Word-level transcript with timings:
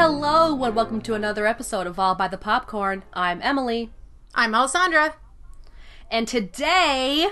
Hello, 0.00 0.62
and 0.62 0.76
welcome 0.76 1.00
to 1.00 1.14
another 1.14 1.44
episode 1.44 1.88
of 1.88 1.98
All 1.98 2.14
by 2.14 2.28
the 2.28 2.38
Popcorn. 2.38 3.02
I'm 3.14 3.42
Emily, 3.42 3.90
I'm 4.32 4.54
Alessandra. 4.54 5.16
and 6.08 6.28
today 6.28 7.26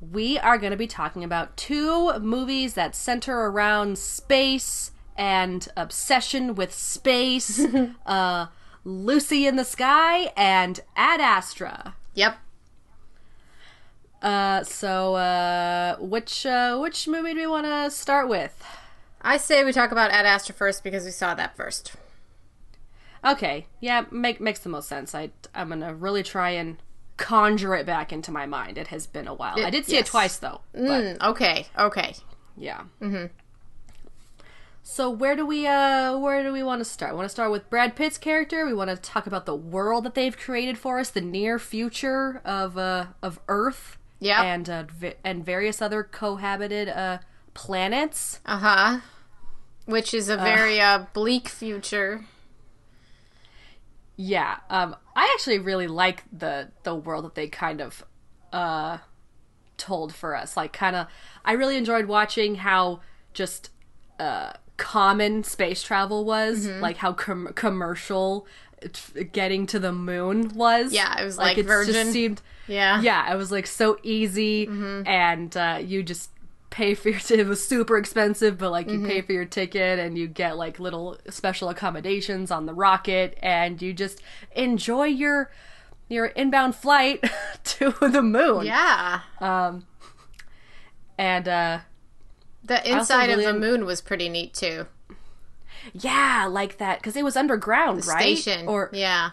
we 0.00 0.38
are 0.38 0.56
going 0.56 0.70
to 0.70 0.78
be 0.78 0.86
talking 0.86 1.22
about 1.22 1.58
two 1.58 2.18
movies 2.20 2.72
that 2.72 2.94
center 2.94 3.38
around 3.38 3.98
space 3.98 4.92
and 5.18 5.68
obsession 5.76 6.54
with 6.54 6.72
space 6.72 7.62
uh, 8.06 8.46
Lucy 8.84 9.46
in 9.46 9.56
the 9.56 9.64
Sky 9.64 10.32
and 10.34 10.80
Ad 10.96 11.20
Astra. 11.20 11.94
Yep. 12.14 12.38
Uh, 14.22 14.64
so, 14.64 15.16
uh, 15.16 15.96
which, 15.98 16.46
uh, 16.46 16.78
which 16.78 17.06
movie 17.06 17.34
do 17.34 17.40
we 17.40 17.46
want 17.46 17.66
to 17.66 17.90
start 17.90 18.30
with? 18.30 18.64
I 19.20 19.36
say 19.36 19.64
we 19.64 19.72
talk 19.72 19.90
about 19.92 20.10
Ad 20.10 20.26
Astra 20.26 20.54
first 20.54 20.84
because 20.84 21.04
we 21.04 21.10
saw 21.10 21.34
that 21.34 21.56
first. 21.56 21.92
Okay, 23.24 23.66
yeah, 23.80 24.04
make, 24.12 24.40
makes 24.40 24.60
the 24.60 24.68
most 24.68 24.88
sense. 24.88 25.14
I, 25.14 25.30
I'm 25.54 25.68
going 25.68 25.80
to 25.80 25.92
really 25.94 26.22
try 26.22 26.50
and 26.50 26.76
conjure 27.16 27.74
it 27.74 27.84
back 27.84 28.12
into 28.12 28.30
my 28.30 28.46
mind. 28.46 28.78
It 28.78 28.88
has 28.88 29.06
been 29.08 29.26
a 29.26 29.34
while. 29.34 29.54
I 29.64 29.70
did 29.70 29.86
see 29.86 29.96
it 29.96 30.06
twice, 30.06 30.36
though. 30.38 30.60
But, 30.72 30.80
Mm, 30.80 31.20
okay, 31.30 31.66
okay. 31.76 32.14
Yeah. 32.56 32.82
Mm-hmm. 33.02 33.26
So 34.82 35.10
where 35.10 35.36
do 35.36 35.44
we 35.44 35.66
uh 35.66 36.16
where 36.16 36.42
do 36.42 36.50
we 36.50 36.62
want 36.62 36.80
to 36.80 36.84
start? 36.84 37.12
We 37.12 37.16
Want 37.18 37.26
to 37.26 37.32
start 37.32 37.50
with 37.50 37.68
Brad 37.68 37.94
Pitt's 37.94 38.16
character? 38.16 38.64
We 38.64 38.72
want 38.72 38.88
to 38.88 38.96
talk 38.96 39.26
about 39.26 39.44
the 39.44 39.54
world 39.54 40.04
that 40.04 40.14
they've 40.14 40.36
created 40.36 40.78
for 40.78 40.98
us, 40.98 41.10
the 41.10 41.20
near 41.20 41.58
future 41.58 42.40
of 42.44 42.78
uh 42.78 43.06
of 43.22 43.38
Earth, 43.48 43.98
Yeah. 44.18 44.42
and 44.42 44.70
uh, 44.70 44.84
v- 44.84 45.12
and 45.22 45.44
various 45.44 45.82
other 45.82 46.02
cohabited 46.02 46.88
uh 46.88 47.18
planets. 47.54 48.40
Uh 48.46 48.58
huh. 48.58 49.00
Which 49.86 50.12
is 50.12 50.28
a 50.28 50.36
very 50.36 50.80
uh, 50.80 51.06
bleak 51.14 51.48
future. 51.48 52.24
Yeah. 54.16 54.58
Um 54.68 54.96
I 55.16 55.30
actually 55.34 55.58
really 55.58 55.86
like 55.86 56.24
the 56.36 56.70
the 56.82 56.94
world 56.94 57.24
that 57.24 57.34
they 57.34 57.48
kind 57.48 57.80
of 57.80 58.04
uh 58.52 58.98
told 59.76 60.14
for 60.14 60.34
us. 60.34 60.56
Like 60.56 60.72
kind 60.72 60.96
of 60.96 61.06
I 61.44 61.52
really 61.52 61.76
enjoyed 61.76 62.06
watching 62.06 62.56
how 62.56 63.00
just 63.32 63.70
uh 64.18 64.52
common 64.76 65.44
space 65.44 65.82
travel 65.82 66.24
was, 66.24 66.66
Mm-hmm. 66.66 66.80
like 66.80 66.96
how 66.98 67.12
com- 67.12 67.52
commercial 67.54 68.46
getting 69.32 69.66
to 69.66 69.78
the 69.78 69.92
moon 69.92 70.50
was. 70.54 70.92
Yeah, 70.92 71.20
it 71.20 71.24
was 71.24 71.36
like 71.38 71.58
it 71.58 71.66
Virgin. 71.66 71.94
just 71.94 72.12
seemed 72.12 72.42
Yeah. 72.66 73.00
yeah, 73.00 73.32
it 73.32 73.36
was 73.36 73.50
like 73.52 73.66
so 73.66 73.98
easy 74.02 74.66
and 75.06 75.56
uh 75.56 75.78
you 75.82 76.02
just 76.02 76.30
pay 76.78 76.94
for 76.94 77.08
your 77.08 77.20
it 77.30 77.46
was 77.46 77.66
super 77.66 77.98
expensive 77.98 78.56
but 78.56 78.70
like 78.70 78.88
you 78.88 79.04
pay 79.04 79.20
for 79.20 79.32
your 79.32 79.44
ticket 79.44 79.98
and 79.98 80.16
you 80.16 80.28
get 80.28 80.56
like 80.56 80.78
little 80.78 81.18
special 81.28 81.68
accommodations 81.68 82.52
on 82.52 82.66
the 82.66 82.72
rocket 82.72 83.36
and 83.42 83.82
you 83.82 83.92
just 83.92 84.22
enjoy 84.54 85.04
your 85.06 85.50
your 86.08 86.26
inbound 86.26 86.76
flight 86.76 87.22
to 87.64 87.90
the 88.00 88.22
moon 88.22 88.64
Yeah. 88.64 89.20
Um 89.40 89.86
and 91.18 91.48
uh 91.48 91.78
The 92.64 92.88
inside 92.88 93.26
really 93.26 93.44
of 93.44 93.54
the 93.54 93.60
moon 93.60 93.84
was 93.84 94.00
pretty 94.00 94.28
neat 94.28 94.54
too. 94.54 94.86
yeah 95.92 96.46
like 96.48 96.78
that 96.78 97.00
because 97.00 97.16
it 97.16 97.24
was 97.24 97.36
underground 97.36 98.06
right 98.06 98.38
Station. 98.38 98.68
or 98.68 98.90
yeah. 98.92 99.30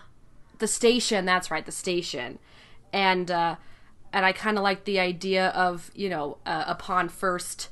the 0.57 0.67
station 0.67 1.25
that's 1.25 1.51
right 1.51 1.66
the 1.66 1.72
station 1.72 2.39
and 2.91 3.29
uh 3.29 3.55
and 4.16 4.26
i 4.26 4.31
kind 4.31 4.58
of 4.58 4.64
like 4.64 4.86
the 4.86 5.00
idea 5.00 5.50
of 5.50 5.92
you 5.94 6.09
know 6.09 6.38
uh, 6.46 6.64
upon 6.66 7.08
first 7.09 7.70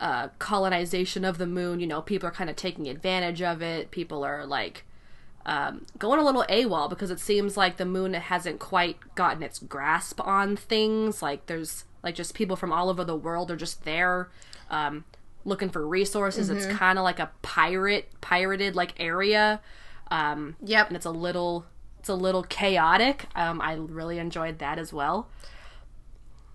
uh 0.00 0.28
colonization 0.38 1.24
of 1.24 1.36
the 1.38 1.46
moon 1.46 1.80
you 1.80 1.86
know 1.86 2.00
people 2.00 2.28
are 2.28 2.32
kind 2.32 2.48
of 2.48 2.56
taking 2.56 2.86
advantage 2.88 3.42
of 3.42 3.60
it 3.60 3.90
people 3.90 4.24
are 4.24 4.46
like 4.46 4.84
um, 5.46 5.86
going 5.98 6.20
a 6.20 6.24
little 6.24 6.44
AWOL 6.46 6.90
because 6.90 7.10
it 7.10 7.18
seems 7.20 7.56
like 7.56 7.78
the 7.78 7.86
moon 7.86 8.12
hasn't 8.12 8.58
quite 8.58 8.98
gotten 9.14 9.42
its 9.42 9.58
grasp 9.58 10.20
on 10.20 10.56
things. 10.56 11.22
Like 11.22 11.46
there's 11.46 11.84
like 12.02 12.14
just 12.14 12.34
people 12.34 12.54
from 12.54 12.70
all 12.70 12.90
over 12.90 13.02
the 13.02 13.16
world 13.16 13.50
are 13.50 13.56
just 13.56 13.84
there, 13.84 14.28
um, 14.68 15.06
looking 15.46 15.70
for 15.70 15.86
resources. 15.88 16.50
It's 16.50 16.66
kind 16.66 16.98
of 16.98 17.02
like 17.04 17.18
a 17.18 17.30
pirate 17.40 18.10
pirated 18.20 18.76
like 18.76 18.92
area. 19.00 19.62
Um, 20.10 20.56
Yep. 20.62 20.88
and 20.88 20.96
it's 20.98 21.06
a 21.06 21.10
little 21.10 21.64
it's 21.98 22.08
a 22.08 22.14
little 22.14 22.42
chaotic. 22.42 23.26
Um, 23.34 23.60
I 23.60 23.74
really 23.74 24.18
enjoyed 24.18 24.58
that 24.58 24.78
as 24.78 24.92
well. 24.92 25.28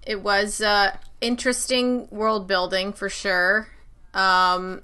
It 0.05 0.21
was 0.21 0.61
uh, 0.61 0.97
interesting 1.21 2.07
world 2.09 2.47
building 2.47 2.93
for 2.93 3.09
sure. 3.09 3.69
Um, 4.13 4.81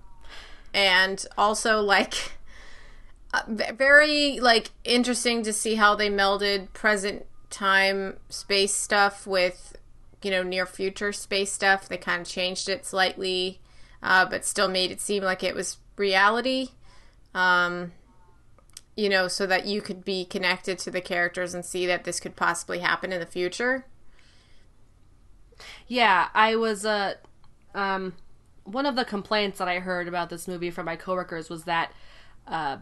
and 0.74 1.26
also 1.38 1.82
like 1.82 2.14
uh, 3.34 3.42
very 3.48 4.40
like 4.40 4.72
interesting 4.84 5.44
to 5.44 5.54
see 5.54 5.76
how 5.76 5.96
they 5.96 6.10
melded 6.10 6.72
present 6.74 7.26
time 7.50 8.18
space 8.30 8.74
stuff 8.76 9.26
with 9.26 9.76
you 10.22 10.32
know 10.32 10.44
near 10.44 10.66
future 10.66 11.12
space 11.12 11.52
stuff. 11.52 11.88
They 11.88 11.98
kind 11.98 12.22
of 12.22 12.28
changed 12.28 12.70
it 12.70 12.86
slightly, 12.86 13.60
uh, 14.02 14.26
but 14.26 14.46
still 14.46 14.68
made 14.68 14.92
it 14.92 15.02
seem 15.02 15.24
like 15.24 15.44
it 15.44 15.56
was 15.56 15.78
reality. 15.98 16.70
Um, 17.34 17.92
you 19.00 19.08
know, 19.10 19.28
so 19.28 19.46
that 19.48 19.66
you 19.66 19.82
could 19.82 20.04
be 20.04 20.26
connected 20.26 20.78
to 20.80 20.92
the 20.92 21.02
characters 21.02 21.54
and 21.54 21.64
see 21.64 21.86
that 21.86 22.04
this 22.04 22.20
could 22.20 22.36
possibly 22.36 22.80
happen 22.80 23.14
in 23.14 23.20
the 23.20 23.26
future. 23.26 23.86
Yeah, 25.88 26.28
I 26.34 26.56
was 26.56 26.86
uh 26.86 27.16
um 27.74 28.14
one 28.64 28.86
of 28.86 28.96
the 28.96 29.06
complaints 29.06 29.58
that 29.60 29.68
I 29.68 29.80
heard 29.80 30.08
about 30.08 30.30
this 30.30 30.48
movie 30.48 30.70
from 30.70 30.86
my 30.86 30.96
coworkers 30.96 31.50
was 31.50 31.64
that 31.64 31.94
uh 32.48 32.78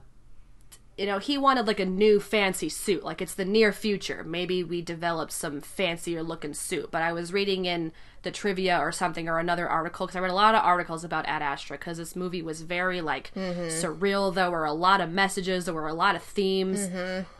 you 0.97 1.05
know, 1.05 1.19
he 1.19 1.37
wanted 1.37 1.67
like 1.67 1.79
a 1.79 1.85
new 1.85 2.19
fancy 2.19 2.69
suit. 2.69 3.03
Like 3.03 3.21
it's 3.21 3.35
the 3.35 3.45
near 3.45 3.71
future. 3.71 4.23
Maybe 4.23 4.63
we 4.63 4.81
develop 4.81 5.31
some 5.31 5.61
fancier 5.61 6.23
looking 6.23 6.53
suit. 6.55 6.89
But 6.91 7.03
I 7.03 7.13
was 7.13 7.31
reading 7.31 7.65
in 7.65 7.91
the 8.23 8.31
trivia 8.31 8.79
or 8.79 8.91
something 8.91 9.29
or 9.29 9.37
another 9.37 9.69
article 9.69 10.07
because 10.07 10.15
I 10.15 10.21
read 10.21 10.31
a 10.31 10.35
lot 10.35 10.55
of 10.55 10.63
articles 10.63 11.03
about 11.03 11.27
Ad 11.27 11.43
Astra 11.43 11.77
because 11.77 11.97
this 11.99 12.15
movie 12.15 12.41
was 12.41 12.61
very 12.63 13.01
like 13.01 13.31
surreal. 13.69 14.33
There 14.33 14.49
were 14.49 14.65
a 14.65 14.73
lot 14.73 14.99
of 14.99 15.11
messages. 15.11 15.65
There 15.65 15.73
were 15.73 15.87
a 15.87 15.93
lot 15.93 16.15
of 16.15 16.23
themes. 16.23 16.87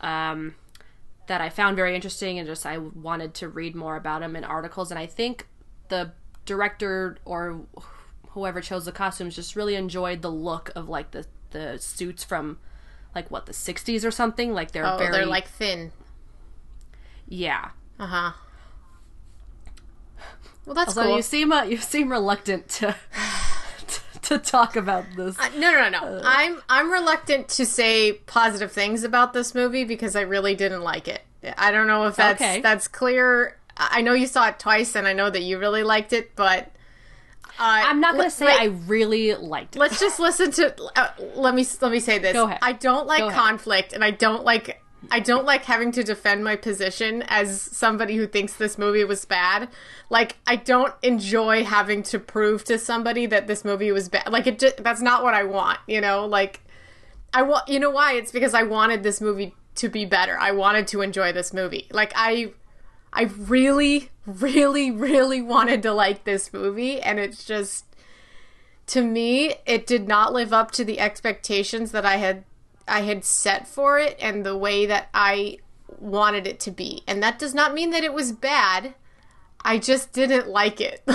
Um, 0.00 0.54
that 1.26 1.40
I 1.42 1.50
found 1.50 1.76
very 1.76 1.94
interesting 1.94 2.38
and 2.38 2.46
just 2.48 2.64
I 2.64 2.78
wanted 2.78 3.34
to 3.34 3.48
read 3.48 3.74
more 3.74 3.96
about 3.96 4.22
him 4.22 4.34
in 4.34 4.44
articles. 4.44 4.90
And 4.90 4.98
I 4.98 5.06
think 5.06 5.46
the 5.88 6.12
director 6.46 7.18
or 7.26 7.62
whoever 8.30 8.60
chose 8.60 8.84
the 8.86 8.92
costumes 8.92 9.34
just 9.34 9.56
really 9.56 9.74
enjoyed 9.74 10.22
the 10.22 10.30
look 10.30 10.70
of 10.76 10.88
like 10.88 11.10
the 11.10 11.26
the 11.50 11.78
suits 11.78 12.22
from 12.24 12.58
like 13.18 13.30
what 13.30 13.46
the 13.46 13.52
60s 13.52 14.04
or 14.04 14.10
something. 14.10 14.52
Like 14.54 14.70
they're 14.72 14.86
Oh, 14.86 14.96
very 14.98 15.10
they're 15.12 15.26
like 15.26 15.48
thin. 15.48 15.92
yeah. 17.28 17.70
Uh 17.98 18.06
huh. 18.06 18.32
Well, 20.64 20.74
that's 20.74 20.94
So 20.94 21.02
cool. 21.04 21.16
you 21.16 21.22
seem 21.22 21.52
uh, 21.52 21.62
you 21.64 21.78
seem 21.78 22.10
reluctant 22.10 22.68
to 22.80 22.94
to 24.22 24.38
talk 24.38 24.76
about 24.76 25.04
this. 25.16 25.36
no, 25.56 25.70
no, 25.72 25.88
no, 25.88 26.00
no. 26.18 26.20
I'm 26.24 26.60
I'm 26.68 26.90
reluctant 26.92 27.48
to 27.50 27.64
say 27.66 28.12
positive 28.26 28.70
things 28.72 29.02
about 29.02 29.32
this 29.32 29.54
movie 29.54 29.84
because 29.84 30.14
I 30.14 30.20
really 30.22 30.54
didn't 30.54 30.82
like 30.82 31.08
it. 31.08 31.22
I 31.56 31.70
don't 31.70 31.86
know 31.86 32.06
if 32.06 32.16
that's 32.16 32.40
Okay. 32.40 32.60
that's 32.60 32.86
clear. 32.88 33.56
I 33.76 34.00
know 34.02 34.12
you 34.12 34.26
saw 34.26 34.48
it 34.48 34.58
twice, 34.58 34.94
and 34.96 35.06
I 35.06 35.12
know 35.12 35.30
that 35.30 35.42
you 35.42 35.58
really 35.58 35.84
liked 35.84 36.12
it, 36.12 36.34
but 36.36 36.70
uh, 37.58 37.82
I'm 37.86 38.00
not 38.00 38.14
going 38.14 38.26
to 38.26 38.34
say 38.34 38.46
I 38.46 38.66
really 38.86 39.34
liked 39.34 39.76
it. 39.76 39.78
Let's 39.78 39.98
just 39.98 40.20
listen 40.20 40.50
to. 40.52 40.74
Uh, 40.96 41.08
let 41.34 41.54
me 41.54 41.66
let 41.80 41.90
me 41.90 42.00
say 42.00 42.18
this. 42.18 42.32
Go 42.32 42.44
ahead. 42.44 42.58
I 42.62 42.72
don't 42.72 43.06
like 43.06 43.20
Go 43.20 43.28
ahead. 43.28 43.38
conflict, 43.38 43.92
and 43.92 44.04
I 44.04 44.10
don't 44.12 44.44
like. 44.44 44.82
I 45.10 45.20
don't 45.20 45.44
like 45.44 45.64
having 45.64 45.92
to 45.92 46.02
defend 46.02 46.42
my 46.42 46.56
position 46.56 47.22
as 47.28 47.60
somebody 47.62 48.16
who 48.16 48.26
thinks 48.26 48.54
this 48.54 48.78
movie 48.78 49.04
was 49.04 49.24
bad. 49.24 49.68
Like 50.10 50.36
I 50.46 50.56
don't 50.56 50.92
enjoy 51.02 51.64
having 51.64 52.02
to 52.04 52.18
prove 52.18 52.64
to 52.64 52.78
somebody 52.78 53.26
that 53.26 53.46
this 53.46 53.64
movie 53.64 53.92
was 53.92 54.08
bad. 54.08 54.30
Like 54.30 54.46
it 54.46 54.58
just, 54.58 54.82
that's 54.82 55.00
not 55.00 55.22
what 55.22 55.34
I 55.34 55.44
want, 55.44 55.78
you 55.86 56.00
know? 56.00 56.26
Like 56.26 56.60
I 57.32 57.42
want 57.42 57.68
you 57.68 57.78
know 57.78 57.90
why? 57.90 58.14
It's 58.14 58.32
because 58.32 58.54
I 58.54 58.64
wanted 58.64 59.02
this 59.04 59.20
movie 59.20 59.54
to 59.76 59.88
be 59.88 60.04
better. 60.04 60.36
I 60.36 60.50
wanted 60.50 60.88
to 60.88 61.00
enjoy 61.00 61.32
this 61.32 61.52
movie. 61.52 61.86
Like 61.92 62.12
I 62.16 62.52
I 63.12 63.22
really, 63.22 64.10
really, 64.26 64.90
really 64.90 65.42
wanted 65.42 65.82
to 65.82 65.92
like 65.92 66.24
this 66.24 66.52
movie, 66.52 67.00
and 67.00 67.18
it's 67.18 67.44
just 67.44 67.84
to 68.88 69.02
me, 69.02 69.54
it 69.66 69.86
did 69.86 70.08
not 70.08 70.32
live 70.32 70.52
up 70.52 70.70
to 70.72 70.84
the 70.84 70.98
expectations 70.98 71.92
that 71.92 72.04
I 72.04 72.16
had 72.16 72.44
I 72.86 73.02
had 73.02 73.24
set 73.24 73.68
for 73.68 73.98
it 73.98 74.16
and 74.20 74.44
the 74.44 74.56
way 74.56 74.86
that 74.86 75.08
I 75.12 75.58
wanted 75.98 76.46
it 76.46 76.58
to 76.60 76.70
be. 76.70 77.02
And 77.06 77.22
that 77.22 77.38
does 77.38 77.54
not 77.54 77.74
mean 77.74 77.90
that 77.90 78.02
it 78.02 78.14
was 78.14 78.32
bad. 78.32 78.94
I 79.62 79.78
just 79.78 80.12
didn't 80.12 80.48
like 80.48 80.80
it. 80.80 81.06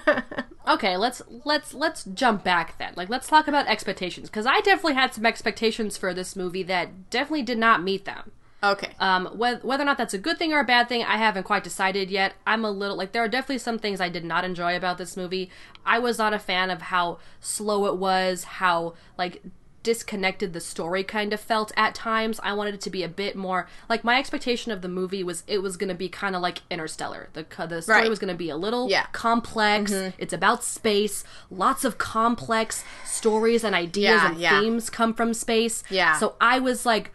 okay, 0.68 0.98
let's 0.98 1.22
let's 1.44 1.72
let's 1.72 2.04
jump 2.04 2.44
back 2.44 2.76
then. 2.78 2.92
Like 2.96 3.08
let's 3.08 3.28
talk 3.28 3.48
about 3.48 3.66
expectations 3.68 4.28
cuz 4.28 4.44
I 4.44 4.60
definitely 4.60 4.94
had 4.94 5.14
some 5.14 5.24
expectations 5.24 5.96
for 5.96 6.12
this 6.12 6.36
movie 6.36 6.64
that 6.64 7.08
definitely 7.10 7.42
did 7.42 7.58
not 7.58 7.82
meet 7.82 8.04
them. 8.04 8.32
Okay. 8.62 8.92
Um, 8.98 9.26
whether, 9.36 9.60
whether 9.66 9.82
or 9.82 9.86
not 9.86 9.98
that's 9.98 10.14
a 10.14 10.18
good 10.18 10.36
thing 10.38 10.52
or 10.52 10.60
a 10.60 10.64
bad 10.64 10.88
thing, 10.88 11.04
I 11.04 11.16
haven't 11.16 11.44
quite 11.44 11.62
decided 11.62 12.10
yet. 12.10 12.34
I'm 12.46 12.64
a 12.64 12.70
little 12.70 12.96
like 12.96 13.12
there 13.12 13.22
are 13.22 13.28
definitely 13.28 13.58
some 13.58 13.78
things 13.78 14.00
I 14.00 14.08
did 14.08 14.24
not 14.24 14.44
enjoy 14.44 14.76
about 14.76 14.98
this 14.98 15.16
movie. 15.16 15.50
I 15.86 15.98
was 16.00 16.18
not 16.18 16.34
a 16.34 16.38
fan 16.38 16.70
of 16.70 16.82
how 16.82 17.18
slow 17.40 17.86
it 17.86 17.96
was, 17.96 18.44
how 18.44 18.94
like 19.16 19.42
disconnected 19.84 20.52
the 20.52 20.60
story 20.60 21.04
kind 21.04 21.32
of 21.32 21.38
felt 21.40 21.70
at 21.76 21.94
times. 21.94 22.40
I 22.42 22.52
wanted 22.52 22.74
it 22.74 22.80
to 22.82 22.90
be 22.90 23.04
a 23.04 23.08
bit 23.08 23.36
more 23.36 23.68
like 23.88 24.02
my 24.04 24.18
expectation 24.18 24.72
of 24.72 24.82
the 24.82 24.88
movie 24.88 25.22
was 25.22 25.44
it 25.46 25.58
was 25.62 25.76
going 25.76 25.88
to 25.88 25.94
be 25.94 26.08
kind 26.08 26.34
of 26.34 26.42
like 26.42 26.58
Interstellar. 26.68 27.28
The 27.34 27.46
the 27.68 27.80
story 27.80 28.00
Right. 28.00 28.10
was 28.10 28.18
going 28.18 28.32
to 28.32 28.36
be 28.36 28.50
a 28.50 28.56
little 28.56 28.90
Yeah. 28.90 29.06
complex. 29.12 29.92
It's 29.92 30.32
about 30.32 30.64
space. 30.64 31.22
Lots 31.48 31.84
of 31.84 31.96
complex 31.96 32.84
stories 33.06 33.62
and 33.64 33.74
ideas 33.74 34.20
Yeah, 34.20 34.30
and 34.30 34.38
yeah. 34.40 34.60
themes 34.60 34.90
come 34.90 35.14
from 35.14 35.32
space. 35.32 35.84
Yeah. 35.90 36.18
So 36.18 36.34
I 36.40 36.58
was 36.58 36.84
like 36.84 37.12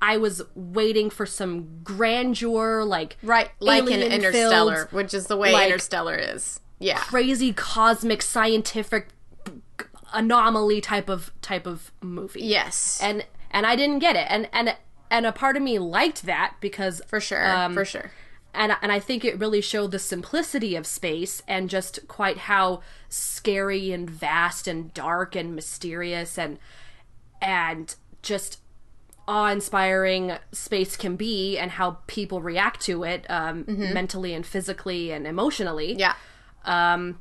I 0.00 0.16
was 0.18 0.42
waiting 0.54 1.10
for 1.10 1.26
some 1.26 1.82
grandeur 1.82 2.84
like 2.84 3.16
right, 3.22 3.50
like 3.60 3.82
in 3.84 3.88
alien-filled, 3.88 4.12
Interstellar, 4.12 4.88
which 4.90 5.14
is 5.14 5.26
the 5.26 5.36
way 5.36 5.52
like, 5.52 5.66
Interstellar 5.66 6.16
is. 6.16 6.60
Yeah. 6.78 6.98
crazy 6.98 7.52
cosmic 7.52 8.20
scientific 8.20 9.08
anomaly 10.12 10.80
type 10.80 11.08
of 11.08 11.32
type 11.40 11.66
of 11.66 11.90
movie. 12.02 12.42
Yes. 12.42 13.00
And 13.02 13.24
and 13.50 13.66
I 13.66 13.76
didn't 13.76 14.00
get 14.00 14.16
it. 14.16 14.26
And 14.28 14.48
and 14.52 14.76
and 15.10 15.26
a 15.26 15.32
part 15.32 15.56
of 15.56 15.62
me 15.62 15.78
liked 15.78 16.24
that 16.24 16.56
because 16.60 17.00
for 17.06 17.20
sure. 17.20 17.46
um, 17.46 17.74
for 17.74 17.84
sure. 17.84 18.10
and 18.52 18.76
and 18.82 18.92
I 18.92 18.98
think 18.98 19.24
it 19.24 19.38
really 19.38 19.60
showed 19.60 19.90
the 19.90 19.98
simplicity 19.98 20.76
of 20.76 20.86
space 20.86 21.42
and 21.48 21.70
just 21.70 22.06
quite 22.08 22.38
how 22.38 22.82
scary 23.08 23.92
and 23.92 24.08
vast 24.08 24.68
and 24.68 24.92
dark 24.92 25.34
and 25.34 25.54
mysterious 25.54 26.38
and 26.38 26.58
and 27.40 27.94
just 28.22 28.60
awe-inspiring 29.28 30.32
space 30.52 30.96
can 30.96 31.16
be 31.16 31.58
and 31.58 31.70
how 31.72 31.98
people 32.06 32.40
react 32.42 32.80
to 32.82 33.04
it 33.04 33.24
um, 33.30 33.64
mentally 33.66 34.34
and 34.34 34.46
physically 34.46 35.10
and 35.12 35.26
emotionally 35.26 35.94
Yeah. 35.94 36.14
um, 36.64 37.18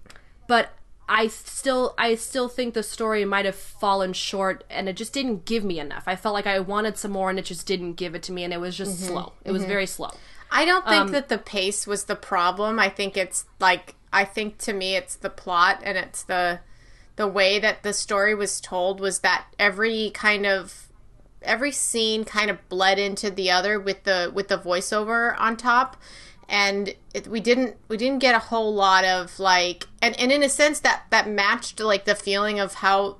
but 0.47 0.69
I 1.07 1.27
still 1.27 1.93
I 1.99 2.15
still 2.15 2.47
think 2.49 2.73
the 2.73 2.81
story 2.81 3.25
might 3.25 3.45
have 3.45 3.55
fallen 3.55 4.13
short 4.13 4.63
and 4.71 4.89
it 4.89 4.95
just 4.95 5.13
didn't 5.13 5.45
give 5.45 5.63
me 5.63 5.79
enough. 5.79 6.03
I 6.07 6.15
felt 6.15 6.33
like 6.33 6.47
I 6.47 6.59
wanted 6.59 6.97
some 6.97 7.11
more 7.11 7.29
and 7.29 7.37
it 7.37 7.45
just 7.45 7.67
didn't 7.67 7.93
give 7.93 8.15
it 8.15 8.23
to 8.23 8.31
me 8.31 8.43
and 8.43 8.51
it 8.51 8.59
was 8.59 8.75
just 8.75 8.99
slow. 9.05 9.33
It 9.43 9.51
was 9.51 9.65
very 9.65 9.85
slow. 9.85 10.09
I 10.51 10.65
don't 10.65 10.83
Um, 10.87 10.91
think 10.91 11.11
that 11.11 11.29
the 11.29 11.37
pace 11.37 11.85
was 11.85 12.05
the 12.05 12.15
problem. 12.15 12.79
I 12.79 12.89
think 12.89 13.17
it's 13.17 13.45
like 13.59 13.93
I 14.11 14.25
think 14.25 14.57
to 14.59 14.73
me 14.73 14.95
it's 14.95 15.15
the 15.15 15.29
plot 15.29 15.81
and 15.83 15.95
it's 15.95 16.23
the 16.23 16.59
the 17.17 17.27
way 17.27 17.59
that 17.59 17.83
the 17.83 17.93
story 17.93 18.33
was 18.33 18.59
told 18.59 18.99
was 18.99 19.19
that 19.19 19.45
every 19.59 20.09
kind 20.15 20.47
of 20.47 20.84
every 21.45 21.71
scene 21.71 22.23
kind 22.23 22.49
of 22.49 22.69
bled 22.69 22.99
into 22.99 23.29
the 23.29 23.51
other 23.51 23.79
with 23.79 24.03
the 24.03 24.31
with 24.33 24.47
the 24.47 24.57
voiceover 24.57 25.35
on 25.39 25.57
top 25.57 25.97
and 26.47 26.93
it, 27.13 27.27
we 27.27 27.39
didn't 27.39 27.75
we 27.87 27.97
didn't 27.97 28.19
get 28.19 28.35
a 28.35 28.39
whole 28.39 28.73
lot 28.73 29.03
of 29.03 29.39
like 29.39 29.87
and, 30.01 30.19
and 30.19 30.31
in 30.31 30.43
a 30.43 30.49
sense 30.49 30.79
that 30.79 31.03
that 31.09 31.29
matched 31.29 31.79
like 31.79 32.05
the 32.05 32.15
feeling 32.15 32.59
of 32.59 32.75
how 32.75 33.17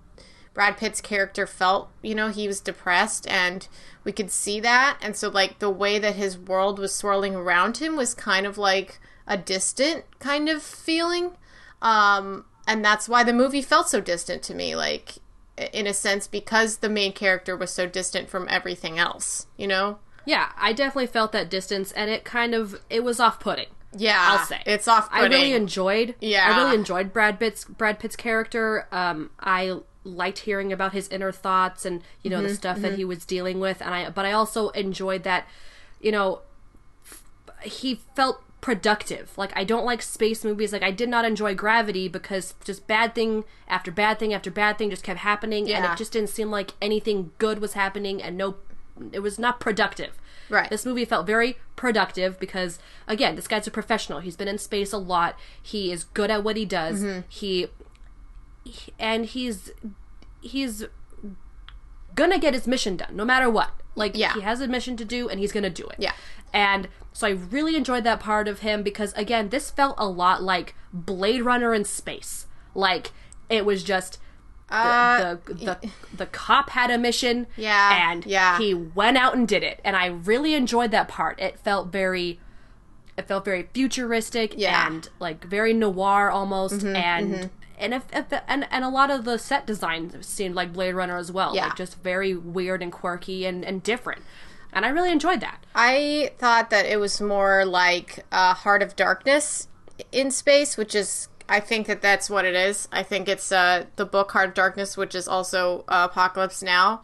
Brad 0.55 0.77
Pitt's 0.77 1.01
character 1.01 1.45
felt. 1.45 1.91
You 2.01 2.15
know, 2.15 2.29
he 2.29 2.47
was 2.47 2.61
depressed 2.61 3.27
and 3.27 3.67
we 4.03 4.11
could 4.11 4.31
see 4.31 4.59
that. 4.61 4.97
And 5.01 5.15
so, 5.15 5.29
like, 5.29 5.59
the 5.59 5.69
way 5.69 5.99
that 5.99 6.15
his 6.15 6.39
world 6.39 6.79
was 6.79 6.95
swirling 6.95 7.35
around 7.35 7.77
him 7.77 7.95
was 7.95 8.15
kind 8.15 8.47
of 8.47 8.57
like 8.57 8.99
a 9.27 9.37
distant 9.37 10.05
kind 10.19 10.47
of 10.47 10.63
feeling. 10.63 11.31
Um, 11.81 12.45
and 12.65 12.83
that's 12.83 13.09
why 13.09 13.23
the 13.23 13.33
movie 13.33 13.61
felt 13.61 13.89
so 13.89 13.99
distant 13.99 14.41
to 14.43 14.55
me. 14.55 14.75
Like, 14.75 15.15
in 15.73 15.87
a 15.87 15.93
sense, 15.93 16.27
because 16.27 16.77
the 16.77 16.89
main 16.89 17.13
character 17.13 17.55
was 17.55 17.71
so 17.71 17.87
distant 17.87 18.29
from 18.29 18.47
everything 18.49 18.99
else, 18.99 19.47
you 19.57 19.67
know? 19.67 19.99
Yeah, 20.25 20.49
I 20.57 20.73
definitely 20.73 21.07
felt 21.07 21.31
that 21.33 21.49
distance 21.49 21.91
and 21.91 22.09
it 22.09 22.23
kind 22.25 22.53
of 22.55 22.81
it 22.89 23.03
was 23.03 23.19
off-putting. 23.19 23.67
Yeah. 23.97 24.17
I'll 24.19 24.45
say. 24.45 24.61
It's 24.65 24.87
off 24.87 25.07
I 25.11 25.21
really 25.23 25.53
enjoyed. 25.53 26.15
Yeah. 26.19 26.51
I 26.51 26.57
really 26.63 26.75
enjoyed 26.75 27.13
Brad 27.13 27.39
Pitt's 27.39 27.63
Brad 27.63 27.99
Pitt's 27.99 28.15
character. 28.15 28.87
Um, 28.91 29.29
I 29.39 29.79
liked 30.03 30.39
hearing 30.39 30.73
about 30.73 30.91
his 30.93 31.07
inner 31.07 31.31
thoughts 31.31 31.85
and 31.85 32.01
you 32.21 32.29
know 32.29 32.37
Mm-hmm, 32.39 32.47
the 32.47 32.55
stuff 32.55 32.79
that 32.81 32.95
he 32.95 33.05
was 33.05 33.25
dealing 33.25 33.59
with, 33.59 33.81
and 33.81 33.93
I. 33.93 34.09
But 34.09 34.25
I 34.25 34.33
also 34.33 34.69
enjoyed 34.69 35.23
that, 35.23 35.47
you 36.01 36.11
know, 36.11 36.41
f- 37.05 37.23
he 37.63 38.01
felt 38.15 38.41
productive. 38.61 39.37
Like 39.37 39.51
I 39.55 39.63
don't 39.63 39.85
like 39.85 40.01
space 40.01 40.43
movies. 40.43 40.73
Like 40.73 40.83
I 40.83 40.91
did 40.91 41.09
not 41.09 41.25
enjoy 41.25 41.53
Gravity 41.55 42.07
because 42.07 42.55
just 42.63 42.87
bad 42.87 43.13
thing 43.15 43.43
after 43.67 43.91
bad 43.91 44.19
thing 44.19 44.33
after 44.33 44.49
bad 44.51 44.77
thing 44.77 44.89
just 44.89 45.03
kept 45.03 45.19
happening, 45.19 45.71
and 45.71 45.85
it 45.85 45.97
just 45.97 46.11
didn't 46.13 46.29
seem 46.29 46.49
like 46.51 46.71
anything 46.81 47.31
good 47.37 47.59
was 47.59 47.73
happening, 47.73 48.21
and 48.21 48.37
no, 48.37 48.55
it 49.11 49.19
was 49.19 49.37
not 49.37 49.59
productive. 49.59 50.17
Right. 50.49 50.69
This 50.69 50.85
movie 50.85 51.05
felt 51.05 51.25
very 51.25 51.57
productive 51.75 52.39
because 52.39 52.77
again, 53.07 53.35
this 53.35 53.47
guy's 53.47 53.65
a 53.67 53.71
professional. 53.71 54.19
He's 54.19 54.35
been 54.35 54.47
in 54.47 54.57
space 54.59 54.93
a 54.93 54.97
lot. 54.97 55.37
He 55.61 55.91
is 55.91 56.03
good 56.03 56.29
at 56.29 56.43
what 56.43 56.55
he 56.55 56.65
does. 56.65 57.01
Mm-hmm. 57.03 57.19
He, 57.29 57.67
he- 58.63 58.93
and 58.99 59.25
he's 59.25 59.71
he's 60.41 60.85
gonna 62.13 62.39
get 62.39 62.53
his 62.53 62.67
mission 62.67 62.95
done 62.95 63.15
no 63.15 63.25
matter 63.25 63.49
what. 63.49 63.71
Like 63.95 64.15
Yeah. 64.15 64.33
he 64.33 64.41
has 64.41 64.61
a 64.61 64.67
mission 64.67 64.95
to 64.97 65.05
do 65.05 65.27
and 65.29 65.39
he's 65.39 65.51
gonna 65.51 65.69
do 65.69 65.87
it. 65.87 65.95
Yeah. 65.99 66.13
And 66.53 66.87
so 67.17 67.25
I 67.27 67.31
really 67.31 67.75
enjoyed 67.77 68.03
that 68.03 68.19
part 68.19 68.47
of 68.49 68.59
him 68.59 68.83
because 68.83 69.13
again, 69.13 69.49
this 69.49 69.71
felt 69.71 69.95
a 69.97 70.07
lot 70.07 70.43
like 70.43 70.75
Blade 70.91 71.41
Runner 71.41 71.73
in 71.73 71.85
space. 71.85 72.45
Like 72.73 73.11
it 73.49 73.65
was 73.65 73.83
just 73.83 74.19
the, 74.69 74.75
Uh, 74.75 75.37
the, 75.45 75.53
the 75.53 75.89
the 76.17 76.25
cop 76.25 76.71
had 76.71 76.91
a 76.91 76.97
mission 76.97 77.47
Yeah, 77.55 78.11
and 78.11 78.25
yeah. 78.25 78.57
he 78.57 78.73
went 78.73 79.15
out 79.17 79.35
and 79.35 79.47
did 79.47 79.61
it 79.63 79.79
and 79.85 79.95
i 79.95 80.07
really 80.07 80.55
enjoyed 80.55 80.89
that 80.89 81.07
part 81.07 81.39
it 81.39 81.59
felt 81.59 81.89
very 81.91 82.39
it 83.15 83.27
felt 83.27 83.45
very 83.45 83.69
futuristic 83.75 84.55
Yeah. 84.57 84.87
and 84.87 85.07
like 85.19 85.45
very 85.45 85.71
noir 85.71 86.31
almost 86.31 86.83
and 86.83 87.51
and 87.77 87.93
if, 87.93 88.05
if 88.11 88.25
and 88.47 88.67
and 88.71 88.83
a 88.83 88.89
lot 88.89 89.11
of 89.11 89.23
the 89.23 89.37
set 89.37 89.67
design 89.67 90.23
seemed 90.23 90.55
like 90.55 90.73
blade 90.73 90.95
runner 90.95 91.17
as 91.17 91.31
well 91.31 91.53
Yeah. 91.55 91.65
like 91.67 91.75
just 91.77 92.01
very 92.01 92.33
weird 92.35 92.81
and 92.81 92.91
quirky 92.91 93.45
and 93.45 93.63
and 93.63 93.83
different 93.83 94.23
and 94.75 94.85
i 94.85 94.89
really 94.89 95.11
enjoyed 95.11 95.41
that 95.41 95.65
I 95.75 96.31
thought 96.37 96.69
that 96.69 96.85
it 96.85 96.99
was 97.01 97.19
more 97.19 97.65
like 97.65 98.25
uh, 98.31 98.53
Heart 98.53 98.81
of 98.81 98.95
Darkness 98.95 99.67
in 100.11 100.31
space, 100.31 100.77
which 100.77 100.95
is 100.95 101.27
I 101.49 101.59
think 101.59 101.85
that 101.87 102.01
that's 102.01 102.29
what 102.29 102.45
it 102.45 102.55
is. 102.55 102.87
I 102.91 103.03
think 103.03 103.27
it's 103.27 103.51
uh, 103.51 103.85
the 103.97 104.05
book 104.05 104.31
Heart 104.31 104.49
of 104.49 104.53
Darkness, 104.55 104.95
which 104.95 105.13
is 105.13 105.27
also 105.27 105.83
uh, 105.89 106.07
Apocalypse 106.09 106.63
Now. 106.63 107.03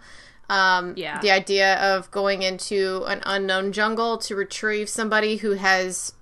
Um, 0.50 0.94
Yeah. 0.96 1.20
The 1.20 1.32
idea 1.32 1.76
of 1.76 2.10
going 2.12 2.44
into 2.44 3.04
an 3.08 3.22
unknown 3.26 3.74
jungle 3.74 4.18
to 4.20 4.36
retrieve 4.36 4.88
somebody 4.88 5.36
who 5.38 5.52
has, 5.52 6.14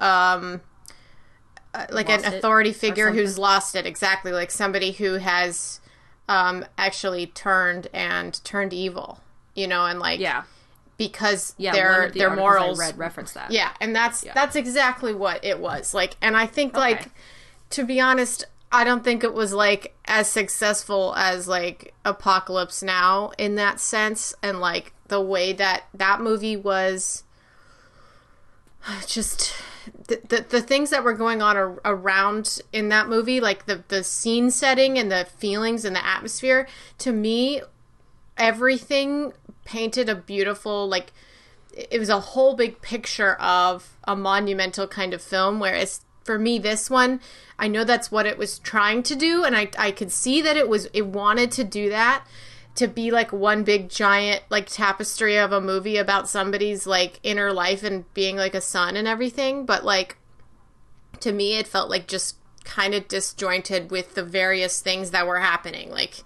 um, 0.00 0.60
uh, 1.72 1.86
like 1.90 2.08
Lost 2.08 2.26
an 2.26 2.34
authority 2.34 2.72
figure 2.72 3.12
who's 3.12 3.38
lost 3.38 3.76
it. 3.76 3.86
Exactly, 3.86 4.32
like 4.32 4.50
somebody 4.50 4.90
who 4.90 5.14
has 5.14 5.80
um, 6.28 6.64
actually 6.76 7.26
turned 7.26 7.86
and 7.94 8.42
turned 8.44 8.72
evil. 8.72 9.20
You 9.54 9.68
know, 9.68 9.86
and 9.86 10.00
like 10.00 10.18
yeah 10.18 10.44
because 11.08 11.54
yeah 11.58 11.72
their 11.72 12.10
the 12.10 12.18
their 12.20 12.36
morals 12.36 12.78
I 12.78 12.86
read 12.86 12.98
reference 12.98 13.32
that 13.32 13.50
yeah, 13.50 13.72
and 13.80 13.94
that's 13.94 14.22
that's 14.34 14.54
exactly 14.54 15.12
what 15.14 15.44
it 15.44 15.58
was. 15.58 15.94
Like 15.94 16.16
and 16.22 16.36
I 16.36 16.46
think 16.46 16.76
like 16.76 17.10
to 17.70 17.84
be 17.84 18.00
honest, 18.00 18.44
I 18.70 18.84
don't 18.84 19.02
think 19.02 19.24
it 19.24 19.34
was 19.34 19.52
like 19.52 19.96
as 20.04 20.28
successful 20.28 21.14
as 21.16 21.48
like 21.48 21.92
Apocalypse 22.04 22.82
Now 22.82 23.32
in 23.36 23.56
that 23.56 23.80
sense 23.80 24.34
and 24.42 24.60
like 24.60 24.92
the 25.08 25.20
way 25.20 25.52
that 25.52 25.84
that 25.92 26.20
movie 26.20 26.56
was 26.56 27.24
just 29.06 29.52
the, 30.06 30.20
the, 30.28 30.46
the 30.48 30.62
things 30.62 30.90
that 30.90 31.02
were 31.02 31.14
going 31.14 31.42
on 31.42 31.56
ar- 31.56 31.80
around 31.84 32.60
in 32.72 32.88
that 32.90 33.08
movie 33.08 33.40
like 33.40 33.66
the 33.66 33.82
the 33.88 34.04
scene 34.04 34.50
setting 34.50 34.98
and 34.98 35.10
the 35.10 35.26
feelings 35.38 35.84
and 35.84 35.96
the 35.96 36.06
atmosphere 36.06 36.68
to 36.98 37.10
me 37.10 37.60
everything 38.38 39.32
painted 39.64 40.08
a 40.08 40.14
beautiful 40.14 40.88
like 40.88 41.12
it 41.72 41.98
was 41.98 42.08
a 42.08 42.20
whole 42.20 42.54
big 42.54 42.82
picture 42.82 43.34
of 43.34 43.96
a 44.04 44.14
monumental 44.14 44.86
kind 44.86 45.14
of 45.14 45.22
film 45.22 45.58
whereas 45.60 46.02
for 46.24 46.38
me 46.38 46.58
this 46.58 46.90
one 46.90 47.20
i 47.58 47.66
know 47.66 47.84
that's 47.84 48.10
what 48.10 48.26
it 48.26 48.38
was 48.38 48.58
trying 48.58 49.02
to 49.02 49.14
do 49.14 49.44
and 49.44 49.56
i, 49.56 49.68
I 49.78 49.90
could 49.90 50.12
see 50.12 50.42
that 50.42 50.56
it 50.56 50.68
was 50.68 50.86
it 50.92 51.06
wanted 51.06 51.50
to 51.52 51.64
do 51.64 51.88
that 51.90 52.24
to 52.74 52.88
be 52.88 53.10
like 53.10 53.32
one 53.32 53.64
big 53.64 53.88
giant 53.88 54.42
like 54.48 54.66
tapestry 54.66 55.36
of 55.36 55.52
a 55.52 55.60
movie 55.60 55.96
about 55.96 56.28
somebody's 56.28 56.86
like 56.86 57.20
inner 57.22 57.52
life 57.52 57.82
and 57.82 58.12
being 58.14 58.36
like 58.36 58.54
a 58.54 58.60
son 58.60 58.96
and 58.96 59.06
everything 59.06 59.66
but 59.66 59.84
like 59.84 60.16
to 61.20 61.32
me 61.32 61.56
it 61.56 61.66
felt 61.66 61.90
like 61.90 62.06
just 62.06 62.36
kind 62.64 62.94
of 62.94 63.08
disjointed 63.08 63.90
with 63.90 64.14
the 64.14 64.22
various 64.22 64.80
things 64.80 65.10
that 65.10 65.26
were 65.26 65.40
happening 65.40 65.90
like 65.90 66.22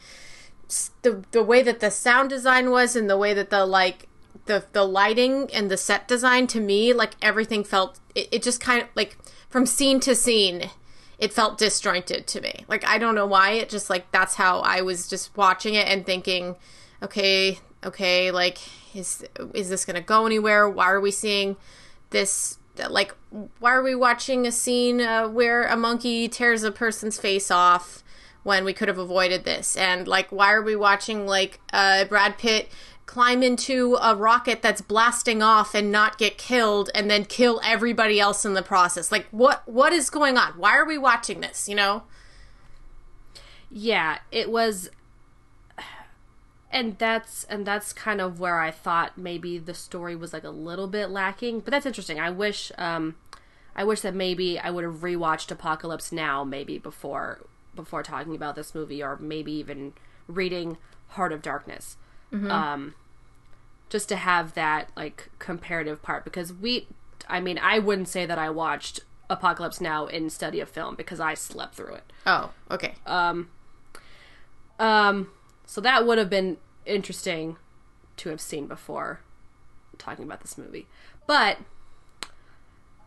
the 1.03 1.25
the 1.31 1.43
way 1.43 1.63
that 1.63 1.81
the 1.81 1.91
sound 1.91 2.31
design 2.31 2.71
was 2.71 2.97
and 2.97 3.09
the 3.09 3.17
way 3.17 3.33
that 3.35 3.51
the 3.51 3.65
like 3.65 4.09
the 4.47 4.65
the 4.73 4.85
lighting 4.85 5.49
and 5.53 5.71
the 5.71 5.77
set 5.77 6.07
design 6.09 6.47
to 6.47 6.61
me 6.61 6.93
like 6.93 7.13
everything 7.23 7.65
felt 7.65 8.01
it, 8.15 8.29
it 8.31 8.43
just 8.43 8.61
kind 8.61 8.83
of 8.83 8.89
like 8.95 9.17
from 9.49 9.67
scene 9.67 10.01
to 10.01 10.15
scene 10.15 10.71
it 11.19 11.33
felt 11.33 11.57
disjointed 11.57 12.27
to 12.27 12.41
me. 12.41 12.65
Like 12.69 12.85
i 12.85 12.99
don't 12.99 13.15
know 13.15 13.27
why 13.27 13.53
it 13.53 13.69
just 13.69 13.89
like 13.91 14.11
that's 14.13 14.35
how 14.35 14.61
i 14.61 14.83
was 14.83 15.09
just 15.09 15.37
watching 15.37 15.75
it 15.75 15.87
and 15.89 16.05
thinking 16.05 16.57
okay 17.03 17.59
okay 17.85 18.31
like 18.31 18.59
is 18.97 19.25
is 19.55 19.69
this 19.69 19.85
gonna 19.85 20.01
go 20.01 20.27
anywhere? 20.27 20.69
Why 20.69 20.87
are 20.87 21.01
we 21.01 21.11
seeing 21.11 21.57
this 22.11 22.59
like 22.91 23.15
why 23.59 23.73
are 23.73 23.83
we 23.83 23.95
watching 23.95 24.47
a 24.47 24.53
scene 24.53 25.01
uh, 25.01 25.29
where 25.29 25.65
a 25.65 25.77
monkey 25.77 26.29
tears 26.29 26.63
a 26.63 26.71
person's 26.71 27.19
face 27.19 27.51
off 27.51 28.03
when 28.47 28.65
we 28.65 28.73
could 28.73 28.87
have 28.87 28.97
avoided 28.97 29.43
this. 29.43 29.77
And 29.77 30.07
like 30.07 30.31
why 30.31 30.53
are 30.53 30.63
we 30.63 30.77
watching 30.77 31.27
like 31.27 31.59
uh, 31.73 32.05
brad 32.05 32.39
pitt 32.39 32.69
climb 33.05 33.43
into 33.43 33.97
a 34.01 34.15
rocket 34.15 34.63
that's 34.63 34.81
blasting 34.81 35.43
off 35.43 35.75
and 35.75 35.91
not 35.91 36.17
get 36.17 36.39
killed 36.39 36.89
and 36.95 37.11
then 37.11 37.25
kill 37.25 37.61
everybody 37.65 38.21
else 38.21 38.45
in 38.45 38.55
the 38.55 38.63
process? 38.63 39.11
Like 39.11 39.27
what 39.33 39.63
what 39.67 39.93
is 39.93 40.11
going 40.11 40.39
on? 40.39 40.53
Why 40.53 40.77
are 40.77 40.87
we 40.87 40.97
watching 40.97 41.41
this 41.41 41.69
you 41.69 41.75
know? 41.75 42.05
Yeah 43.69 44.19
it 44.31 44.49
was 44.49 44.91
and 46.71 46.97
that's 46.99 47.43
and 47.45 47.67
that's 47.67 47.93
kind 47.93 48.21
of 48.21 48.39
where 48.39 48.61
i 48.61 48.71
thought 48.71 49.17
maybe 49.19 49.59
the 49.59 49.75
story 49.75 50.15
was 50.15 50.33
like 50.33 50.45
a 50.45 50.51
little 50.51 50.87
bit 50.87 51.11
lacking 51.11 51.59
but 51.61 51.73
that's 51.73 51.87
interesting. 51.87 52.21
I 52.21 52.31
wish 52.31 52.71
um 52.79 53.17
i 53.75 53.83
wish 53.83 54.03
that 54.03 54.15
maybe 54.15 54.57
i 54.59 54.71
would 54.71 54.85
have 54.85 55.01
rewatched 55.01 55.51
apocalypse 55.51 56.13
now 56.13 56.45
maybe 56.45 56.79
before 56.79 57.41
before 57.77 58.03
talking 58.03 58.35
about 58.35 58.57
this 58.57 58.75
movie 58.75 59.03
or 59.03 59.17
maybe 59.19 59.53
even 59.53 59.93
reading 60.27 60.79
heart 61.11 61.33
of 61.33 61.43
darkness. 61.43 61.97
Um 62.51 62.95
just 63.89 64.09
to 64.09 64.17
have 64.17 64.55
that 64.55 64.91
like 64.97 65.31
comparative 65.39 66.03
part 66.03 66.25
because 66.25 66.53
we 66.53 66.89
i 67.29 67.39
mean 67.39 67.57
i 67.59 67.79
wouldn't 67.79 68.09
say 68.09 68.27
that 68.27 68.37
i 68.37 68.51
watched 68.51 68.99
apocalypse 69.31 69.81
now 69.81 70.07
in 70.07 70.29
study 70.29 70.59
of 70.61 70.69
film 70.69 70.95
because 70.97 71.21
i 71.21 71.35
slept 71.35 71.75
through 71.75 71.95
it. 71.95 72.13
Oh 72.27 72.51
okay. 72.71 72.95
Um, 73.07 73.49
um, 74.79 75.31
so 75.65 75.81
that 75.81 76.07
would 76.07 76.19
have 76.19 76.31
been 76.31 76.59
interesting 76.85 77.57
to 78.19 78.29
have 78.29 78.41
seen 78.41 78.67
before 78.67 79.21
talking 79.99 80.25
about 80.25 80.41
this 80.41 80.59
movie. 80.59 80.87
But 81.27 81.59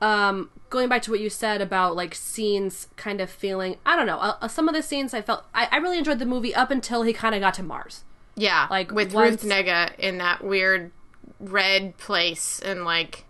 um, 0.02 0.50
going 0.70 0.88
back 0.88 1.02
to 1.04 1.12
what 1.12 1.20
you 1.20 1.30
said 1.30 1.62
about 1.62 1.96
like 1.96 2.16
scenes 2.16 2.88
kind 2.96 3.20
of 3.22 3.30
feeling, 3.30 3.78
I 3.86 3.96
don't 3.96 4.06
know, 4.08 4.18
uh, 4.20 4.48
some 4.48 4.68
of 4.70 4.76
the 4.76 4.82
scenes 4.84 5.14
I 5.14 5.22
felt 5.22 5.44
I, 5.54 5.68
I 5.72 5.78
really 5.78 5.98
enjoyed 5.98 6.20
the 6.20 6.26
movie 6.26 6.54
up 6.56 6.72
until 6.72 7.02
he 7.04 7.12
kind 7.14 7.36
of 7.36 7.42
got 7.42 7.54
to 7.56 7.64
Mars. 7.64 8.04
yeah 8.36 8.68
Like, 8.70 8.92
with 8.92 9.14
once- 9.14 9.44
Ruth 9.44 9.52
Negga 9.52 9.98
in 9.98 10.18
that 10.20 10.44
weird 10.44 10.92
red 11.40 11.98
place 11.98 12.60
and 12.64 12.84
like 12.86 13.26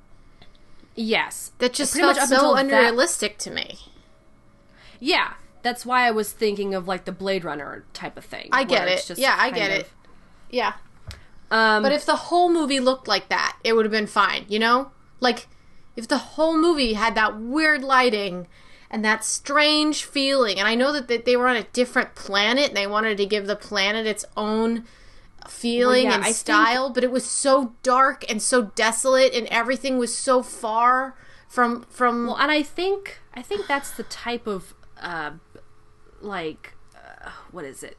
Yes, 0.96 1.52
that 1.60 1.74
just 1.74 1.96
felt 1.96 2.18
so 2.18 2.24
until 2.24 2.56
that- 2.56 2.66
unrealistic 2.66 3.38
to 3.40 3.52
me 3.52 3.80
yeah. 5.00 5.34
That's 5.62 5.86
why 5.86 6.06
I 6.08 6.12
was 6.12 6.32
thinking 6.32 6.74
of 6.76 6.88
like 6.88 7.06
the 7.06 7.12
Blade 7.12 7.44
Runner 7.46 7.84
type 7.94 8.18
of 8.18 8.24
thing. 8.26 8.50
I 8.52 8.64
get 8.66 8.88
it. 8.88 9.04
just 9.08 9.20
Yeah, 9.20 9.36
I 9.38 9.50
get 9.52 9.72
of- 9.72 9.78
it. 9.82 9.90
yeah 10.50 10.74
Um, 11.52 11.84
But 11.84 11.92
if 11.94 12.06
the 12.06 12.16
whole 12.16 12.50
movie 12.50 12.80
looked 12.80 13.08
like 13.08 13.30
that, 13.30 13.58
it 13.64 13.74
would 13.74 13.86
have 13.86 13.92
been 13.92 14.08
fine, 14.08 14.46
you 14.50 14.60
know? 14.60 14.92
Like, 15.20 15.48
if 15.96 16.08
the 16.08 16.18
whole 16.18 16.58
movie 16.58 16.94
had 16.94 17.16
that 17.16 17.40
weird 17.40 17.84
lighting 17.84 18.48
and 18.92 19.04
that 19.06 19.24
strange 19.24 20.04
feeling, 20.04 20.58
and 20.60 20.68
I 20.68 20.76
know 20.76 20.92
that 20.92 21.08
they- 21.26 21.36
were 21.38 21.48
on 21.48 21.56
a 21.56 21.64
different 21.64 22.16
planet 22.16 22.70
and 22.70 22.78
they 22.78 22.88
wanted 22.88 23.18
to 23.18 23.26
give 23.26 23.46
the 23.48 23.56
planet 23.56 24.06
its 24.08 24.26
own 24.36 24.86
feeling 25.48 26.06
Well, 26.06 26.12
yeah, 26.12 26.16
and 26.16 26.24
I 26.24 26.28
think- 26.28 26.36
style, 26.38 26.90
but 26.90 27.04
it 27.04 27.12
was 27.12 27.26
so 27.26 27.74
dark 27.84 28.24
and 28.30 28.42
so 28.42 28.64
desolate 28.76 29.34
and 29.34 29.48
everything 29.48 29.98
was 29.98 30.16
so 30.16 30.42
far 30.44 31.16
from 31.48 31.84
from 31.90 32.28
Well, 32.28 32.36
and 32.38 32.52
I 32.52 32.62
think 32.62 33.20
I 33.34 33.42
think 33.42 33.68
that's 33.68 33.92
the 33.92 34.04
type 34.04 34.48
of 34.48 34.74
uh, 35.02 35.32
like 36.22 36.74
uh, 36.96 37.30
what 37.52 37.66
is 37.66 37.84
it? 37.84 37.98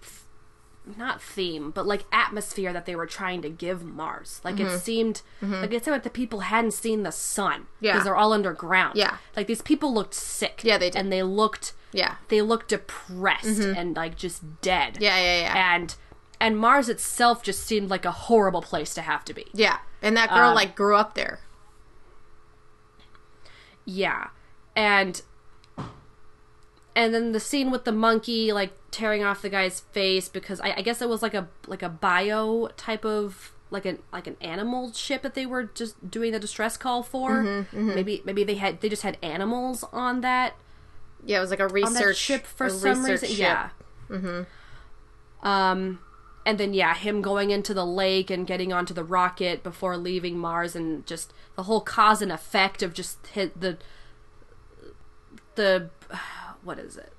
Not 0.96 1.22
theme, 1.22 1.70
but 1.70 1.86
like 1.86 2.04
atmosphere 2.12 2.72
that 2.72 2.86
they 2.86 2.96
were 2.96 3.06
trying 3.06 3.42
to 3.42 3.50
give 3.50 3.84
Mars. 3.84 4.40
Like 4.44 4.60
it 4.60 4.66
mm-hmm. 4.66 4.76
seemed 4.76 5.22
mm-hmm. 5.42 5.54
like 5.54 5.72
it 5.72 5.84
seemed 5.84 5.94
like 5.94 6.02
the 6.02 6.10
people 6.10 6.40
hadn't 6.40 6.72
seen 6.72 7.02
the 7.02 7.12
sun 7.12 7.66
Yeah. 7.80 7.92
because 7.92 8.04
they're 8.04 8.16
all 8.16 8.32
underground. 8.32 8.96
Yeah. 8.96 9.18
like 9.36 9.46
these 9.46 9.62
people 9.62 9.92
looked 9.92 10.14
sick. 10.14 10.60
Yeah, 10.64 10.78
they 10.78 10.90
did. 10.90 10.98
and 10.98 11.12
they 11.12 11.22
looked 11.22 11.72
yeah. 11.92 12.16
they 12.28 12.42
looked 12.42 12.68
depressed 12.68 13.60
mm-hmm. 13.60 13.78
and 13.78 13.96
like 13.96 14.16
just 14.16 14.60
dead. 14.60 14.98
Yeah, 15.00 15.16
yeah, 15.18 15.40
yeah. 15.40 15.74
and 15.74 15.94
and 16.40 16.56
Mars 16.58 16.88
itself 16.88 17.42
just 17.42 17.64
seemed 17.64 17.90
like 17.90 18.04
a 18.04 18.12
horrible 18.12 18.62
place 18.62 18.94
to 18.94 19.02
have 19.02 19.24
to 19.26 19.34
be. 19.34 19.46
Yeah. 19.52 19.78
And 20.02 20.16
that 20.16 20.30
girl 20.30 20.50
Um, 20.50 20.54
like 20.54 20.74
grew 20.74 20.96
up 20.96 21.14
there. 21.14 21.40
Yeah. 23.84 24.28
And 24.74 25.20
and 26.96 27.14
then 27.14 27.32
the 27.32 27.40
scene 27.40 27.70
with 27.70 27.84
the 27.84 27.92
monkey 27.92 28.52
like 28.52 28.72
tearing 28.90 29.22
off 29.22 29.42
the 29.42 29.48
guy's 29.48 29.80
face 29.80 30.28
because 30.28 30.60
I, 30.60 30.74
I 30.78 30.82
guess 30.82 31.00
it 31.00 31.08
was 31.08 31.22
like 31.22 31.34
a 31.34 31.48
like 31.66 31.82
a 31.82 31.88
bio 31.88 32.68
type 32.76 33.04
of 33.04 33.52
like 33.70 33.84
an 33.86 33.98
like 34.12 34.26
an 34.26 34.36
animal 34.40 34.92
ship 34.92 35.22
that 35.22 35.34
they 35.34 35.46
were 35.46 35.64
just 35.64 36.10
doing 36.10 36.32
the 36.32 36.40
distress 36.40 36.76
call 36.76 37.02
for. 37.02 37.42
Mm-hmm, 37.42 37.94
Maybe 37.94 38.22
maybe 38.24 38.44
they 38.44 38.56
had 38.56 38.80
they 38.80 38.88
just 38.88 39.02
had 39.02 39.16
animals 39.22 39.84
on 39.92 40.20
that 40.22 40.54
Yeah, 41.24 41.38
it 41.38 41.40
was 41.40 41.50
like 41.50 41.60
a 41.60 41.68
research 41.68 42.16
ship 42.16 42.46
for 42.46 42.68
some 42.68 43.04
reason. 43.04 43.28
ship. 43.28 43.38
Yeah. 43.38 43.68
Mm-hmm. 44.08 45.46
Um, 45.48 46.00
and 46.44 46.58
then 46.58 46.74
yeah, 46.74 46.94
him 46.94 47.22
going 47.22 47.50
into 47.50 47.72
the 47.72 47.86
lake 47.86 48.30
and 48.30 48.46
getting 48.46 48.72
onto 48.72 48.92
the 48.92 49.04
rocket 49.04 49.62
before 49.62 49.96
leaving 49.96 50.36
Mars, 50.38 50.74
and 50.74 51.06
just 51.06 51.32
the 51.56 51.62
whole 51.64 51.80
cause 51.80 52.20
and 52.22 52.32
effect 52.32 52.82
of 52.82 52.92
just 52.92 53.24
hit 53.28 53.60
the 53.60 53.78
the 55.54 55.90
what 56.64 56.78
is 56.78 56.96
it 56.96 57.12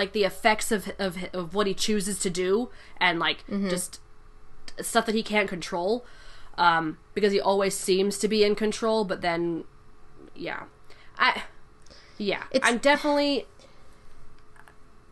like 0.00 0.12
the 0.12 0.24
effects 0.24 0.68
of 0.76 0.82
of 0.98 1.12
of 1.32 1.54
what 1.54 1.66
he 1.66 1.74
chooses 1.74 2.16
to 2.26 2.30
do 2.30 2.70
and 3.06 3.18
like 3.26 3.38
Mm-hmm. 3.46 3.68
just 3.68 4.00
stuff 4.80 5.04
that 5.06 5.14
he 5.14 5.22
can't 5.22 5.48
control. 5.48 6.04
Um 6.66 6.84
because 7.14 7.32
he 7.32 7.40
always 7.50 7.74
seems 7.76 8.18
to 8.22 8.28
be 8.34 8.40
in 8.48 8.54
control 8.54 9.04
but 9.04 9.20
then 9.20 9.64
yeah. 10.34 10.62
I 11.18 11.42
yeah. 12.30 12.44
It's- 12.50 12.68
i'm 12.70 12.78
definitely 12.78 13.46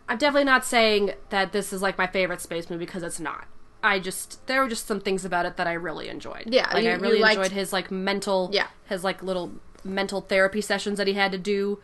i'm 0.09 0.19
definitely 0.19 0.45
not 0.45 0.65
saying 0.65 1.13
that 1.31 1.53
this 1.53 1.73
is 1.73 1.83
like 1.83 1.99
my 1.99 2.07
favorite 2.07 2.41
space 2.41 2.71
movie 2.71 2.85
because 2.87 3.03
it's 3.03 3.21
not. 3.21 3.47
I 3.83 4.01
just 4.01 4.45
there 4.47 4.63
were 4.63 4.69
just 4.69 4.87
some 4.87 5.01
things 5.01 5.25
about 5.25 5.47
it 5.47 5.57
that 5.59 5.67
i 5.67 5.73
really 5.73 6.09
enjoyed. 6.09 6.45
Yeah, 6.47 6.69
like 6.73 6.85
you- 6.85 6.91
i 6.91 6.95
really 6.95 7.21
liked- 7.21 7.39
enjoyed 7.39 7.53
his 7.53 7.73
like 7.73 7.91
mental 7.91 8.51
Yeah. 8.53 8.69
his 8.89 9.05
like 9.05 9.23
little 9.23 9.53
mental 9.85 10.21
therapy 10.23 10.61
sessions 10.61 10.99
that 10.99 11.07
he 11.07 11.15
had 11.15 11.31
to 11.33 11.39
do. 11.39 11.79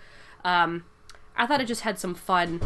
Um 0.44 0.84
i 1.36 1.46
thought 1.46 1.60
it 1.60 1.66
just 1.66 1.82
had 1.82 1.98
some 1.98 2.14
fun 2.14 2.60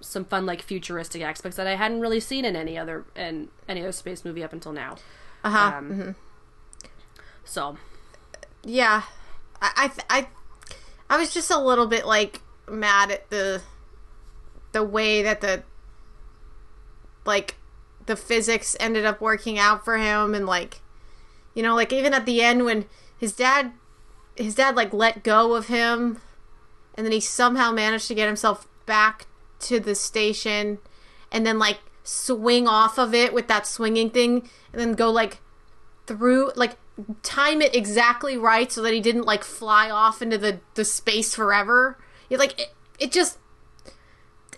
some 0.00 0.24
fun 0.24 0.46
like 0.46 0.62
futuristic 0.62 1.22
aspects 1.22 1.56
that 1.56 1.66
i 1.66 1.74
hadn't 1.74 2.00
really 2.00 2.20
seen 2.20 2.44
in 2.44 2.54
any 2.54 2.78
other 2.78 3.04
in 3.16 3.48
any 3.68 3.82
other 3.82 3.92
space 3.92 4.24
movie 4.24 4.42
up 4.42 4.52
until 4.52 4.72
now. 4.72 4.96
Uh-huh. 5.44 5.76
um, 5.76 6.16
so. 7.44 7.76
Yeah, 8.64 9.02
I, 9.62 9.92
I, 10.10 10.18
I, 10.18 10.28
I 11.08 11.18
was 11.18 11.32
just 11.32 11.50
a 11.50 11.58
little 11.58 11.86
bit 11.86 12.06
like 12.06 12.42
mad 12.68 13.10
at 13.10 13.30
the, 13.30 13.62
the 14.72 14.82
way 14.82 15.22
that 15.22 15.40
the, 15.40 15.62
like, 17.24 17.56
the 18.06 18.16
physics 18.16 18.76
ended 18.80 19.04
up 19.04 19.20
working 19.20 19.58
out 19.58 19.84
for 19.84 19.96
him, 19.96 20.34
and 20.34 20.46
like, 20.46 20.80
you 21.54 21.62
know, 21.62 21.74
like 21.74 21.92
even 21.92 22.12
at 22.12 22.26
the 22.26 22.42
end 22.42 22.64
when 22.64 22.86
his 23.16 23.32
dad, 23.32 23.72
his 24.34 24.54
dad 24.54 24.76
like 24.76 24.92
let 24.92 25.22
go 25.22 25.54
of 25.54 25.68
him, 25.68 26.20
and 26.94 27.06
then 27.06 27.12
he 27.12 27.20
somehow 27.20 27.70
managed 27.70 28.08
to 28.08 28.14
get 28.14 28.26
himself 28.26 28.66
back 28.86 29.27
to 29.60 29.80
the 29.80 29.94
station, 29.94 30.78
and 31.32 31.46
then 31.46 31.58
like 31.58 31.78
swing 32.04 32.66
off 32.66 32.98
of 32.98 33.14
it 33.14 33.32
with 33.32 33.48
that 33.48 33.66
swinging 33.66 34.10
thing, 34.10 34.48
and 34.72 34.80
then 34.80 34.92
go 34.94 35.10
like 35.10 35.40
through 36.06 36.50
like 36.56 36.76
time 37.22 37.62
it 37.62 37.74
exactly 37.74 38.36
right 38.36 38.72
so 38.72 38.82
that 38.82 38.92
he 38.94 39.00
didn't 39.00 39.24
like 39.24 39.44
fly 39.44 39.90
off 39.90 40.22
into 40.22 40.38
the 40.38 40.60
the 40.74 40.84
space 40.84 41.34
forever. 41.34 41.98
It, 42.30 42.38
like 42.38 42.58
it, 42.60 42.74
it 42.98 43.12
just 43.12 43.38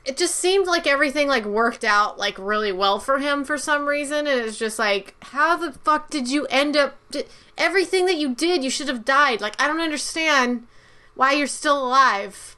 it 0.05 0.17
just 0.17 0.37
seemed 0.37 0.67
like 0.67 0.87
everything 0.87 1.29
like 1.29 1.45
worked 1.45 1.85
out 1.85 2.19
like 2.19 2.39
really 2.39 2.73
well 2.73 2.99
for 2.99 3.19
him 3.19 3.45
for 3.45 3.59
some 3.59 3.87
reason. 3.87 4.27
And 4.27 4.41
it's 4.41 4.59
just 4.59 4.79
like 4.79 5.15
how 5.25 5.57
the 5.57 5.73
fuck 5.73 6.09
did 6.11 6.31
you 6.31 6.47
end 6.47 6.77
up 6.77 6.97
did, 7.11 7.27
everything 7.59 8.07
that 8.07 8.17
you 8.17 8.35
did 8.35 8.65
you 8.65 8.71
should 8.71 8.89
have 8.89 9.05
died. 9.05 9.41
Like 9.41 9.61
i 9.61 9.67
don't 9.67 9.81
understand 9.81 10.67
why 11.15 11.33
you're 11.33 11.47
still 11.47 11.85
alive 11.85 12.57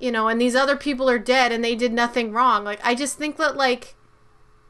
you 0.00 0.10
know 0.10 0.26
and 0.28 0.40
these 0.40 0.56
other 0.56 0.76
people 0.76 1.08
are 1.08 1.18
dead 1.18 1.52
and 1.52 1.62
they 1.62 1.76
did 1.76 1.92
nothing 1.92 2.32
wrong 2.32 2.64
like 2.64 2.80
i 2.82 2.94
just 2.94 3.16
think 3.18 3.36
that 3.36 3.56
like 3.56 3.94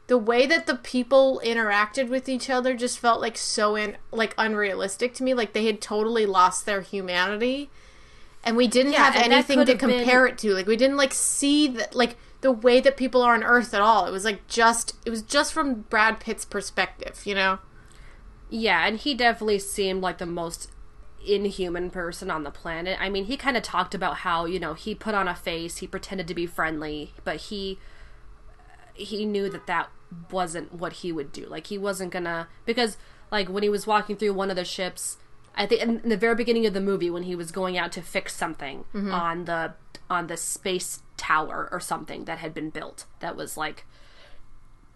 the 0.07 0.17
way 0.17 0.45
that 0.45 0.65
the 0.67 0.75
people 0.75 1.41
interacted 1.45 2.09
with 2.09 2.27
each 2.27 2.49
other 2.49 2.75
just 2.75 2.99
felt 2.99 3.21
like 3.21 3.37
so 3.37 3.75
in 3.77 3.95
like 4.11 4.33
unrealistic 4.37 5.13
to 5.13 5.23
me. 5.23 5.33
Like 5.33 5.53
they 5.53 5.65
had 5.67 5.79
totally 5.79 6.25
lost 6.25 6.65
their 6.65 6.81
humanity, 6.81 7.69
and 8.43 8.57
we 8.57 8.67
didn't 8.67 8.91
Yeah, 8.91 9.09
have 9.09 9.15
anything 9.15 9.63
to 9.63 9.71
have 9.71 9.79
been- 9.79 9.99
compare 9.99 10.25
it 10.27 10.37
to. 10.39 10.53
Like 10.53 10.67
we 10.67 10.75
didn't 10.75 10.97
like 10.97 11.13
see 11.13 11.65
that 11.69 11.95
like 11.95 12.17
the 12.41 12.51
way 12.51 12.81
that 12.81 12.97
people 12.97 13.21
are 13.21 13.33
on 13.33 13.41
Earth 13.43 13.73
at 13.73 13.79
all. 13.79 14.05
It 14.05 14.11
was 14.11 14.25
like 14.25 14.45
just 14.49 14.95
it 15.05 15.11
was 15.11 15.21
just 15.21 15.53
from 15.53 15.81
Brad 15.83 16.19
Pitt's 16.19 16.43
perspective, 16.43 17.21
you 17.23 17.35
know. 17.35 17.59
Yeah, 18.49 18.85
and 18.85 18.97
he 18.97 19.13
definitely 19.13 19.59
seemed 19.59 20.01
like 20.01 20.17
the 20.17 20.25
most 20.25 20.69
inhuman 21.25 21.89
person 21.89 22.31
on 22.31 22.43
the 22.43 22.51
planet. 22.51 22.97
I 22.99 23.09
mean, 23.09 23.25
he 23.25 23.37
kind 23.37 23.57
of 23.57 23.63
talked 23.63 23.93
about 23.93 24.17
how, 24.17 24.45
you 24.45 24.59
know, 24.59 24.73
he 24.73 24.95
put 24.95 25.15
on 25.15 25.27
a 25.27 25.35
face, 25.35 25.77
he 25.77 25.87
pretended 25.87 26.27
to 26.27 26.35
be 26.35 26.45
friendly, 26.45 27.13
but 27.23 27.37
he 27.37 27.79
he 28.93 29.25
knew 29.25 29.49
that 29.49 29.67
that 29.67 29.89
wasn't 30.29 30.73
what 30.73 30.93
he 30.93 31.11
would 31.11 31.31
do. 31.31 31.45
Like 31.45 31.67
he 31.67 31.77
wasn't 31.77 32.11
going 32.11 32.25
to 32.25 32.47
because 32.65 32.97
like 33.31 33.49
when 33.49 33.63
he 33.63 33.69
was 33.69 33.87
walking 33.87 34.15
through 34.15 34.33
one 34.33 34.49
of 34.49 34.55
the 34.55 34.65
ships, 34.65 35.17
I 35.55 35.65
think 35.65 35.81
in, 35.81 35.99
in 36.01 36.09
the 36.09 36.17
very 36.17 36.35
beginning 36.35 36.65
of 36.65 36.73
the 36.73 36.81
movie 36.81 37.09
when 37.09 37.23
he 37.23 37.35
was 37.35 37.51
going 37.51 37.77
out 37.77 37.91
to 37.93 38.01
fix 38.01 38.35
something 38.35 38.85
mm-hmm. 38.93 39.11
on 39.11 39.45
the 39.45 39.73
on 40.09 40.27
the 40.27 40.37
space 40.37 41.01
tower 41.17 41.69
or 41.71 41.79
something 41.79 42.25
that 42.25 42.39
had 42.39 42.53
been 42.53 42.69
built 42.69 43.05
that 43.19 43.35
was 43.35 43.55
like 43.55 43.85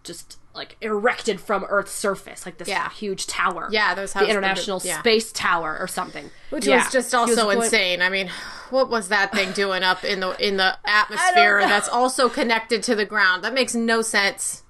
just 0.06 0.38
like 0.54 0.76
erected 0.80 1.38
from 1.40 1.66
Earth's 1.68 1.92
surface, 1.92 2.46
like 2.46 2.56
this 2.56 2.66
Yeah. 2.68 2.88
huge 2.90 3.26
tower. 3.26 3.68
Yeah, 3.70 3.94
those 3.94 4.14
the 4.14 4.26
International 4.26 4.80
yeah. 4.82 5.00
Space 5.00 5.30
Tower 5.32 5.76
or 5.78 5.86
something. 5.86 6.30
Which 6.48 6.66
Yeah. 6.66 6.76
was 6.84 6.92
just 6.92 7.10
He 7.12 7.16
was 7.16 7.28
also 7.30 7.42
going- 7.44 7.62
insane. 7.62 8.00
I 8.00 8.08
mean, 8.08 8.30
what 8.70 8.88
was 8.88 9.08
that 9.08 9.32
thing 9.32 9.52
doing 9.52 9.82
up 9.82 10.02
in 10.04 10.20
the 10.20 10.30
in 10.44 10.56
the 10.56 10.78
atmosphere 10.86 11.60
that's 11.60 11.88
also 11.90 12.28
connected 12.30 12.82
to 12.84 12.94
the 12.94 13.04
ground? 13.04 13.44
That 13.44 13.52
makes 13.52 13.74
no 13.74 14.00
sense. 14.00 14.62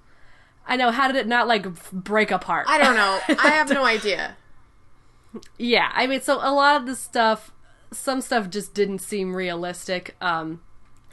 I 0.67 0.75
know. 0.77 0.91
How 0.91 1.07
did 1.07 1.15
it 1.17 1.29
not 1.29 1.47
like 1.47 1.67
break 1.93 2.33
apart? 2.33 2.67
I 2.69 2.79
don't 2.79 2.97
know. 2.97 3.21
I 3.41 3.51
have 3.51 3.71
no 3.71 3.85
idea. 3.85 4.37
yeah, 5.59 5.91
I 5.95 6.07
mean, 6.09 6.21
so 6.21 6.39
a 6.43 6.51
lot 6.53 6.81
of 6.81 6.87
the 6.87 6.97
stuff, 6.97 7.53
some 7.93 8.21
stuff 8.21 8.51
just 8.51 8.75
didn't 8.75 8.99
seem 8.99 9.35
realistic. 9.37 10.17
Um, 10.21 10.63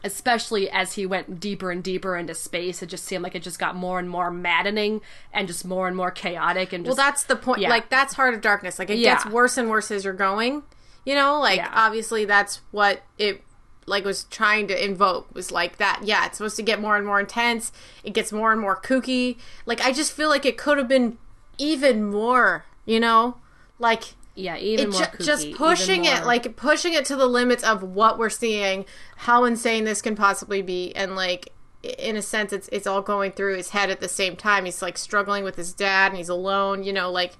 especially 0.03 0.69
as 0.69 0.93
he 0.93 1.05
went 1.05 1.39
deeper 1.39 1.71
and 1.71 1.83
deeper 1.83 2.15
into 2.17 2.33
space, 2.35 2.81
it 2.83 2.87
just 2.87 3.05
seemed 3.05 3.23
like 3.23 3.35
it 3.35 3.41
just 3.43 3.59
got 3.59 3.75
more 3.75 3.99
and 3.99 4.09
more 4.09 4.29
maddening 4.29 5.01
and 5.31 5.47
just 5.47 5.65
more 5.65 5.87
and 5.87 5.95
more 5.95 6.11
chaotic. 6.11 6.73
And 6.73 6.83
Well, 6.85 6.95
just, 6.95 7.05
that's 7.05 7.23
the 7.23 7.35
point. 7.35 7.61
Yeah. 7.61 7.69
Like 7.69 7.89
that's 7.89 8.13
Heart 8.15 8.33
of 8.33 8.41
Darkness. 8.41 8.79
Like 8.79 8.89
it 8.89 8.97
Yeah. 8.97 9.13
gets 9.13 9.25
worse 9.25 9.57
and 9.57 9.69
worse 9.69 9.91
as 9.91 10.03
you're 10.03 10.13
going. 10.13 10.63
You 11.05 11.15
know, 11.15 11.39
like 11.39 11.57
Yeah. 11.57 11.71
obviously 11.73 12.25
that's 12.25 12.61
what 12.71 13.03
it 13.17 13.43
like 13.85 14.05
was 14.05 14.23
trying 14.25 14.67
to 14.67 14.85
invoke 14.85 15.33
was 15.35 15.51
like 15.51 15.77
that. 15.77 16.01
Yeah, 16.03 16.25
it's 16.25 16.37
supposed 16.37 16.55
to 16.55 16.61
get 16.63 16.79
more 16.79 16.95
and 16.95 17.05
more 17.05 17.19
intense. 17.19 17.71
It 18.03 18.13
gets 18.13 18.31
more 18.31 18.51
and 18.53 18.61
more 18.61 18.79
kooky. 18.79 19.37
Like 19.65 19.81
I 19.81 19.91
just 19.91 20.13
feel 20.13 20.29
like 20.29 20.45
it 20.45 20.57
could 20.57 20.77
have 20.77 20.87
been 20.87 21.17
even 21.57 22.03
more. 22.09 22.65
You 22.85 22.99
know, 22.99 23.37
like 23.79 24.15
yeah, 24.35 24.57
even 24.57 24.85
it 24.87 24.91
more 24.91 25.01
ju- 25.17 25.23
just 25.23 25.51
pushing 25.53 26.05
it 26.05 26.25
like 26.25 26.55
pushing 26.55 26.93
it 26.93 27.05
to 27.05 27.15
the 27.15 27.27
limits 27.27 27.63
of 27.63 27.83
what 27.83 28.17
we're 28.17 28.29
seeing 28.29 28.85
how 29.17 29.43
insane 29.45 29.83
this 29.83 30.01
can 30.01 30.15
possibly 30.15 30.61
be 30.61 30.91
and 30.95 31.15
like 31.15 31.51
in 31.83 32.15
a 32.17 32.21
sense 32.21 32.51
it's 32.53 32.67
it's 32.71 32.87
all 32.87 33.01
going 33.01 33.31
through 33.31 33.55
his 33.57 33.69
head 33.69 33.89
at 33.89 33.99
the 34.01 34.07
same 34.09 34.35
time 34.35 34.65
he's 34.65 34.81
like 34.81 34.97
struggling 34.97 35.43
with 35.43 35.55
his 35.55 35.73
dad 35.73 36.07
and 36.11 36.17
he's 36.17 36.29
alone 36.29 36.83
you 36.83 36.91
know 36.93 37.11
like 37.11 37.33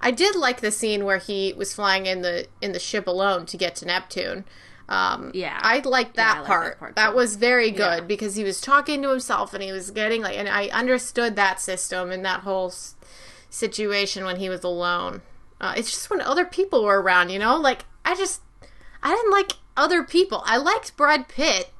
i 0.00 0.10
did 0.10 0.34
like 0.34 0.60
the 0.60 0.70
scene 0.72 1.04
where 1.04 1.18
he 1.18 1.52
was 1.56 1.74
flying 1.74 2.06
in 2.06 2.22
the 2.22 2.46
in 2.60 2.72
the 2.72 2.78
ship 2.80 3.06
alone 3.06 3.44
to 3.46 3.56
get 3.56 3.76
to 3.76 3.84
neptune 3.84 4.44
um 4.88 5.30
Yeah. 5.34 5.56
i 5.62 5.78
liked 5.84 6.16
Yeah, 6.16 6.24
that 6.24 6.34
I 6.34 6.38
liked 6.38 6.46
part 6.48 6.64
that 6.72 6.78
part, 6.80 6.96
that 6.96 7.14
was 7.14 7.36
very 7.36 7.70
good 7.70 7.78
Yeah. 8.00 8.00
because 8.00 8.34
he 8.36 8.42
was 8.42 8.60
talking 8.60 9.02
to 9.02 9.10
himself 9.10 9.52
and 9.54 9.62
he 9.62 9.70
was 9.70 9.90
getting 9.92 10.22
like 10.22 10.36
and 10.36 10.48
i 10.48 10.66
understood 10.68 11.36
that 11.36 11.60
system 11.60 12.10
and 12.10 12.24
that 12.24 12.40
whole 12.40 12.68
s- 12.68 12.96
situation 13.50 14.24
when 14.24 14.36
he 14.36 14.48
was 14.48 14.62
alone. 14.64 15.22
Uh, 15.60 15.74
it's 15.76 15.90
just 15.90 16.10
when 16.10 16.20
other 16.20 16.44
people 16.44 16.84
were 16.84 17.00
around, 17.00 17.30
you 17.30 17.38
know? 17.38 17.56
Like, 17.56 17.84
I 18.04 18.14
just, 18.14 18.40
I 19.02 19.14
didn't 19.14 19.32
like 19.32 19.52
other 19.76 20.02
people. 20.02 20.42
I 20.46 20.56
liked 20.56 20.96
Brad 20.96 21.28
Pitt. 21.28 21.72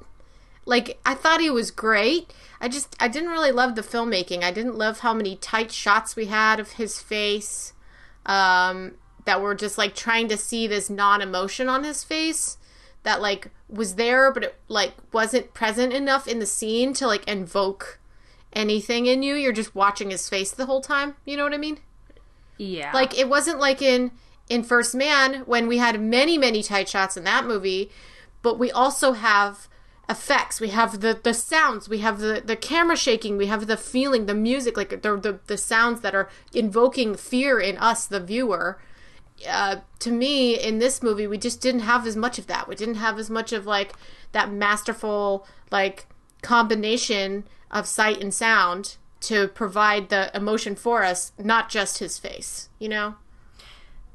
Like, 0.65 0.99
I 1.05 1.15
thought 1.15 1.41
he 1.41 1.49
was 1.49 1.71
great. 1.71 2.33
I 2.59 2.67
just, 2.67 2.95
I 2.99 3.07
didn't 3.07 3.29
really 3.29 3.51
love 3.51 3.75
the 3.75 3.81
filmmaking. 3.81 4.43
I 4.43 4.51
didn't 4.51 4.77
love 4.77 4.99
how 4.99 5.13
many 5.13 5.35
tight 5.35 5.71
shots 5.71 6.15
we 6.15 6.25
had 6.25 6.59
of 6.59 6.73
his 6.73 7.01
face. 7.01 7.73
Um, 8.25 8.93
that 9.25 9.41
were 9.41 9.55
just 9.55 9.77
like 9.77 9.95
trying 9.95 10.27
to 10.29 10.37
see 10.37 10.67
this 10.67 10.89
non 10.89 11.21
emotion 11.21 11.69
on 11.69 11.83
his 11.83 12.03
face 12.03 12.57
that 13.03 13.21
like 13.21 13.49
was 13.69 13.95
there, 13.95 14.31
but 14.31 14.43
it 14.43 14.55
like 14.67 14.93
wasn't 15.11 15.53
present 15.53 15.93
enough 15.93 16.27
in 16.27 16.39
the 16.39 16.45
scene 16.45 16.93
to 16.93 17.07
like 17.07 17.27
invoke 17.27 17.99
anything 18.53 19.05
in 19.05 19.23
you. 19.23 19.35
You're 19.35 19.53
just 19.53 19.75
watching 19.75 20.09
his 20.09 20.29
face 20.29 20.51
the 20.51 20.65
whole 20.65 20.81
time. 20.81 21.15
You 21.25 21.37
know 21.37 21.43
what 21.43 21.53
I 21.53 21.57
mean? 21.57 21.79
Yeah, 22.61 22.91
Like 22.93 23.17
it 23.17 23.27
wasn't 23.27 23.59
like 23.59 23.81
in 23.81 24.11
in 24.49 24.63
First 24.63 24.93
Man 24.93 25.41
when 25.45 25.67
we 25.67 25.79
had 25.79 25.99
many 25.99 26.37
many 26.37 26.61
tight 26.61 26.87
shots 26.87 27.17
in 27.17 27.23
that 27.23 27.45
movie, 27.45 27.89
but 28.41 28.59
we 28.59 28.69
also 28.71 29.13
have 29.13 29.67
effects. 30.07 30.61
We 30.61 30.69
have 30.69 30.99
the 31.01 31.19
the 31.21 31.33
sounds. 31.33 31.89
We 31.89 31.99
have 31.99 32.19
the 32.19 32.41
the 32.45 32.55
camera 32.55 32.95
shaking. 32.95 33.35
We 33.37 33.47
have 33.47 33.65
the 33.65 33.77
feeling, 33.77 34.27
the 34.27 34.35
music, 34.35 34.77
like 34.77 34.89
the 34.89 34.97
the, 34.97 35.39
the 35.47 35.57
sounds 35.57 36.01
that 36.01 36.13
are 36.13 36.29
invoking 36.53 37.15
fear 37.15 37.59
in 37.59 37.77
us, 37.77 38.05
the 38.05 38.19
viewer. 38.19 38.79
Uh, 39.49 39.77
to 39.97 40.11
me, 40.11 40.53
in 40.53 40.77
this 40.77 41.01
movie, 41.01 41.25
we 41.25 41.39
just 41.39 41.61
didn't 41.61 41.81
have 41.81 42.05
as 42.05 42.15
much 42.15 42.37
of 42.37 42.45
that. 42.45 42.67
We 42.67 42.75
didn't 42.75 42.95
have 42.95 43.17
as 43.17 43.29
much 43.31 43.51
of 43.53 43.65
like 43.65 43.93
that 44.33 44.51
masterful 44.51 45.47
like 45.71 46.05
combination 46.43 47.45
of 47.71 47.87
sight 47.87 48.21
and 48.21 48.31
sound 48.31 48.97
to 49.21 49.47
provide 49.49 50.09
the 50.09 50.35
emotion 50.35 50.75
for 50.75 51.03
us, 51.03 51.31
not 51.37 51.69
just 51.69 51.99
his 51.99 52.17
face. 52.17 52.69
You 52.79 52.89
know? 52.89 53.15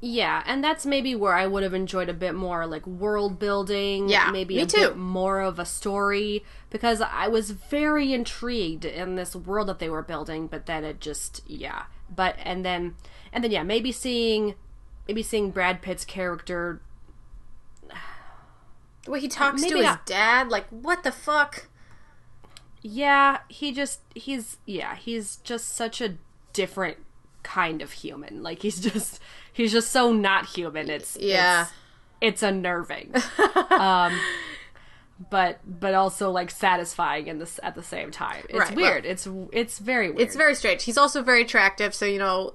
Yeah, 0.01 0.43
and 0.47 0.63
that's 0.63 0.85
maybe 0.85 1.15
where 1.15 1.35
I 1.35 1.47
would 1.47 1.63
have 1.63 1.73
enjoyed 1.73 2.11
a 2.11 2.15
bit 2.15 2.35
more 2.35 2.67
like 2.67 2.87
world 2.87 3.39
building. 3.39 4.09
Yeah, 4.09 4.31
maybe 4.31 4.57
me 4.57 4.63
a 4.63 4.67
too. 4.67 4.89
bit 4.89 4.97
more 4.97 5.41
of 5.41 5.59
a 5.59 5.65
story 5.65 6.45
because 6.69 7.01
I 7.01 7.29
was 7.29 7.53
very 7.53 8.13
intrigued 8.13 8.85
in 8.85 9.15
this 9.15 9.35
world 9.35 9.69
that 9.69 9.79
they 9.79 9.89
were 9.89 10.03
building, 10.03 10.49
but 10.49 10.67
then 10.67 10.85
it 10.85 11.01
just 11.01 11.43
yeah. 11.47 11.85
But 12.15 12.37
and 12.45 12.65
then 12.65 12.95
and 13.33 13.43
then 13.43 13.51
yeah, 13.51 13.63
maybe 13.63 13.91
seeing 13.91 14.55
maybe 15.09 15.23
seeing 15.23 15.51
Brad 15.51 15.81
Pitt's 15.83 16.05
character. 16.05 16.81
The 19.05 19.13
way 19.13 19.21
he 19.21 19.29
talks 19.29 19.63
to 19.63 19.69
his 19.77 19.85
not- 19.85 20.05
dad, 20.05 20.49
like 20.49 20.67
what 20.71 21.05
the 21.05 21.13
fuck? 21.13 21.69
Yeah, 22.83 23.39
he 23.49 23.73
just 23.73 24.01
he's 24.15 24.59
yeah 24.67 24.95
he's 24.97 25.37
just 25.37 25.75
such 25.75 26.01
a 26.01 26.15
different 26.53 26.99
kind 27.43 27.83
of 27.83 27.93
human. 27.93 28.43
Like 28.43 28.63
he's 28.63 28.81
just 28.81 29.21
he's 29.53 29.73
just 29.73 29.91
so 29.91 30.13
not 30.13 30.47
human. 30.47 30.89
It's 30.91 31.17
Yeah. 31.21 31.63
it's, 31.63 31.73
it's 32.21 32.43
unnerving. 32.43 33.13
um 33.71 34.19
but 35.31 35.61
but 35.67 35.95
also 35.95 36.31
like 36.31 36.51
satisfying 36.51 37.27
in 37.27 37.39
this 37.39 37.59
at 37.63 37.75
the 37.75 37.83
same 37.83 38.11
time. 38.11 38.45
It's 38.49 38.59
Right, 38.59 38.77
well- 38.77 38.93
weird. 38.93 39.07
it's 39.07 39.27
it's 39.53 39.79
very 39.79 40.09
weird. 40.11 40.21
It's 40.21 40.37
very 40.37 40.55
strange. 40.55 40.85
He's 40.85 40.99
also 40.99 41.23
very 41.23 41.43
attractive, 41.43 41.95
so 41.95 42.05
you 42.05 42.19
know, 42.19 42.53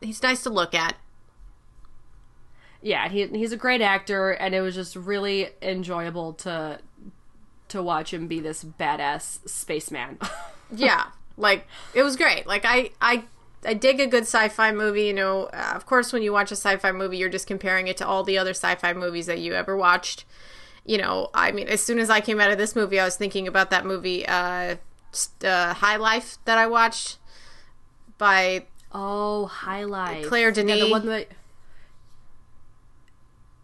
he's 0.00 0.22
nice 0.22 0.42
to 0.42 0.50
look 0.50 0.74
at. 0.74 0.96
yeah, 2.82 3.08
he 3.08 3.26
he's 3.28 3.52
a 3.52 3.56
great 3.56 3.80
actor 3.80 4.30
and 4.30 4.54
it 4.54 4.60
was 4.60 4.74
just 4.74 4.96
really 4.96 5.50
enjoyable 5.62 6.32
to 6.34 6.78
to 7.70 7.82
watch 7.82 8.12
him 8.12 8.26
be 8.26 8.40
this 8.40 8.64
badass 8.64 9.48
spaceman. 9.48 10.18
Yeah, 10.72 11.06
like 11.36 11.66
it 11.94 12.04
was 12.04 12.14
great. 12.14 12.46
Like 12.46 12.64
I, 12.64 12.90
I, 13.00 13.24
I 13.64 13.74
dig 13.74 13.98
a 13.98 14.06
good 14.06 14.22
sci-fi 14.22 14.70
movie. 14.70 15.02
You 15.02 15.14
know, 15.14 15.46
uh, 15.46 15.72
of 15.74 15.84
course, 15.84 16.12
when 16.12 16.22
you 16.22 16.32
watch 16.32 16.52
a 16.52 16.54
sci-fi 16.54 16.92
movie, 16.92 17.16
you're 17.16 17.28
just 17.28 17.48
comparing 17.48 17.88
it 17.88 17.96
to 17.96 18.06
all 18.06 18.22
the 18.22 18.38
other 18.38 18.52
sci-fi 18.52 18.92
movies 18.92 19.26
that 19.26 19.40
you 19.40 19.54
ever 19.54 19.76
watched. 19.76 20.24
You 20.86 20.98
know, 20.98 21.30
I 21.34 21.50
mean, 21.50 21.66
as 21.66 21.82
soon 21.82 21.98
as 21.98 22.08
I 22.08 22.20
came 22.20 22.38
out 22.38 22.52
of 22.52 22.58
this 22.58 22.76
movie, 22.76 23.00
I 23.00 23.04
was 23.04 23.16
thinking 23.16 23.48
about 23.48 23.70
that 23.70 23.84
movie, 23.84 24.24
uh, 24.28 24.76
uh 25.42 25.74
High 25.74 25.96
Life, 25.96 26.38
that 26.44 26.56
I 26.56 26.68
watched 26.68 27.18
by 28.16 28.66
oh, 28.92 29.46
High 29.46 29.82
Life. 29.82 30.26
Claire 30.28 30.50
Yeah, 30.50 30.54
Denis. 30.54 30.84
the 30.84 30.90
one 30.90 31.06
that 31.06 31.26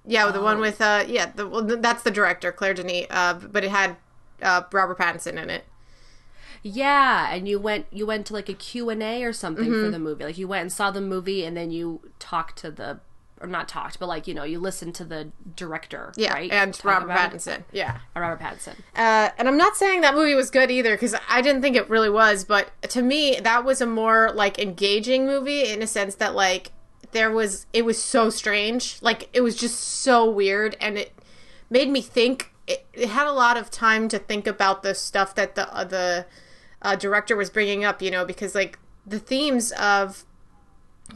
Yeah, 0.07 0.31
the 0.31 0.41
one 0.41 0.61
with 0.61 0.81
uh 0.81 1.05
yeah, 1.07 1.33
the 1.35 1.47
well, 1.49 1.63
that's 1.63 2.03
the 2.03 2.11
director, 2.11 2.53
Claire 2.53 2.75
Denis, 2.75 3.07
uh 3.11 3.35
but 3.35 3.65
it 3.65 3.71
had 3.71 3.97
uh 4.43 4.63
Robert 4.73 4.99
Pattinson 4.99 5.41
in 5.43 5.51
it. 5.51 5.65
Yeah, 6.63 7.33
and 7.33 7.47
you 7.49 7.59
went 7.59 7.87
you 7.93 8.07
went 8.07 8.27
to 8.27 8.33
like 8.33 8.49
a 8.49 8.55
Q&A 8.55 9.23
or 9.23 9.33
something 9.33 9.65
Mm-hmm. 9.67 9.85
for 9.85 9.91
the 9.91 9.99
movie. 9.99 10.25
Like 10.25 10.39
you 10.39 10.49
went 10.49 10.63
and 10.63 10.73
saw 10.73 10.91
the 10.91 11.01
movie 11.01 11.45
and 11.45 11.57
then 11.57 11.71
you 11.71 12.01
talked 12.19 12.59
to 12.61 12.71
the 12.71 13.01
or 13.41 13.47
not 13.47 13.69
talked, 13.69 13.99
but 13.99 14.07
like, 14.07 14.27
you 14.27 14.33
know, 14.33 14.45
you 14.45 14.59
listened 14.59 14.95
to 14.95 15.05
the 15.05 15.29
director, 15.57 16.11
Yeah, 16.17 16.33
right? 16.33 16.51
and 16.51 16.79
Robert 16.83 17.11
it? 17.11 17.17
Pattinson. 17.19 17.65
Yeah. 17.71 17.99
Uh, 18.17 18.21
Robert 18.21 18.41
Pattinson. 18.41 18.77
Uh 18.97 19.31
and 19.39 19.47
I'm 19.47 19.59
not 19.59 19.77
saying 19.77 20.01
that 20.01 20.15
movie 20.15 20.35
was 20.35 20.51
good 20.51 20.71
either 20.71 20.97
cuz 20.97 21.15
I 21.29 21.41
didn't 21.43 21.63
think 21.63 21.77
it 21.77 21.89
really 21.91 22.11
was, 22.11 22.45
but 22.45 22.71
to 22.91 23.03
me 23.03 23.39
that 23.43 23.65
was 23.65 23.81
a 23.81 23.87
more 23.87 24.33
like 24.35 24.59
engaging 24.59 25.27
movie 25.27 25.69
in 25.69 25.83
a 25.83 25.87
sense 25.87 26.15
that 26.17 26.35
like 26.35 26.73
there 27.13 27.31
was 27.31 27.67
it 27.73 27.85
was 27.85 28.03
so 28.03 28.31
strange. 28.31 28.99
Like 29.03 29.29
it 29.33 29.41
was 29.41 29.57
just 29.57 29.79
so 29.79 30.29
weird 30.29 30.77
and 30.81 30.99
it 30.99 31.13
made 31.71 31.89
me 31.89 32.01
think 32.01 32.53
it, 32.67 32.87
it 32.93 33.09
had 33.09 33.27
a 33.27 33.33
lot 33.33 33.57
of 33.57 33.71
time 33.71 34.09
to 34.09 34.19
think 34.19 34.47
about 34.47 34.83
the 34.83 34.95
stuff 34.95 35.35
that 35.35 35.55
the 35.55 35.73
uh, 35.75 35.85
the 35.85 36.27
uh, 36.83 36.97
director 36.97 37.37
was 37.37 37.51
bringing 37.51 37.85
up, 37.85 38.03
you 38.03 38.11
know, 38.11 38.25
because 38.25 38.55
like 38.55 38.79
the 39.07 39.19
themes 39.19 39.73
of 39.73 40.25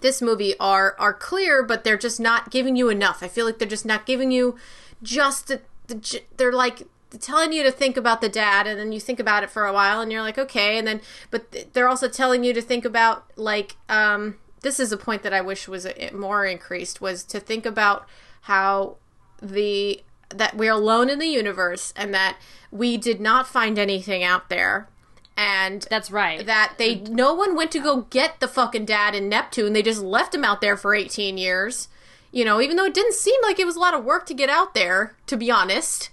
this 0.01 0.23
movie 0.23 0.55
are 0.59 0.95
are 0.99 1.15
clear, 1.15 1.63
but 1.63 1.85
they're 1.85 1.99
just 1.99 2.21
not 2.21 2.51
giving 2.51 2.77
you 2.77 2.89
enough. 2.89 3.23
I 3.23 3.29
feel 3.29 3.47
like 3.47 3.59
they're 3.59 3.69
just 3.69 3.87
not 3.87 4.07
giving 4.07 4.31
you 4.31 4.57
just 5.03 5.49
the, 5.49 5.61
the 5.89 6.23
they're 6.37 6.53
like 6.53 6.83
telling 7.19 7.53
you 7.53 7.63
to 7.65 7.73
think 7.73 7.97
about 7.97 8.21
the 8.21 8.29
dad 8.29 8.67
and 8.67 8.79
then 8.79 8.93
you 8.93 9.01
think 9.01 9.19
about 9.19 9.43
it 9.43 9.51
for 9.51 9.67
a 9.67 9.73
while 9.73 10.01
and 10.01 10.13
you're 10.13 10.23
like 10.23 10.39
okay 10.39 10.79
and 10.79 10.87
then 10.87 11.01
but 11.33 11.73
they're 11.73 11.89
also 11.89 12.09
telling 12.09 12.45
you 12.45 12.53
to 12.53 12.63
think 12.63 12.85
about 12.85 13.25
like 13.37 13.75
um 13.89 14.37
this 14.63 14.79
is 14.79 14.93
a 14.93 14.97
point 14.97 15.23
that 15.23 15.33
I 15.33 15.41
wish 15.41 15.69
was 15.69 15.87
more 16.13 16.45
increased 16.45 17.01
was 17.01 17.25
to 17.25 17.41
think 17.41 17.67
about 17.67 18.07
how 18.43 18.97
the 19.41 20.03
that 20.29 20.57
we're 20.57 20.73
alone 20.73 21.11
in 21.11 21.19
the 21.19 21.27
universe 21.27 21.93
and 21.97 22.15
that 22.15 22.39
we 22.71 22.97
did 22.97 23.21
not 23.21 23.49
find 23.49 23.79
anything 23.79 24.23
out 24.23 24.49
there. 24.49 24.89
And 25.37 25.87
that's 25.91 26.11
right. 26.11 26.45
that 26.45 26.75
they 26.77 26.97
no 26.97 27.33
one 27.35 27.57
went 27.57 27.73
to 27.73 27.81
go 27.81 28.03
get 28.11 28.41
the 28.41 28.49
fucking 28.49 28.85
dad 28.85 29.15
in 29.15 29.29
neptune. 29.29 29.73
They 29.73 29.83
just 29.83 30.03
left 30.03 30.35
him 30.35 30.45
out 30.45 30.61
there 30.61 30.77
for 30.77 30.95
18 30.95 31.39
years. 31.39 31.89
You 32.31 32.45
know 32.45 32.61
even 32.61 32.77
though 32.77 32.85
it 32.85 32.95
didn't 32.95 33.15
seem 33.15 33.41
like 33.43 33.59
it 33.59 33.67
was 33.67 33.77
a 33.77 33.81
lot 33.81 33.95
of 33.95 34.05
work 34.05 34.27
to 34.27 34.35
get 34.35 34.51
out 34.51 34.75
there 34.75 35.17
to 35.27 35.37
be 35.37 35.51
honest. 35.51 36.11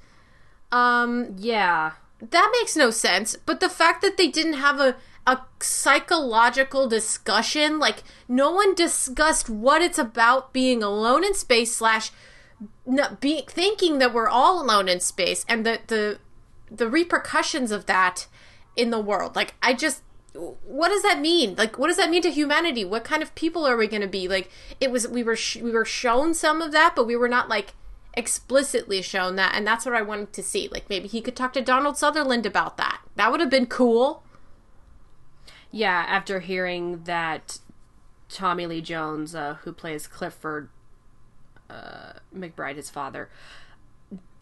Um 0.72 1.36
yeah. 1.38 1.94
that 2.22 2.52
makes 2.60 2.76
no 2.76 2.90
sense. 2.90 3.36
But 3.46 3.60
the 3.60 3.70
fact 3.70 4.02
that 4.02 4.18
they 4.18 4.28
didn't 4.28 4.54
have 4.54 4.80
a 4.80 4.96
a 5.28 5.42
psychological 5.60 6.88
discussion 6.88 7.78
like 7.78 8.02
no 8.28 8.52
one 8.52 8.74
discussed 8.74 9.50
what 9.50 9.82
it's 9.82 10.00
about 10.00 10.54
being 10.54 10.82
alone 10.82 11.24
in 11.24 11.34
space 11.36 11.76
slash 11.76 12.12
not 12.86 13.20
be 13.20 13.44
thinking 13.48 14.00
that 14.00 14.14
we're 14.14 14.30
all 14.30 14.62
alone 14.62 14.90
in 14.90 15.00
space 15.00 15.46
and 15.48 15.66
the 15.66 15.80
the 15.88 16.20
the 16.72 16.90
repercussions 16.90 17.72
of 17.72 17.86
that 17.86 18.28
in 18.76 18.90
the 18.90 19.00
world. 19.00 19.36
Like 19.36 19.56
I 19.62 19.74
just 19.74 20.02
what 20.34 20.90
does 20.90 21.04
that 21.04 21.20
mean? 21.20 21.56
Like 21.56 21.78
what 21.78 21.88
does 21.88 21.98
that 21.98 22.10
mean 22.10 22.22
to 22.22 22.32
humanity? 22.32 22.86
What 22.86 23.04
kind 23.04 23.24
of 23.24 23.34
people 23.36 23.66
are 23.66 23.78
we 23.78 23.88
going 23.88 24.02
to 24.02 24.08
be? 24.08 24.28
Like 24.28 24.50
it 24.80 24.92
was 24.92 25.08
we 25.08 25.24
were 25.24 25.36
sh- 25.36 25.58
we 25.58 25.72
were 25.72 25.86
shown 25.86 26.34
some 26.34 26.62
of 26.62 26.72
that, 26.72 26.94
but 26.96 27.08
we 27.08 27.16
were 27.16 27.30
not 27.30 27.50
like 27.50 27.74
explicitly 28.14 29.02
shown 29.02 29.36
that 29.36 29.54
and 29.54 29.66
that's 29.68 29.86
what 29.86 29.96
I 29.96 30.02
wanted 30.02 30.34
to 30.34 30.44
see. 30.44 30.68
Like 30.72 30.90
maybe 30.90 31.08
he 31.08 31.22
could 31.22 31.36
talk 31.36 31.54
to 31.54 31.62
Donald 31.62 31.98
Sutherland 31.98 32.46
about 32.46 32.78
that. 32.78 33.02
That 33.16 33.32
would 33.32 33.40
have 33.40 33.50
been 33.50 33.68
cool. 33.68 34.24
Yeah, 35.72 36.06
after 36.08 36.40
hearing 36.40 37.04
that 37.04 37.60
Tommy 38.30 38.66
Lee 38.66 38.82
Jones, 38.82 39.36
uh, 39.36 39.58
who 39.62 39.72
plays 39.72 40.08
Clifford 40.08 40.70
uh, 41.70 42.14
McBride, 42.36 42.76
his 42.76 42.90
father, 42.90 43.30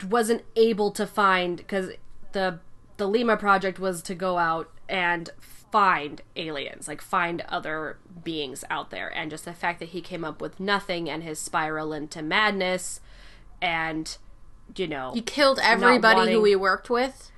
wasn't 0.08 0.44
able 0.56 0.92
to 0.92 1.06
find 1.06 1.58
because 1.58 1.92
the 2.32 2.60
the 2.98 3.08
Lima 3.08 3.36
project 3.38 3.80
was 3.80 4.02
to 4.04 4.16
go 4.16 4.38
out 4.38 4.72
and 4.88 5.30
find 5.72 6.22
aliens, 6.36 6.88
like 6.88 7.02
find 7.02 7.42
other 7.50 7.98
beings 8.24 8.64
out 8.70 8.92
there, 8.92 9.10
and 9.10 9.30
just 9.30 9.46
the 9.46 9.54
fact 9.54 9.80
that 9.80 9.90
he 9.90 10.02
came 10.02 10.24
up 10.24 10.42
with 10.42 10.60
nothing 10.60 11.10
and 11.10 11.24
his 11.24 11.40
spiral 11.40 11.92
into 11.92 12.22
madness, 12.22 13.02
and 13.62 14.18
you 14.76 14.88
know, 14.88 15.12
he 15.14 15.22
killed 15.22 15.60
everybody 15.62 16.18
wanting, 16.18 16.34
who 16.34 16.44
he 16.46 16.56
worked 16.56 16.90
with. 16.90 17.32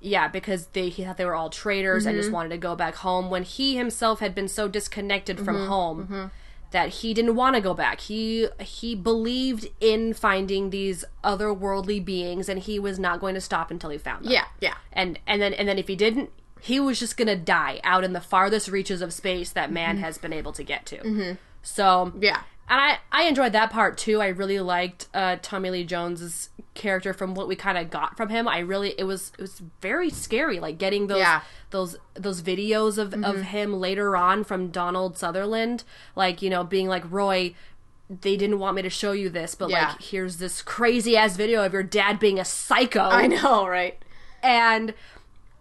Yeah, 0.00 0.28
because 0.28 0.66
they 0.68 0.88
he 0.88 1.04
thought 1.04 1.16
they 1.16 1.24
were 1.24 1.34
all 1.34 1.50
traitors 1.50 2.02
mm-hmm. 2.02 2.10
and 2.10 2.18
just 2.18 2.26
mm-hmm. 2.26 2.34
wanted 2.34 2.50
to 2.50 2.58
go 2.58 2.76
back 2.76 2.96
home 2.96 3.30
when 3.30 3.42
he 3.42 3.76
himself 3.76 4.20
had 4.20 4.34
been 4.34 4.48
so 4.48 4.68
disconnected 4.68 5.38
from 5.38 5.56
mm-hmm. 5.56 5.68
home. 5.68 6.02
Mm-hmm 6.04 6.26
that 6.70 6.90
he 6.90 7.14
didn't 7.14 7.34
want 7.34 7.56
to 7.56 7.62
go 7.62 7.74
back. 7.74 8.00
He 8.00 8.46
he 8.60 8.94
believed 8.94 9.68
in 9.80 10.12
finding 10.12 10.70
these 10.70 11.04
otherworldly 11.24 12.04
beings 12.04 12.48
and 12.48 12.58
he 12.60 12.78
was 12.78 12.98
not 12.98 13.20
going 13.20 13.34
to 13.34 13.40
stop 13.40 13.70
until 13.70 13.90
he 13.90 13.98
found 13.98 14.24
them. 14.24 14.32
Yeah, 14.32 14.44
yeah. 14.60 14.74
And 14.92 15.18
and 15.26 15.40
then 15.40 15.54
and 15.54 15.66
then 15.66 15.78
if 15.78 15.88
he 15.88 15.96
didn't, 15.96 16.30
he 16.60 16.78
was 16.78 16.98
just 16.98 17.16
going 17.16 17.28
to 17.28 17.36
die 17.36 17.80
out 17.84 18.04
in 18.04 18.12
the 18.12 18.20
farthest 18.20 18.68
reaches 18.68 19.00
of 19.00 19.12
space 19.12 19.50
that 19.52 19.72
man 19.72 19.96
mm-hmm. 19.96 20.04
has 20.04 20.18
been 20.18 20.32
able 20.32 20.52
to 20.52 20.62
get 20.62 20.84
to. 20.86 20.98
Mm-hmm. 20.98 21.32
So, 21.62 22.12
yeah 22.20 22.42
and 22.68 22.80
I 22.80 22.98
I 23.10 23.24
enjoyed 23.24 23.52
that 23.52 23.70
part 23.70 23.96
too. 23.96 24.20
I 24.20 24.28
really 24.28 24.60
liked 24.60 25.08
uh, 25.14 25.36
Tommy 25.40 25.70
Lee 25.70 25.84
Jones's 25.84 26.50
character 26.74 27.12
from 27.12 27.34
what 27.34 27.48
we 27.48 27.56
kind 27.56 27.78
of 27.78 27.90
got 27.90 28.16
from 28.16 28.28
him. 28.28 28.46
I 28.46 28.58
really 28.60 28.94
it 28.98 29.04
was 29.04 29.32
it 29.38 29.42
was 29.42 29.62
very 29.80 30.10
scary, 30.10 30.60
like 30.60 30.78
getting 30.78 31.06
those 31.06 31.18
yeah. 31.18 31.42
those 31.70 31.96
those 32.14 32.42
videos 32.42 32.98
of 32.98 33.10
mm-hmm. 33.10 33.24
of 33.24 33.42
him 33.42 33.74
later 33.74 34.16
on 34.16 34.44
from 34.44 34.68
Donald 34.68 35.16
Sutherland, 35.16 35.84
like 36.14 36.42
you 36.42 36.50
know 36.50 36.64
being 36.64 36.88
like 36.88 37.10
Roy. 37.10 37.54
They 38.10 38.38
didn't 38.38 38.58
want 38.58 38.74
me 38.74 38.80
to 38.82 38.90
show 38.90 39.12
you 39.12 39.28
this, 39.28 39.54
but 39.54 39.68
yeah. 39.68 39.90
like 39.90 40.02
here's 40.02 40.38
this 40.38 40.62
crazy 40.62 41.14
ass 41.14 41.36
video 41.36 41.62
of 41.64 41.74
your 41.74 41.82
dad 41.82 42.18
being 42.18 42.38
a 42.38 42.44
psycho. 42.44 43.02
I 43.02 43.26
know, 43.26 43.66
right? 43.66 44.02
And 44.42 44.94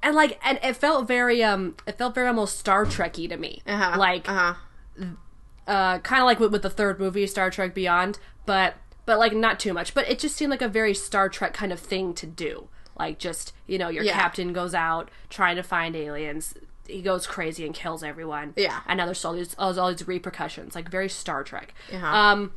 and 0.02 0.16
like 0.16 0.40
and 0.44 0.60
it 0.64 0.76
felt 0.78 1.08
very 1.08 1.44
um 1.44 1.76
it 1.86 1.98
felt 1.98 2.16
very 2.16 2.28
almost 2.28 2.58
Star 2.58 2.86
Trekky 2.86 3.28
to 3.30 3.38
me. 3.38 3.62
Uh-huh. 3.66 3.98
Like. 3.98 4.30
Uh-huh 4.30 4.56
uh, 5.68 6.00
kind 6.00 6.22
of 6.22 6.26
like 6.26 6.40
with, 6.40 6.52
with 6.52 6.62
the 6.62 6.70
third 6.70 7.00
movie, 7.00 7.28
Star 7.28 7.50
Trek 7.50 7.74
Beyond, 7.74 8.20
but 8.46 8.76
but 9.06 9.20
like 9.20 9.34
not 9.34 9.60
too 9.60 9.74
much. 9.74 9.94
But 9.94 10.10
it 10.10 10.20
just 10.20 10.36
seemed 10.36 10.52
like 10.52 10.62
a 10.62 10.68
very 10.68 10.94
Star 10.94 11.30
Trek 11.30 11.54
kind 11.54 11.72
of 11.72 11.80
thing 11.80 12.14
to 12.16 12.26
do. 12.26 12.70
Like 12.98 13.20
just 13.20 13.54
you 13.68 13.78
know, 13.78 13.90
your 13.90 14.04
yeah. 14.04 14.14
captain 14.14 14.54
goes 14.54 14.74
out 14.74 15.12
trying 15.30 15.56
to 15.58 15.64
find 15.64 15.96
aliens. 15.96 16.56
He 16.88 17.02
goes 17.02 17.28
crazy 17.28 17.66
and 17.66 17.76
kills 17.76 18.02
everyone. 18.02 18.54
Yeah, 18.56 18.80
and 18.88 18.98
now 18.98 19.06
there's 19.06 19.24
all 19.26 19.34
these 19.34 19.56
all 19.58 19.92
these 19.92 20.08
repercussions, 20.08 20.74
like 20.74 20.90
very 20.90 21.10
Star 21.10 21.44
Trek. 21.44 21.74
Uh-huh. 21.94 22.06
Um, 22.06 22.54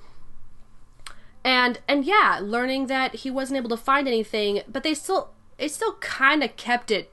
and 1.45 1.81
and 1.89 2.05
yeah, 2.05 2.41
learning 2.43 2.87
that 2.87 3.17
he 3.17 3.31
wasn't 3.31 3.59
able 3.59 3.71
to 3.71 3.77
find 3.77 4.07
anything, 4.07 4.63
but 4.69 4.83
they 4.83 4.95
still 4.95 5.31
they 5.57 5.69
still 5.69 5.95
kind 5.95 6.45
of 6.45 6.57
kept 6.57 6.91
it 6.91 7.13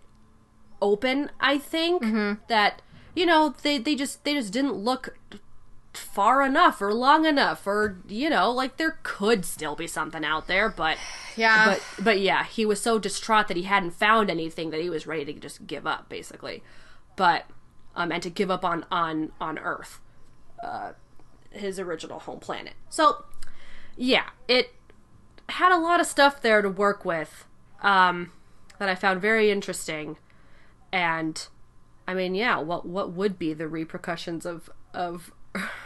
open. 0.82 1.32
I 1.40 1.58
think 1.58 2.04
mm-hmm. 2.04 2.42
that 2.50 2.82
you 3.16 3.26
know 3.26 3.56
they 3.62 3.78
they 3.78 3.96
just 3.96 4.24
they 4.24 4.34
just 4.34 4.54
didn't 4.54 4.74
look 4.74 5.18
far 5.98 6.44
enough 6.44 6.82
or 6.82 6.94
long 6.94 7.26
enough 7.26 7.66
or 7.66 7.98
you 8.08 8.30
know 8.30 8.52
like 8.52 8.78
there 8.78 9.00
could 9.04 9.46
still 9.46 9.76
be 9.76 9.88
something 9.88 10.24
out 10.24 10.48
there 10.48 10.70
but 10.70 10.98
yeah. 11.36 11.66
but 11.66 12.04
but 12.04 12.20
yeah 12.20 12.44
he 12.44 12.66
was 12.66 12.82
so 12.82 13.00
distraught 13.00 13.48
that 13.48 13.58
he 13.58 13.64
hadn't 13.64 13.92
found 13.92 14.30
anything 14.30 14.70
that 14.70 14.82
he 14.82 14.90
was 14.90 15.08
ready 15.08 15.26
to 15.26 15.40
just 15.40 15.68
give 15.68 15.86
up 15.86 16.10
basically. 16.10 16.64
But 17.16 17.46
um 17.96 18.12
and 18.12 18.22
to 18.24 18.30
give 18.30 18.52
up 18.52 18.64
on 18.64 18.86
on 18.92 19.32
on 19.42 19.58
earth 19.60 20.00
uh 20.64 20.94
his 21.52 21.80
original 21.80 22.20
home 22.20 22.40
planet. 22.40 22.74
So 22.90 23.26
yeah 23.96 24.30
it 24.48 24.74
had 25.50 25.72
a 25.72 25.80
lot 25.80 26.00
of 26.00 26.08
stuff 26.08 26.42
there 26.42 26.62
to 26.62 26.70
work 26.70 27.06
with 27.06 27.46
um 27.82 28.32
that 28.80 28.90
i 28.90 28.96
found 28.96 29.22
very 29.22 29.52
interesting. 29.52 30.18
And 30.92 31.48
i 32.08 32.14
mean 32.14 32.36
yeah 32.36 32.60
what 32.60 32.86
what 32.86 33.12
would 33.12 33.38
be 33.38 33.54
the 33.54 33.68
repercussions 33.68 34.46
of 34.46 34.70
of 34.94 35.32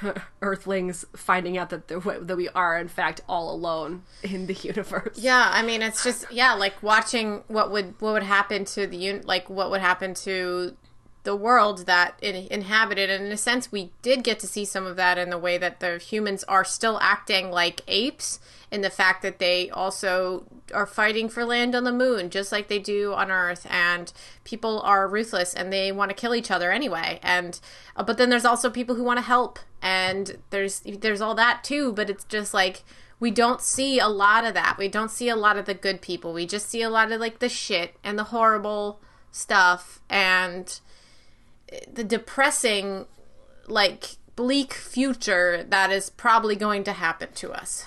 Earthlings 0.41 1.05
finding 1.15 1.57
out 1.57 1.69
that 1.69 1.87
that 1.87 2.35
we 2.37 2.49
are 2.49 2.77
in 2.77 2.87
fact 2.87 3.21
all 3.27 3.53
alone 3.53 4.03
in 4.23 4.47
the 4.47 4.53
universe. 4.53 5.17
Yeah, 5.17 5.49
I 5.51 5.61
mean 5.63 5.81
it's 5.81 6.03
just 6.03 6.31
yeah, 6.31 6.53
like 6.53 6.81
watching 6.81 7.43
what 7.47 7.71
would 7.71 7.95
what 7.99 8.13
would 8.13 8.23
happen 8.23 8.65
to 8.65 8.87
the 8.87 9.09
un- 9.09 9.21
like 9.25 9.49
what 9.49 9.69
would 9.71 9.81
happen 9.81 10.13
to 10.15 10.75
the 11.23 11.35
world 11.35 11.85
that 11.85 12.17
it 12.21 12.35
inhabited. 12.51 13.09
And 13.09 13.25
in 13.25 13.31
a 13.31 13.37
sense 13.37 13.71
we 13.71 13.91
did 14.01 14.23
get 14.23 14.39
to 14.39 14.47
see 14.47 14.65
some 14.65 14.85
of 14.85 14.95
that 14.95 15.17
in 15.17 15.29
the 15.29 15.37
way 15.37 15.57
that 15.57 15.79
the 15.79 15.97
humans 15.97 16.43
are 16.45 16.63
still 16.63 16.99
acting 17.01 17.51
like 17.51 17.81
apes 17.87 18.39
in 18.71 18.81
the 18.81 18.89
fact 18.89 19.21
that 19.21 19.39
they 19.39 19.69
also 19.69 20.45
are 20.73 20.85
fighting 20.85 21.27
for 21.27 21.43
land 21.43 21.75
on 21.75 21.83
the 21.83 21.91
moon 21.91 22.29
just 22.29 22.51
like 22.51 22.67
they 22.69 22.79
do 22.79 23.13
on 23.13 23.29
earth. 23.29 23.67
And 23.69 24.11
people 24.43 24.81
are 24.81 25.07
ruthless 25.07 25.53
and 25.53 25.71
they 25.71 25.91
want 25.91 26.09
to 26.09 26.15
kill 26.15 26.33
each 26.33 26.51
other 26.51 26.71
anyway. 26.71 27.19
And 27.21 27.59
uh, 27.95 28.03
but 28.03 28.17
then 28.17 28.29
there's 28.29 28.45
also 28.45 28.69
people 28.69 28.95
who 28.95 29.03
want 29.03 29.17
to 29.17 29.25
help. 29.25 29.59
And 29.81 30.37
there's 30.49 30.81
there's 30.81 31.21
all 31.21 31.35
that 31.35 31.63
too 31.63 31.91
but 31.91 32.09
it's 32.09 32.23
just 32.23 32.53
like 32.53 32.83
we 33.21 33.29
don't 33.29 33.61
see 33.61 33.99
a 33.99 34.07
lot 34.07 34.45
of 34.45 34.55
that. 34.55 34.77
We 34.79 34.87
don't 34.87 35.11
see 35.11 35.29
a 35.29 35.35
lot 35.35 35.55
of 35.55 35.65
the 35.65 35.75
good 35.75 36.01
people. 36.01 36.33
We 36.33 36.47
just 36.47 36.67
see 36.67 36.81
a 36.81 36.89
lot 36.89 37.11
of 37.11 37.21
like 37.21 37.37
the 37.37 37.49
shit 37.49 37.95
and 38.03 38.17
the 38.17 38.25
horrible 38.25 38.99
stuff. 39.31 40.01
And 40.09 40.79
the 41.91 42.03
depressing 42.03 43.05
like 43.67 44.17
bleak 44.35 44.73
future 44.73 45.65
that 45.69 45.91
is 45.91 46.09
probably 46.09 46.55
going 46.55 46.83
to 46.83 46.93
happen 46.93 47.29
to 47.35 47.51
us. 47.51 47.85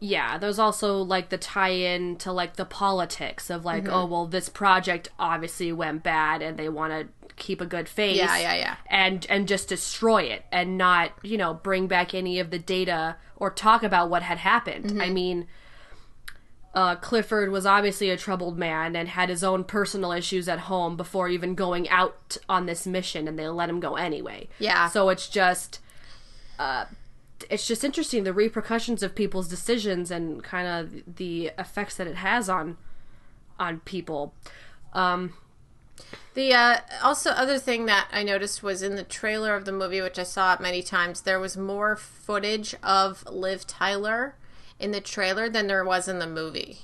Yeah, 0.00 0.38
there's 0.38 0.60
also 0.60 0.98
like 0.98 1.28
the 1.28 1.38
tie 1.38 1.70
in 1.70 2.16
to 2.18 2.32
like 2.32 2.54
the 2.56 2.64
politics 2.64 3.50
of 3.50 3.64
like, 3.64 3.84
mm-hmm. 3.84 3.92
oh, 3.92 4.06
well, 4.06 4.26
this 4.26 4.48
project 4.48 5.08
obviously 5.18 5.72
went 5.72 6.04
bad 6.04 6.40
and 6.40 6.56
they 6.56 6.68
want 6.68 6.92
to 6.92 7.32
keep 7.34 7.60
a 7.60 7.66
good 7.66 7.88
face. 7.88 8.16
Yeah, 8.16 8.38
yeah, 8.38 8.54
yeah. 8.54 8.76
And 8.86 9.26
and 9.28 9.48
just 9.48 9.68
destroy 9.68 10.22
it 10.22 10.44
and 10.52 10.78
not, 10.78 11.12
you 11.22 11.36
know, 11.36 11.54
bring 11.54 11.88
back 11.88 12.14
any 12.14 12.38
of 12.38 12.50
the 12.50 12.58
data 12.58 13.16
or 13.36 13.50
talk 13.50 13.82
about 13.82 14.08
what 14.10 14.22
had 14.22 14.38
happened. 14.38 14.86
Mm-hmm. 14.86 15.00
I 15.00 15.10
mean, 15.10 15.46
uh, 16.78 16.94
Clifford 16.94 17.50
was 17.50 17.66
obviously 17.66 18.08
a 18.08 18.16
troubled 18.16 18.56
man 18.56 18.94
and 18.94 19.08
had 19.08 19.28
his 19.28 19.42
own 19.42 19.64
personal 19.64 20.12
issues 20.12 20.48
at 20.48 20.60
home 20.60 20.96
before 20.96 21.28
even 21.28 21.56
going 21.56 21.88
out 21.88 22.36
on 22.48 22.66
this 22.66 22.86
mission, 22.86 23.26
and 23.26 23.36
they 23.36 23.48
let 23.48 23.68
him 23.68 23.80
go 23.80 23.96
anyway. 23.96 24.46
Yeah. 24.60 24.88
So 24.88 25.08
it's 25.08 25.28
just, 25.28 25.80
uh, 26.56 26.84
it's 27.50 27.66
just 27.66 27.82
interesting 27.82 28.22
the 28.22 28.32
repercussions 28.32 29.02
of 29.02 29.16
people's 29.16 29.48
decisions 29.48 30.12
and 30.12 30.44
kind 30.44 30.68
of 30.68 31.16
the 31.16 31.50
effects 31.58 31.96
that 31.96 32.06
it 32.06 32.16
has 32.16 32.48
on 32.48 32.76
on 33.58 33.80
people. 33.80 34.32
Um, 34.92 35.32
The 36.34 36.54
uh, 36.54 36.76
also 37.02 37.30
other 37.30 37.58
thing 37.58 37.86
that 37.86 38.06
I 38.12 38.22
noticed 38.22 38.62
was 38.62 38.82
in 38.82 38.94
the 38.94 39.02
trailer 39.02 39.56
of 39.56 39.64
the 39.64 39.72
movie, 39.72 40.00
which 40.00 40.16
I 40.16 40.22
saw 40.22 40.54
it 40.54 40.60
many 40.60 40.82
times. 40.82 41.22
There 41.22 41.40
was 41.40 41.56
more 41.56 41.96
footage 41.96 42.76
of 42.84 43.26
Liv 43.26 43.66
Tyler 43.66 44.36
in 44.78 44.90
the 44.90 45.00
trailer 45.00 45.48
than 45.48 45.66
there 45.66 45.84
was 45.84 46.08
in 46.08 46.18
the 46.18 46.26
movie. 46.26 46.78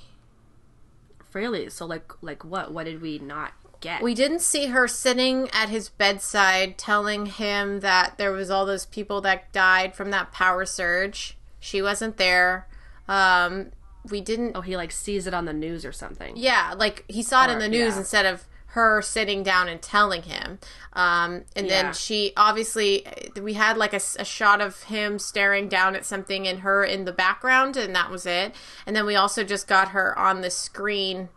Really? 1.33 1.69
So 1.69 1.85
like 1.85 2.11
like 2.21 2.45
what? 2.45 2.71
What 2.71 2.85
did 2.85 3.01
we 3.01 3.19
not 3.19 3.53
get? 3.81 4.01
We 4.01 4.13
didn't 4.13 4.39
see 4.39 4.67
her 4.67 4.87
sitting 4.87 5.49
at 5.51 5.69
his 5.69 5.89
bedside 5.89 6.77
telling 6.77 7.25
him 7.25 7.81
that 7.81 8.17
there 8.17 8.31
was 8.31 8.49
all 8.49 8.65
those 8.65 8.85
people 8.85 9.21
that 9.21 9.51
died 9.51 9.95
from 9.95 10.11
that 10.11 10.31
power 10.31 10.65
surge. 10.65 11.37
She 11.59 11.81
wasn't 11.81 12.17
there. 12.17 12.67
Um, 13.07 13.71
we 14.09 14.21
didn't. 14.21 14.55
oh, 14.55 14.61
he 14.61 14.77
like 14.77 14.91
sees 14.91 15.27
it 15.27 15.33
on 15.33 15.45
the 15.45 15.53
news 15.53 15.85
or 15.85 15.91
something. 15.91 16.37
Yeah, 16.37 16.73
like 16.77 17.03
he 17.07 17.21
saw 17.21 17.45
it 17.45 17.51
in 17.51 17.59
the 17.59 17.67
news 17.67 17.93
yeah. 17.93 17.99
instead 17.99 18.25
of 18.25 18.45
her 18.75 19.01
sitting 19.01 19.41
down 19.41 19.69
and 19.69 19.81
telling 19.81 20.23
him. 20.23 20.59
Um, 20.93 21.45
and 21.55 21.67
Yeah. 21.67 21.83
then 21.83 21.93
she 21.93 22.33
obviously, 22.35 23.07
we 23.41 23.53
had 23.53 23.77
like 23.77 23.93
a 23.93 23.99
shot 24.25 24.59
of 24.61 24.83
him 24.83 25.17
staring 25.17 25.69
down 25.69 25.95
at 25.95 26.05
something 26.05 26.45
and 26.47 26.59
her 26.59 26.83
in 26.83 27.05
the 27.05 27.13
background, 27.13 27.77
and 27.77 27.95
that 27.95 28.11
was 28.11 28.25
it. 28.25 28.53
And 28.85 28.95
then 28.95 29.05
we 29.05 29.15
also 29.15 29.43
just 29.43 29.67
got 29.67 29.89
her 29.89 30.17
on 30.19 30.41
the 30.41 30.49
screen. 30.49 31.29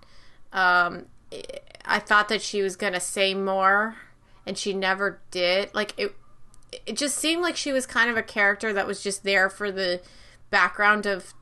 Um, 0.53 1.07
I 1.85 2.01
thought 2.01 2.29
that 2.29 2.43
she 2.43 2.61
was 2.61 2.75
gonna 2.77 3.01
say 3.01 3.35
more, 3.35 3.97
and 4.45 4.59
she 4.59 4.73
never 4.73 5.21
did. 5.31 5.73
Like 5.75 5.95
it, 5.97 6.15
it 6.87 6.97
just 6.97 7.17
seemed 7.17 7.43
like 7.43 7.57
she 7.57 7.73
was 7.73 7.87
kind 7.87 8.11
of 8.11 8.17
a 8.17 8.23
character 8.23 8.73
that 8.73 8.87
was 8.87 9.03
just 9.03 9.23
there 9.23 9.49
for 9.49 9.71
the 9.71 10.01
background 10.51 11.07
of 11.07 11.35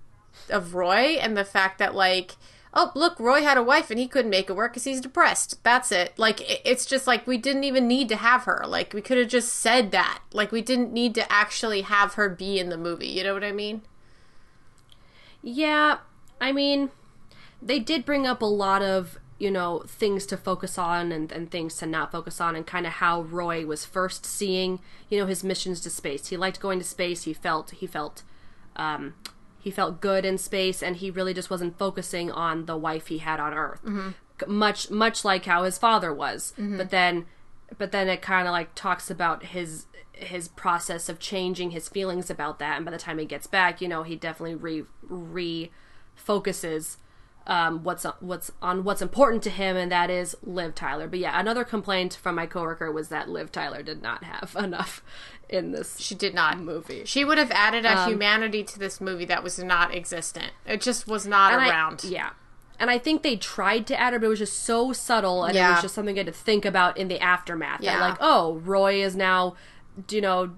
of 0.50 0.74
Roy 0.74 1.16
and 1.20 1.36
the 1.36 1.44
fact 1.44 1.78
that 1.78 1.94
like 1.94 2.32
oh 2.76 2.92
look 2.94 3.18
Roy 3.18 3.42
had 3.42 3.56
a 3.56 3.62
wife 3.62 3.90
and 3.90 3.98
he 3.98 4.06
couldn't 4.06 4.30
make 4.30 4.48
it 4.48 4.54
work 4.54 4.72
because 4.72 4.84
he's 4.84 5.00
depressed. 5.00 5.64
That's 5.64 5.90
it. 5.90 6.16
Like 6.16 6.40
it's 6.64 6.86
just 6.86 7.08
like 7.08 7.26
we 7.26 7.38
didn't 7.38 7.64
even 7.64 7.88
need 7.88 8.08
to 8.10 8.16
have 8.16 8.44
her. 8.44 8.62
Like 8.66 8.92
we 8.92 9.00
could 9.00 9.18
have 9.18 9.28
just 9.28 9.52
said 9.52 9.90
that. 9.90 10.20
Like 10.32 10.52
we 10.52 10.62
didn't 10.62 10.92
need 10.92 11.14
to 11.16 11.32
actually 11.32 11.80
have 11.80 12.14
her 12.14 12.28
be 12.28 12.60
in 12.60 12.68
the 12.68 12.76
movie. 12.76 13.08
You 13.08 13.24
know 13.24 13.34
what 13.34 13.42
I 13.42 13.52
mean? 13.52 13.82
Yeah, 15.42 15.98
I 16.40 16.52
mean, 16.52 16.90
they 17.62 17.78
did 17.78 18.04
bring 18.04 18.26
up 18.26 18.42
a 18.42 18.46
lot 18.46 18.82
of, 18.82 19.18
you 19.38 19.50
know, 19.50 19.84
things 19.86 20.26
to 20.26 20.36
focus 20.36 20.76
on 20.76 21.12
and, 21.12 21.30
and 21.30 21.50
things 21.50 21.76
to 21.76 21.86
not 21.86 22.10
focus 22.10 22.40
on, 22.40 22.56
and 22.56 22.66
kind 22.66 22.86
of 22.86 22.94
how 22.94 23.22
Roy 23.22 23.64
was 23.64 23.84
first 23.84 24.26
seeing, 24.26 24.80
you 25.08 25.18
know, 25.18 25.26
his 25.26 25.44
missions 25.44 25.80
to 25.82 25.90
space. 25.90 26.28
He 26.28 26.36
liked 26.36 26.60
going 26.60 26.78
to 26.78 26.84
space. 26.84 27.22
He 27.22 27.32
felt, 27.32 27.70
he 27.70 27.86
felt, 27.86 28.22
um, 28.74 29.14
he 29.66 29.70
felt 29.72 30.00
good 30.00 30.24
in 30.24 30.38
space, 30.38 30.80
and 30.80 30.94
he 30.96 31.10
really 31.10 31.34
just 31.34 31.50
wasn't 31.50 31.76
focusing 31.76 32.30
on 32.30 32.66
the 32.66 32.76
wife 32.76 33.08
he 33.08 33.18
had 33.18 33.40
on 33.40 33.52
Earth. 33.52 33.80
C- 34.40 34.46
Much, 34.46 34.90
much 34.90 35.24
like 35.24 35.44
how 35.44 35.64
his 35.64 35.76
father 35.76 36.14
was. 36.14 36.52
But 36.56 36.90
then, 36.90 37.26
but 37.76 37.90
then 37.90 38.08
it 38.08 38.22
kind 38.22 38.46
of 38.46 38.52
like 38.52 38.76
talks 38.76 39.10
about 39.10 39.46
his 39.46 39.86
his 40.12 40.46
process 40.48 41.08
of 41.08 41.18
changing 41.18 41.72
his 41.72 41.88
feelings 41.88 42.30
about 42.30 42.58
that 42.58 42.76
and 42.76 42.84
by 42.86 42.90
the 42.90 42.96
time 42.96 43.18
he 43.18 43.26
gets 43.26 43.46
back 43.46 43.82
you 43.82 43.88
know 43.88 44.02
he 44.02 44.16
definitely 44.16 44.54
re 44.54 44.82
re 45.02 45.70
focuses 46.14 46.96
um, 47.46 47.84
what's 47.84 48.04
what's 48.20 48.50
on 48.60 48.82
what's 48.82 49.02
important 49.02 49.42
to 49.42 49.50
him 49.50 49.76
and 49.76 49.92
that 49.92 50.08
is 50.10 50.34
Liv 50.42 50.74
Tyler 50.74 51.06
but 51.06 51.18
yeah 51.18 51.38
another 51.38 51.64
complaint 51.64 52.14
from 52.14 52.34
my 52.34 52.46
coworker 52.46 52.90
was 52.90 53.08
that 53.08 53.28
Liv 53.28 53.52
Tyler 53.52 53.82
did 53.82 54.00
not 54.02 54.24
have 54.24 54.56
enough 54.64 55.02
in 55.48 55.70
this 55.72 55.98
she 56.00 56.14
did 56.14 56.34
not 56.34 56.58
movie 56.58 57.04
she 57.04 57.24
would 57.24 57.38
have 57.38 57.50
added 57.52 57.84
a 57.84 57.98
Um, 58.00 58.10
humanity 58.10 58.64
to 58.64 58.78
this 58.78 59.00
movie 59.00 59.24
that 59.26 59.42
was 59.44 59.58
not 59.58 59.94
existent 59.94 60.52
it 60.66 60.80
just 60.80 61.06
was 61.06 61.26
not 61.26 61.52
And 61.52 61.62
I- 61.62 61.68
around 61.68 62.04
yeah 62.04 62.30
and 62.78 62.90
I 62.90 62.98
think 62.98 63.22
they 63.22 63.36
tried 63.36 63.86
to 63.86 63.98
add 63.98 64.12
her, 64.12 64.18
but 64.18 64.26
it 64.26 64.28
was 64.28 64.38
just 64.38 64.62
so 64.64 64.92
subtle, 64.92 65.44
and 65.44 65.56
it 65.56 65.62
was 65.62 65.80
just 65.80 65.94
something 65.94 66.14
I 66.16 66.18
had 66.18 66.26
to 66.26 66.32
think 66.32 66.66
about 66.66 66.98
in 66.98 67.08
the 67.08 67.18
aftermath. 67.18 67.78
That, 67.80 67.84
Yeah. 67.86 68.00
like, 68.06 68.18
oh, 68.20 68.56
Roy 68.56 69.02
is 69.02 69.16
now, 69.16 69.54
you 70.10 70.20
know, 70.20 70.50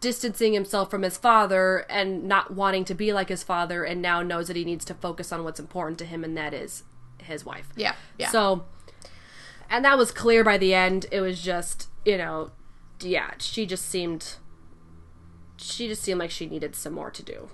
distancing 0.00 0.54
himself 0.54 0.90
from 0.90 1.02
his 1.02 1.16
father 1.16 1.86
and 1.88 2.24
not 2.24 2.52
wanting 2.52 2.84
to 2.86 2.94
be 2.94 3.12
like 3.12 3.28
his 3.28 3.44
father, 3.44 3.84
and 3.84 4.02
now 4.02 4.22
knows 4.22 4.48
that 4.48 4.56
he 4.56 4.64
needs 4.64 4.84
to 4.86 4.94
focus 4.94 5.30
on 5.30 5.44
what's 5.44 5.60
important 5.60 6.00
to 6.00 6.04
him, 6.04 6.24
and 6.24 6.36
that 6.36 6.52
is 6.52 6.82
his 7.18 7.44
wife. 7.44 7.68
yeah 7.76 7.94
yeah 8.18 8.28
So, 8.30 8.64
and 9.70 9.84
that 9.84 9.96
was 9.96 10.10
clear 10.10 10.42
by 10.42 10.58
the 10.58 10.74
end. 10.74 11.06
It 11.12 11.20
was 11.20 11.40
just, 11.40 11.88
you 12.04 12.18
know, 12.18 12.50
yeah, 13.04 13.32
she 13.38 13.66
just 13.66 13.88
seemed, 13.88 14.34
she 15.56 15.88
just 15.88 16.02
seemed 16.02 16.20
like 16.20 16.30
she 16.30 16.46
needed 16.46 16.74
some 16.74 16.92
more 16.94 17.10
to 17.10 17.22
do. 17.22 17.48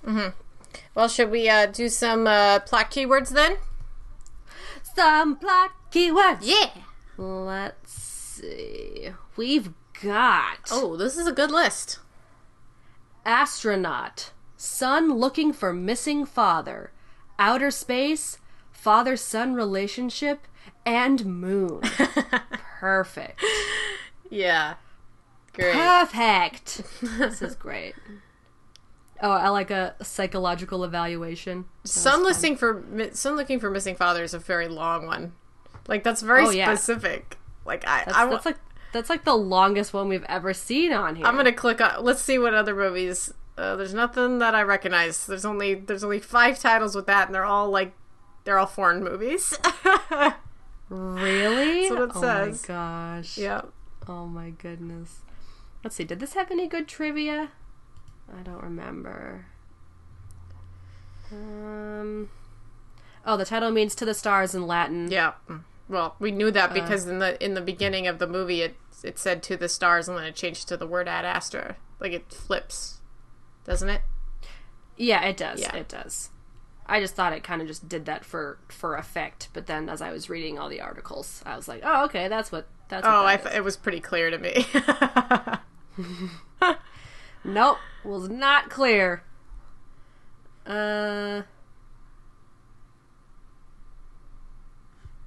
well 0.95 1.09
should 1.09 1.31
we 1.31 1.49
uh, 1.49 1.67
do 1.67 1.89
some 1.89 2.27
uh, 2.27 2.59
plot 2.61 2.91
keywords 2.91 3.31
then 3.31 3.57
Some 4.95 5.37
plot 5.37 5.71
keywords. 5.91 6.39
yeah 6.43 6.71
Let's 7.17 7.93
see. 7.93 9.09
We've 9.37 9.71
got 10.03 10.59
oh 10.71 10.97
this 10.97 11.17
is 11.17 11.27
a 11.27 11.33
good 11.33 11.51
list 11.51 11.99
astronaut, 13.27 14.31
son 14.57 15.13
looking 15.19 15.53
for 15.53 15.73
missing 15.73 16.25
father, 16.25 16.93
outer 17.39 17.71
space, 17.71 18.39
father 18.71 19.17
son 19.17 19.55
relationship, 19.55 20.47
and 20.87 21.27
moon. 21.27 21.81
Perfect. 22.81 23.45
yeah 24.31 24.75
great 25.59 25.73
Perfect. 25.75 26.83
this 27.19 27.43
is 27.43 27.55
great. 27.55 27.95
Oh, 29.21 29.31
I 29.31 29.49
like 29.49 29.71
a 29.71 29.97
psychological 30.01 30.85
evaluation. 30.85 31.65
Some 31.85 32.23
looking 32.23 32.57
for 32.57 32.85
Sun 33.13 33.37
looking 33.37 33.59
for 33.59 33.69
missing 33.71 33.97
father 33.97 34.23
is 34.23 34.33
a 34.35 34.39
very 34.39 34.69
long 34.69 35.07
one. 35.07 35.33
Like 35.89 36.05
that's 36.05 36.23
very 36.23 36.45
Oh, 36.47 36.51
yeah. 36.51 36.73
specific. 36.75 37.37
Like 37.65 37.87
I, 37.87 38.05
That's, 38.05 38.17
I 38.17 38.27
that's 38.31 38.47
like 38.47 38.57
that's 38.93 39.11
like 39.11 39.25
the 39.25 39.35
longest 39.35 39.93
one 39.93 40.09
we've 40.09 40.25
ever 40.29 40.55
seen 40.55 40.93
on 40.93 41.17
here. 41.17 41.27
I'm 41.27 41.37
gonna 41.37 41.53
click 41.53 41.81
on. 41.81 42.05
Let's 42.05 42.23
see 42.23 42.39
what 42.39 42.55
other 42.55 42.75
movies. 42.75 43.33
Uh, 43.57 43.75
there's 43.75 43.93
nothing 43.93 44.39
that 44.39 44.55
I 44.55 44.63
recognize. 44.63 45.27
There's 45.27 45.45
only 45.45 45.75
there's 45.75 46.05
only 46.05 46.21
five 46.21 46.59
titles 46.61 46.95
with 46.95 47.07
that, 47.07 47.27
and 47.27 47.35
they're 47.35 47.45
all 47.45 47.69
like 47.71 47.93
they're 48.45 48.59
all 48.59 48.67
foreign 48.67 49.03
movies. 49.03 49.53
really. 50.89 51.89
That's 51.89 51.91
what 51.91 52.03
it 52.03 52.11
oh 52.15 52.21
says. 52.21 52.63
my 52.69 52.75
gosh. 52.75 53.37
yeah. 53.39 53.63
Oh 54.07 54.27
my 54.27 54.51
goodness. 54.51 55.21
Let's 55.85 55.97
see. 55.97 56.05
Did 56.05 56.21
this 56.21 56.35
have 56.35 56.51
any 56.51 56.67
good 56.67 56.89
trivia? 56.89 57.51
I 58.37 58.43
don't 58.43 58.63
remember. 58.63 59.47
Um. 61.33 62.31
Oh, 63.25 63.37
the 63.37 63.45
title 63.45 63.71
means 63.71 63.95
"to 63.97 64.05
the 64.05 64.15
stars" 64.15 64.55
in 64.55 64.67
Latin. 64.67 65.11
Yeah. 65.11 65.33
Well, 65.89 66.17
we 66.19 66.31
knew 66.31 66.51
that 66.51 66.75
because 66.75 67.07
in 67.07 67.19
the 67.19 67.43
in 67.43 67.55
the 67.55 67.61
beginning 67.61 68.07
of 68.07 68.19
the 68.19 68.27
movie, 68.27 68.63
it 68.63 68.77
it 69.03 69.19
said 69.19 69.43
to 69.45 69.57
the 69.57 69.69
stars, 69.69 70.09
and 70.09 70.17
then 70.19 70.25
it 70.25 70.35
changed 70.35 70.69
to 70.69 70.77
the 70.77 70.87
word 70.87 71.09
ad 71.09 71.25
astra. 71.25 71.77
Like 72.01 72.13
it 72.13 72.31
flips, 72.33 73.01
doesn't 73.65 73.89
it? 73.89 74.03
Yeah, 74.97 75.25
it 75.25 75.37
does. 75.37 75.61
Yeah. 75.61 75.77
It 75.77 75.89
does. 75.89 76.31
I 76.87 77.01
just 77.01 77.15
thought 77.15 77.33
it 77.35 77.43
kind 77.45 77.61
of 77.61 77.69
just 77.69 77.89
did 77.89 78.07
that 78.07 78.25
for 78.25 78.59
for 78.69 78.97
effect, 78.97 79.49
but 79.53 79.67
then 79.67 79.89
as 79.89 80.01
I 80.01 80.11
was 80.11 80.31
reading 80.31 80.59
all 80.59 80.69
the 80.69 80.81
articles, 80.81 81.43
I 81.45 81.57
was 81.57 81.69
like, 81.69 81.83
"Oh, 81.85 82.05
okay, 82.07 82.29
that's 82.29 82.51
what 82.51 82.67
that's." 82.89 83.05
What 83.05 83.15
Oh, 83.15 83.27
I 83.27 83.37
th- 83.37 83.55
it 83.55 83.65
was 83.65 83.77
pretty 83.77 84.01
clear 84.01 84.31
to 84.31 84.39
me. 84.39 84.67
Nope, 87.45 87.79
was 88.05 88.29
not 88.29 88.69
clear. 88.69 89.23
Uh. 90.67 91.43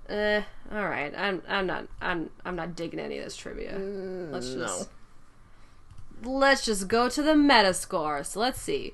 Eh, 0.09 0.41
all 0.71 0.89
right. 0.89 1.13
I'm 1.17 1.41
I'm 1.47 1.65
not 1.65 1.87
I'm 2.01 2.29
I'm 2.45 2.55
not 2.55 2.75
digging 2.75 2.99
any 2.99 3.17
of 3.17 3.23
this 3.23 3.35
trivia. 3.35 3.77
let's 3.77 4.53
just 4.53 4.89
let's 6.21 6.65
just 6.65 6.87
go 6.87 7.09
to 7.09 7.21
the 7.21 7.33
Metascore. 7.33 8.25
So 8.25 8.39
let's 8.39 8.61
see. 8.61 8.93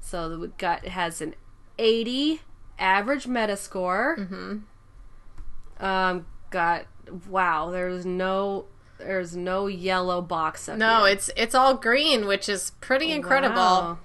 So 0.00 0.38
we 0.38 0.48
got 0.58 0.84
it 0.84 0.90
has 0.90 1.20
an 1.20 1.34
80 1.78 2.42
average 2.78 3.24
Metascore. 3.24 4.18
Mm-hmm. 4.18 5.84
Um, 5.84 6.26
got 6.50 6.84
wow. 7.28 7.70
There's 7.70 8.04
no 8.04 8.66
there's 8.98 9.36
no 9.36 9.66
yellow 9.66 10.20
box 10.20 10.68
up 10.68 10.78
no, 10.78 11.04
here. 11.04 11.14
it's 11.14 11.30
it's 11.36 11.54
all 11.54 11.74
green, 11.74 12.26
which 12.26 12.48
is 12.48 12.72
pretty 12.80 13.12
incredible. 13.12 13.56
Wow. 13.56 13.98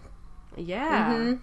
Yeah. 0.58 1.36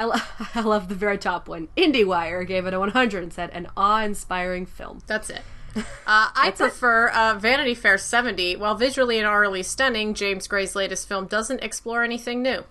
I, 0.00 0.04
lo- 0.04 0.14
I 0.54 0.60
love 0.62 0.88
the 0.88 0.94
very 0.94 1.18
top 1.18 1.48
one. 1.48 1.68
IndieWire 1.76 2.46
gave 2.46 2.66
it 2.66 2.74
a 2.74 2.80
100 2.80 3.22
and 3.22 3.32
said, 3.32 3.50
an 3.50 3.68
awe 3.76 4.02
inspiring 4.02 4.66
film. 4.66 5.02
That's 5.06 5.30
it. 5.30 5.42
Uh, 6.04 6.30
I 6.34 6.50
prefer 6.50 7.10
uh, 7.10 7.38
Vanity 7.38 7.76
Fair 7.76 7.96
70. 7.96 8.56
While 8.56 8.74
visually 8.74 9.20
and 9.20 9.28
aurally 9.28 9.64
stunning, 9.64 10.14
James 10.14 10.48
Gray's 10.48 10.74
latest 10.74 11.06
film 11.06 11.26
doesn't 11.26 11.62
explore 11.62 12.02
anything 12.02 12.42
new. 12.42 12.64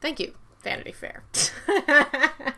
Thank 0.00 0.18
you, 0.18 0.34
Vanity 0.60 0.90
Fair. 0.90 1.22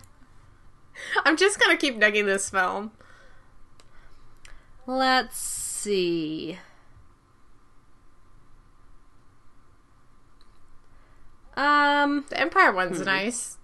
I'm 1.27 1.37
just 1.37 1.61
gonna 1.61 1.77
keep 1.77 1.99
negging 1.99 2.25
this 2.25 2.49
film. 2.49 2.93
Let's 4.87 5.37
see. 5.85 6.59
Um, 11.57 12.25
The 12.31 12.41
Empire 12.41 12.73
one's 12.73 13.01
nice. 13.05 13.59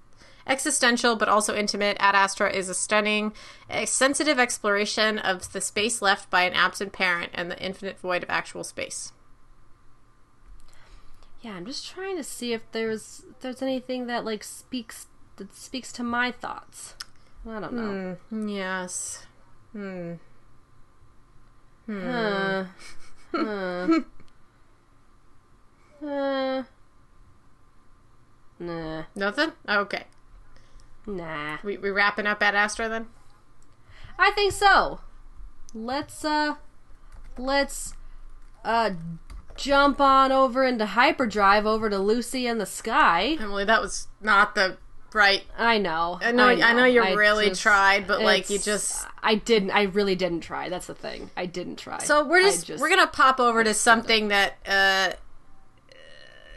existential 0.46 1.16
but 1.16 1.28
also 1.28 1.54
intimate, 1.56 1.96
Ad 2.00 2.14
Astra 2.14 2.50
is 2.52 2.68
a 2.68 2.74
stunning, 2.74 3.32
a 3.68 3.86
sensitive 3.86 4.38
exploration 4.38 5.18
of 5.18 5.52
the 5.52 5.60
space 5.60 6.00
left 6.00 6.30
by 6.30 6.42
an 6.42 6.52
absent 6.52 6.92
parent 6.92 7.30
and 7.34 7.50
the 7.50 7.60
infinite 7.60 7.98
void 7.98 8.22
of 8.22 8.30
actual 8.30 8.64
space. 8.64 9.12
Yeah, 11.42 11.52
I'm 11.52 11.64
just 11.66 11.88
trying 11.88 12.16
to 12.16 12.24
see 12.24 12.52
if 12.52 12.70
there's 12.72 13.24
if 13.30 13.40
there's 13.40 13.62
anything 13.62 14.06
that 14.08 14.24
like 14.26 14.44
speaks 14.44 15.06
that 15.36 15.54
speaks 15.54 15.90
to 15.92 16.02
my 16.02 16.30
thoughts. 16.32 16.94
I 17.48 17.60
don't 17.60 17.72
know. 17.72 18.16
Yes. 18.46 19.24
Hmm. 19.72 20.14
Huh. 21.90 22.64
Uh. 26.02 26.62
Nah. 28.58 29.04
Nothing? 29.16 29.52
Okay. 29.68 30.04
Nah. 31.06 31.58
We, 31.64 31.78
we 31.78 31.90
wrapping 31.90 32.26
up 32.26 32.42
Ad 32.42 32.54
Astra 32.54 32.88
then? 32.88 33.06
I 34.18 34.30
think 34.32 34.52
so. 34.52 35.00
Let's 35.74 36.24
uh 36.24 36.56
let's 37.38 37.94
uh 38.64 38.90
jump 39.56 40.00
on 40.00 40.30
over 40.30 40.64
into 40.64 40.86
hyperdrive 40.86 41.66
over 41.66 41.88
to 41.90 41.98
Lucy 41.98 42.46
in 42.46 42.58
the 42.58 42.66
Sky. 42.66 43.36
Emily, 43.40 43.64
that 43.64 43.80
was 43.80 44.08
not 44.20 44.54
the 44.54 44.78
right. 45.12 45.42
I 45.58 45.78
know. 45.78 46.18
I 46.22 46.32
know, 46.32 46.46
I 46.46 46.72
know, 46.72 46.84
you 46.84 47.02
I 47.02 47.12
really 47.12 47.48
just- 47.50 47.62
tried, 47.62 48.06
but 48.06 48.20
like 48.22 48.50
you 48.50 48.58
just. 48.58 49.06
I 49.22 49.34
didn't 49.34 49.70
I 49.70 49.82
really 49.82 50.14
didn't 50.16 50.40
try. 50.40 50.68
That's 50.68 50.86
the 50.86 50.94
thing. 50.94 51.30
I 51.36 51.46
didn't 51.46 51.76
try. 51.76 51.98
So 51.98 52.24
we're 52.24 52.46
I 52.46 52.50
just, 52.56 52.80
we're 52.80 52.88
gonna 52.88 53.06
pop 53.06 53.38
over 53.40 53.62
to 53.64 53.74
something 53.74 54.28
that 54.28 54.54
uh, 54.66 55.12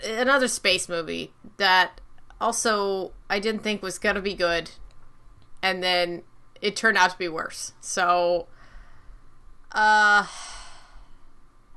another 0.05 0.47
space 0.47 0.87
movie 0.87 1.31
that 1.57 1.99
also 2.39 3.11
I 3.29 3.39
didn't 3.39 3.63
think 3.63 3.81
was 3.81 3.99
gonna 3.99 4.21
be 4.21 4.33
good, 4.33 4.71
and 5.61 5.83
then 5.83 6.23
it 6.61 6.75
turned 6.75 6.97
out 6.97 7.11
to 7.11 7.17
be 7.17 7.27
worse. 7.27 7.73
So, 7.81 8.47
uh, 9.73 10.25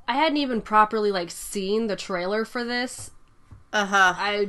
I 0.08 0.12
hadn't 0.14 0.36
even 0.38 0.60
properly 0.62 1.10
like 1.10 1.30
seen 1.30 1.88
the 1.88 1.96
trailer 1.96 2.44
for 2.44 2.64
this. 2.64 3.10
uh 3.72 3.86
huh. 3.86 4.14
I 4.16 4.48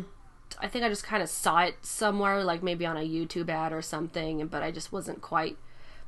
I 0.60 0.67
think 0.67 0.84
I 0.84 0.89
just 0.89 1.04
kind 1.04 1.22
of 1.22 1.30
saw 1.30 1.60
it 1.60 1.76
somewhere, 1.82 2.43
like 2.43 2.63
maybe 2.63 2.86
on 2.86 2.98
a 2.98 3.02
YouTube 3.02 3.50
ad 3.50 3.74
or 3.74 3.82
something, 3.82 4.46
but 4.48 4.63
I 4.63 4.72
just 4.72 4.91
wasn't 4.91 5.22
quite 5.22 5.58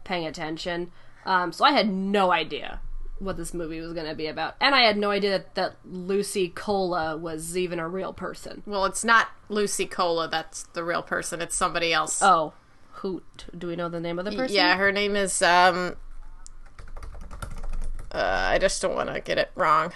paying 0.03 0.25
attention. 0.25 0.91
Um, 1.25 1.51
so 1.51 1.65
I 1.65 1.71
had 1.71 1.89
no 1.89 2.31
idea 2.31 2.81
what 3.19 3.37
this 3.37 3.53
movie 3.53 3.81
was 3.81 3.93
going 3.93 4.07
to 4.07 4.15
be 4.15 4.27
about, 4.27 4.55
and 4.61 4.73
I 4.73 4.81
had 4.81 4.97
no 4.97 5.11
idea 5.11 5.31
that, 5.31 5.55
that 5.55 5.75
Lucy 5.85 6.49
Cola 6.49 7.17
was 7.17 7.57
even 7.57 7.77
a 7.77 7.87
real 7.87 8.13
person. 8.13 8.63
Well, 8.65 8.85
it's 8.85 9.03
not 9.03 9.27
Lucy 9.49 9.85
Cola. 9.85 10.27
That's 10.27 10.63
the 10.73 10.83
real 10.83 11.03
person. 11.03 11.41
It's 11.41 11.55
somebody 11.55 11.93
else. 11.93 12.21
Oh, 12.23 12.53
who 12.93 13.21
do 13.57 13.67
we 13.67 13.75
know 13.75 13.89
the 13.89 13.99
name 13.99 14.19
of 14.19 14.25
the 14.25 14.31
person? 14.31 14.55
Yeah, 14.55 14.77
her 14.77 14.91
name 14.91 15.15
is 15.15 15.41
um 15.41 15.95
uh, 18.11 18.49
I 18.51 18.57
just 18.57 18.81
don't 18.81 18.95
want 18.95 19.13
to 19.13 19.21
get 19.21 19.37
it 19.37 19.51
wrong. 19.55 19.93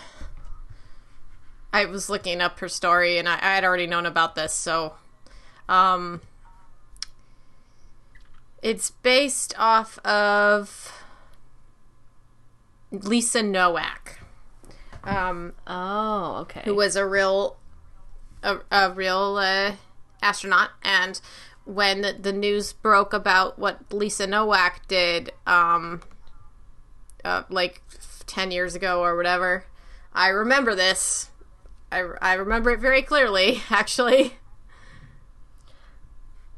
I 1.74 1.86
was 1.86 2.08
looking 2.08 2.40
up 2.40 2.60
her 2.60 2.70
story 2.70 3.18
and 3.18 3.28
I, 3.28 3.34
I 3.34 3.56
had 3.56 3.64
already 3.64 3.88
known 3.88 4.06
about 4.06 4.36
this, 4.36 4.54
so 4.54 4.94
um 5.68 6.22
it's 8.62 8.92
based 8.92 9.54
off 9.58 9.98
of 10.06 10.94
Lisa 12.92 13.42
Nowak. 13.42 14.20
Um 15.04 15.54
Oh, 15.68 16.38
okay. 16.42 16.62
who 16.64 16.76
was 16.76 16.96
a 16.96 17.06
real 17.06 17.58
a, 18.44 18.60
a 18.72 18.92
real 18.92 19.38
uh, 19.38 19.74
astronaut 20.22 20.70
and 20.84 21.20
when 21.66 22.02
the, 22.02 22.14
the 22.14 22.34
news 22.34 22.74
broke 22.74 23.14
about 23.14 23.58
what 23.58 23.92
Lisa 23.92 24.28
Nowak 24.28 24.88
did 24.88 25.32
um 25.48 26.02
uh, 27.26 27.44
like 27.50 27.82
10 28.28 28.52
years 28.52 28.76
ago 28.76 29.02
or 29.02 29.16
whatever 29.16 29.66
I 30.14 30.28
remember 30.28 30.76
this 30.76 31.30
I, 31.94 32.32
I 32.32 32.34
remember 32.34 32.72
it 32.72 32.80
very 32.80 33.02
clearly 33.02 33.62
actually 33.70 34.34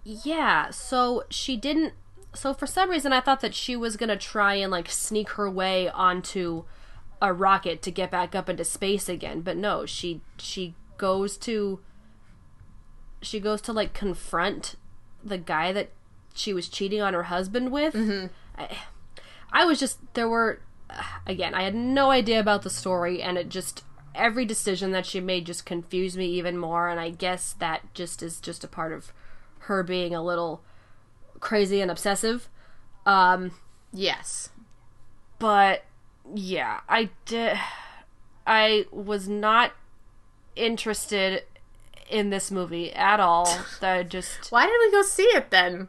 Yeah, 0.04 0.70
so 0.70 1.24
she 1.30 1.58
didn't. 1.58 1.94
So 2.36 2.54
for 2.54 2.68
some 2.68 2.90
reason, 2.92 3.12
I 3.12 3.22
thought 3.22 3.42
that 3.42 3.56
she 3.56 3.76
was 3.76 3.98
gonna 3.98 4.18
try 4.18 4.54
and 4.54 4.72
like 4.72 4.90
sneak 4.90 5.32
her 5.32 5.50
way 5.50 5.90
onto 5.90 6.66
a 7.22 7.34
rocket 7.34 7.82
to 7.82 7.92
get 7.92 8.12
back 8.12 8.36
up 8.36 8.48
into 8.48 8.64
space 8.64 9.10
again. 9.10 9.42
But 9.42 9.58
no, 9.58 9.86
she 9.86 10.22
she 10.38 10.76
goes 10.98 11.38
to 11.38 11.80
she 13.22 13.40
goes 13.40 13.62
to 13.62 13.74
like 13.74 13.94
confront 13.94 14.76
the 15.24 15.40
guy 15.40 15.72
that 15.72 15.90
she 16.36 16.54
was 16.54 16.70
cheating 16.70 17.02
on 17.02 17.16
her 17.16 17.24
husband 17.24 17.72
with. 17.72 17.96
Mm-hmm. 17.96 18.28
I, 18.58 18.78
I 19.52 19.66
was 19.66 19.80
just 19.80 19.98
there 20.14 20.30
were 20.30 20.62
again. 21.26 21.56
I 21.56 21.64
had 21.64 21.74
no 21.74 22.12
idea 22.12 22.40
about 22.40 22.62
the 22.62 22.70
story, 22.70 23.24
and 23.24 23.40
it 23.40 23.50
just 23.50 23.84
every 24.16 24.46
decision 24.46 24.92
that 24.92 25.06
she 25.06 25.20
made 25.20 25.46
just 25.46 25.66
confused 25.66 26.18
me 26.18 26.26
even 26.28 26.58
more. 26.58 26.90
And 26.90 27.00
I 27.00 27.10
guess 27.10 27.54
that 27.60 27.94
just 27.94 28.24
is 28.24 28.40
just 28.40 28.64
a 28.64 28.68
part 28.68 28.92
of 28.94 29.12
her 29.60 29.84
being 29.84 30.14
a 30.16 30.24
little 30.24 30.62
crazy 31.40 31.82
and 31.82 31.92
obsessive. 31.92 32.50
Um, 33.06 33.52
yes 33.94 34.50
but 35.40 35.84
yeah, 36.34 36.82
I 36.90 37.10
did. 37.26 37.58
I 38.48 38.86
was 38.92 39.28
not 39.28 39.74
interested 40.56 41.44
in 42.10 42.30
this 42.30 42.52
movie 42.52 42.92
at 42.94 43.20
all. 43.20 43.48
That 43.82 44.10
just 44.10 44.52
why 44.52 44.66
did 44.66 44.76
we 44.80 44.92
go 44.92 45.02
see 45.02 45.24
it 45.24 45.52
then 45.52 45.88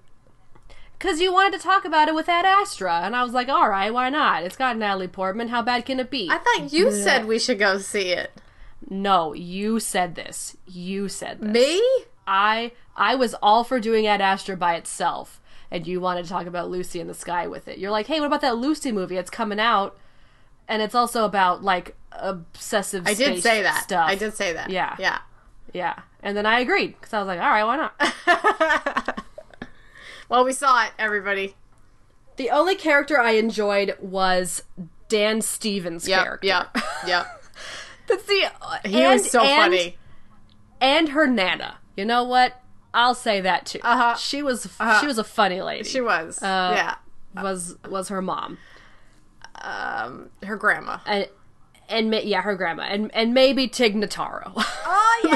because 0.98 1.20
you 1.20 1.32
wanted 1.32 1.59
to 1.59 1.62
talk 1.62 1.85
about 1.85 2.09
it 2.09 2.14
with 2.14 2.28
Ad 2.28 2.44
Astra, 2.44 3.00
and 3.02 3.14
I 3.14 3.22
was 3.22 3.32
like, 3.32 3.48
all 3.48 3.68
right, 3.68 3.92
why 3.92 4.11
not? 4.11 4.42
It's 4.42 4.56
got 4.56 4.76
Natalie 4.76 5.09
Portman. 5.09 5.48
How 5.48 5.62
bad 5.62 5.85
can 5.85 6.00
it 6.00 6.11
be? 6.11 6.28
I 6.30 6.38
thought 6.38 6.72
you 6.72 6.90
said 6.92 7.26
we 7.26 7.38
should 7.38 7.59
go 7.59 7.78
see 7.78 8.11
it 8.11 8.30
no, 8.88 9.32
you 9.32 9.80
said 9.80 10.14
this. 10.14 10.56
You 10.66 11.09
said 11.09 11.40
this. 11.40 11.50
me 11.50 11.82
I 12.26 12.72
I 12.96 13.14
was 13.14 13.35
all 13.42 13.64
for 13.64 13.80
doing 13.80 14.06
Ad 14.06 14.20
Astra 14.20 14.56
by 14.56 14.74
itself, 14.74 15.40
and 15.70 15.87
you 15.87 16.00
wanted 16.00 16.24
to 16.24 16.30
talk 16.30 16.46
about 16.46 16.70
Lucy 16.70 17.00
in 17.00 17.09
the 17.09 17.14
Sky 17.14 17.46
with 17.46 17.68
it. 17.68 17.78
You're 17.78 17.90
like, 17.90 18.06
hey, 18.06 18.20
what 18.20 18.26
about 18.26 18.40
that 18.42 18.56
Lucy 18.56 18.92
movie? 18.92 19.16
It's 19.16 19.30
coming 19.30 19.61
out, 19.61 19.98
and 20.68 20.82
it's 20.82 20.94
also 20.94 21.24
about 21.24 21.62
like 21.62 21.96
obsessive. 22.12 23.06
I 23.06 23.14
did 23.14 23.42
say 23.42 23.62
that 23.62 23.82
stuff. 23.82 24.09
I 24.09 24.14
did 24.14 24.35
say 24.35 24.52
that 24.52 24.70
Yeah. 24.70 24.96
yeah 24.98 25.18
Yeah, 25.72 26.00
and 26.22 26.37
then 26.37 26.46
I 26.46 26.61
agreed 26.61 26.94
because 26.98 27.12
I 27.12 27.18
was 27.18 27.26
like, 27.26 27.40
all 27.40 27.48
right, 27.48 27.64
why 27.64 27.76
not? 27.76 29.24
well 30.29 30.45
we 30.45 30.53
saw 30.53 30.85
it 30.85 30.93
everybody 30.99 31.55
the 32.37 32.51
only 32.51 32.75
character 32.75 33.19
I 33.21 33.33
enjoyed 33.33 33.97
was 34.01 34.62
Dan 35.09 35.41
Stevens' 35.41 36.07
yep 36.09 36.25
character. 36.25 36.47
Yeah, 36.47 36.67
yeah. 37.07 37.27
That's 38.09 38.25
the 38.25 38.51
he 38.85 39.03
and, 39.03 39.21
was 39.21 39.31
so 39.31 39.43
and- 39.43 39.62
funny 39.73 39.99
and 40.81 41.09
her 41.11 41.27
nana. 41.27 41.79
You 41.97 42.05
know 42.05 42.25
what? 42.25 42.61
I'll 42.93 43.15
say 43.15 43.41
that 43.41 43.67
too. 43.67 43.81
Uh-huh. 43.83 44.17
She 44.17 44.43
was 44.43 44.69
she 45.01 45.07
was 45.07 45.19
a 45.19 45.25
funny 45.25 45.62
lady. 45.62 45.85
she 45.89 46.01
was 46.01 46.43
Uh, 46.43 46.73
yeah 46.77 47.43
was 47.43 47.77
was 47.89 48.09
her 48.09 48.21
mom. 48.23 48.59
um, 49.62 50.31
her 50.43 50.57
grandma. 50.57 50.99
and 51.07 51.29
and 51.88 52.11
ma- 52.11 52.18
yeah, 52.18 52.42
her 52.42 52.55
grandma, 52.55 52.85
and 52.85 53.14
and 53.14 53.33
maybe 53.35 53.68
Tig 53.68 53.94
Notaro. 53.94 54.53
Oh 54.88 55.20
yeah, 55.25 55.35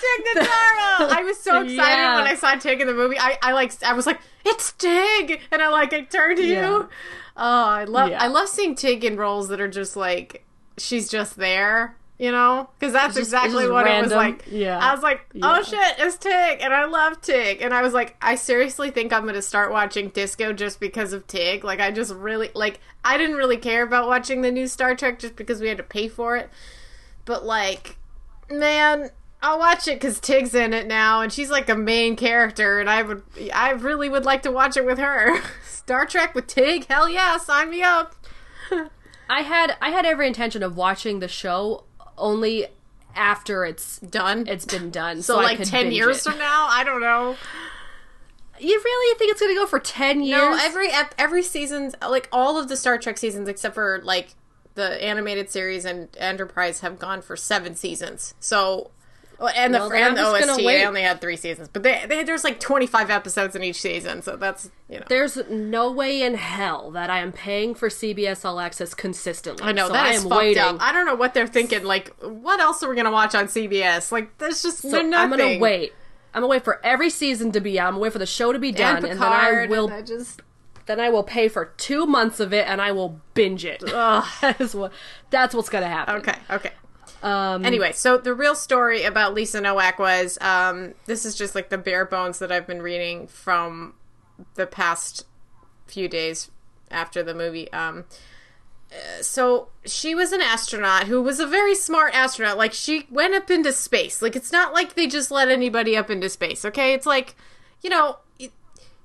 Tig 0.00 0.44
Notaro! 0.44 1.18
I 1.18 1.22
was 1.24 1.38
so 1.40 1.60
excited 1.62 1.74
Yeah. 1.76 2.14
when 2.16 2.26
I 2.26 2.34
saw 2.36 2.54
Tig 2.54 2.80
in 2.80 2.86
the 2.86 2.94
movie. 2.94 3.18
I, 3.18 3.36
I 3.42 3.52
like 3.52 3.72
I 3.82 3.92
was 3.92 4.06
like, 4.06 4.20
it's 4.44 4.72
Tig, 4.72 5.40
and 5.50 5.60
I 5.60 5.68
like 5.68 5.92
I 5.92 6.02
turned 6.02 6.36
to 6.38 6.46
Yeah. 6.46 6.68
you. 6.68 6.88
Oh, 7.36 7.64
I 7.64 7.84
love 7.84 8.10
Yeah. 8.10 8.22
I 8.22 8.28
love 8.28 8.48
seeing 8.48 8.74
Tig 8.76 9.04
in 9.04 9.16
roles 9.16 9.48
that 9.48 9.60
are 9.60 9.68
just 9.68 9.96
like 9.96 10.44
she's 10.78 11.08
just 11.10 11.36
there. 11.36 11.96
You 12.18 12.32
know, 12.32 12.70
because 12.78 12.94
that's 12.94 13.08
just- 13.14 13.18
exactly 13.28 13.68
what 13.68 13.86
it 13.86 14.02
was 14.02 14.10
like. 14.12 14.44
Yeah. 14.50 14.78
I 14.78 14.94
was 14.94 15.02
like, 15.02 15.20
oh 15.42 15.56
Yeah. 15.56 15.62
shit, 15.62 15.94
it's 15.98 16.16
Tig, 16.16 16.60
and 16.62 16.72
I 16.72 16.86
love 16.86 17.20
Tig, 17.20 17.60
and 17.60 17.74
I 17.74 17.82
was 17.82 17.92
like, 17.92 18.16
I 18.22 18.36
seriously 18.36 18.90
think 18.90 19.12
I'm 19.12 19.26
gonna 19.26 19.42
start 19.42 19.70
watching 19.70 20.08
Disco 20.08 20.54
just 20.54 20.80
because 20.80 21.12
of 21.12 21.26
Tig. 21.26 21.62
Like, 21.62 21.78
I 21.78 21.90
just 21.90 22.14
really 22.14 22.50
like, 22.54 22.80
I 23.04 23.18
didn't 23.18 23.36
really 23.36 23.58
care 23.58 23.82
about 23.82 24.08
watching 24.08 24.40
the 24.40 24.50
new 24.50 24.66
Star 24.66 24.94
Trek 24.94 25.18
just 25.18 25.36
because 25.36 25.60
we 25.60 25.68
had 25.68 25.76
to 25.76 25.82
pay 25.82 26.08
for 26.08 26.36
it, 26.38 26.48
but 27.26 27.44
like, 27.44 27.98
man, 28.50 29.10
I'll 29.42 29.58
watch 29.58 29.86
it 29.86 30.00
because 30.00 30.18
Tig's 30.18 30.54
in 30.54 30.72
it 30.72 30.86
now, 30.86 31.20
and 31.20 31.30
she's 31.30 31.50
like 31.50 31.68
a 31.68 31.76
main 31.76 32.16
character, 32.16 32.80
and 32.80 32.88
I 32.88 33.02
would, 33.02 33.22
I 33.52 33.72
really 33.72 34.08
would 34.08 34.24
like 34.24 34.40
to 34.44 34.50
watch 34.50 34.78
it 34.78 34.86
with 34.86 34.96
her. 34.98 35.38
Star 35.68 36.06
Trek 36.06 36.34
with 36.34 36.46
Tig, 36.46 36.86
hell 36.86 37.10
yeah, 37.10 37.36
sign 37.36 37.68
me 37.68 37.82
up. 37.82 38.16
I 39.28 39.42
had 39.42 39.76
I 39.82 39.90
had 39.90 40.06
every 40.06 40.26
intention 40.26 40.62
of 40.62 40.76
watching 40.78 41.20
the 41.20 41.28
show 41.28 41.84
only 42.18 42.66
after 43.14 43.64
it's 43.64 43.98
Done. 44.00 44.46
it's 44.46 44.64
been 44.66 44.90
done. 44.90 45.22
so, 45.22 45.38
I 45.38 45.42
like 45.42 45.62
ten 45.62 45.90
years 45.92 46.18
it. 46.18 46.30
from 46.30 46.38
now, 46.38 46.66
I 46.70 46.84
don't 46.84 47.00
know. 47.00 47.36
You 48.58 48.80
really 48.82 49.18
think 49.18 49.32
it's 49.32 49.40
gonna 49.40 49.54
go 49.54 49.66
for 49.66 49.78
ten 49.80 50.22
years? 50.22 50.38
No, 50.38 50.56
every 50.60 50.90
ep- 50.90 51.14
every 51.18 51.42
season's 51.42 51.94
like 52.00 52.28
all 52.32 52.58
of 52.58 52.68
the 52.68 52.76
Star 52.76 52.96
Trek 52.98 53.18
seasons 53.18 53.48
except 53.48 53.74
for 53.74 54.00
like 54.02 54.34
the 54.74 55.02
animated 55.02 55.50
series 55.50 55.84
and 55.84 56.08
Enterprise 56.18 56.80
have 56.80 56.98
gone 56.98 57.20
for 57.22 57.36
seven 57.36 57.74
seasons. 57.74 58.34
So 58.40 58.90
Well, 59.38 59.52
and 59.54 59.74
the 59.74 59.78
Well, 59.80 59.92
and 59.92 60.16
the 60.16 60.22
OST, 60.22 60.56
they 60.58 60.86
only 60.86 61.02
had 61.02 61.20
three 61.20 61.36
seasons, 61.36 61.68
but 61.70 61.82
they, 61.82 62.04
they 62.08 62.24
there's 62.24 62.42
like 62.44 62.58
25 62.58 63.10
episodes 63.10 63.54
in 63.54 63.62
each 63.62 63.80
season, 63.80 64.22
so 64.22 64.36
that's 64.36 64.70
you 64.88 64.98
know. 64.98 65.04
There's 65.08 65.36
no 65.50 65.90
way 65.92 66.22
in 66.22 66.34
hell 66.34 66.90
that 66.92 67.10
I 67.10 67.18
am 67.20 67.32
paying 67.32 67.74
for 67.74 67.88
CBS 67.88 68.44
All 68.44 68.58
Access 68.60 68.94
consistently. 68.94 69.66
I 69.66 69.72
know 69.72 69.88
so 69.88 69.92
that 69.92 70.06
I 70.06 70.12
is 70.12 70.22
am 70.22 70.30
fucked 70.30 70.38
waiting. 70.40 70.62
up. 70.62 70.76
I 70.80 70.92
don't 70.92 71.04
know 71.04 71.14
what 71.14 71.34
they're 71.34 71.46
thinking. 71.46 71.84
Like, 71.84 72.14
what 72.20 72.60
else 72.60 72.82
are 72.82 72.88
we 72.88 72.96
gonna 72.96 73.10
watch 73.12 73.34
on 73.34 73.46
CBS? 73.46 74.10
Like, 74.10 74.38
there's 74.38 74.62
just 74.62 74.78
So 74.78 75.02
nothing. 75.02 75.14
I'm 75.14 75.30
gonna 75.30 75.58
wait. 75.58 75.92
I'm 76.32 76.40
gonna 76.40 76.50
wait 76.50 76.64
for 76.64 76.84
every 76.84 77.10
season 77.10 77.52
to 77.52 77.60
be 77.60 77.78
out. 77.78 77.88
I'm 77.88 77.92
gonna 77.94 78.02
wait 78.02 78.12
for 78.12 78.18
the 78.18 78.26
show 78.26 78.52
to 78.52 78.58
be 78.58 78.72
done, 78.72 78.96
And 78.96 79.06
and, 79.06 79.20
then 79.20 79.32
I 79.32 79.66
will 79.66 79.90
I 79.90 80.02
just 80.02 80.42
then 80.86 81.00
I 81.00 81.10
will 81.10 81.24
pay 81.24 81.48
for 81.48 81.66
two 81.76 82.06
months 82.06 82.40
of 82.40 82.52
it, 82.52 82.66
and 82.68 82.80
I 82.80 82.92
will 82.92 83.20
binge 83.34 83.64
it. 83.64 83.80
that 83.86 84.56
is 84.60 84.74
what. 84.74 84.92
That's 85.30 85.54
what's 85.54 85.68
gonna 85.68 85.88
happen. 85.88 86.16
okay, 86.16 86.36
okay. 86.50 86.72
Um, 87.22 87.64
Anyway, 87.64 87.92
so 87.92 88.18
the 88.18 88.34
real 88.34 88.54
story 88.54 89.02
about 89.02 89.34
Lisa 89.34 89.60
Nowak 89.60 89.98
was 89.98 90.38
um, 90.40 90.94
this 91.06 91.24
is 91.24 91.34
just 91.34 91.54
like 91.54 91.70
the 91.70 91.78
bare 91.78 92.04
bones 92.04 92.38
that 92.38 92.52
I've 92.52 92.66
been 92.66 92.82
reading 92.82 93.26
from 93.26 93.94
the 94.54 94.66
past 94.66 95.24
few 95.86 96.08
days 96.08 96.50
after 96.90 97.22
the 97.22 97.34
movie. 97.34 97.72
Um, 97.72 98.04
uh, 98.92 99.22
so 99.22 99.68
she 99.84 100.14
was 100.14 100.32
an 100.32 100.40
astronaut 100.40 101.04
who 101.04 101.20
was 101.20 101.40
a 101.40 101.46
very 101.46 101.74
smart 101.74 102.14
astronaut. 102.14 102.58
Like 102.58 102.72
she 102.72 103.06
went 103.10 103.34
up 103.34 103.50
into 103.50 103.72
space. 103.72 104.22
Like 104.22 104.36
it's 104.36 104.52
not 104.52 104.72
like 104.72 104.94
they 104.94 105.06
just 105.06 105.30
let 105.30 105.48
anybody 105.48 105.96
up 105.96 106.10
into 106.10 106.28
space. 106.28 106.64
Okay, 106.64 106.92
it's 106.92 107.06
like 107.06 107.34
you 107.82 107.90
know. 107.90 108.18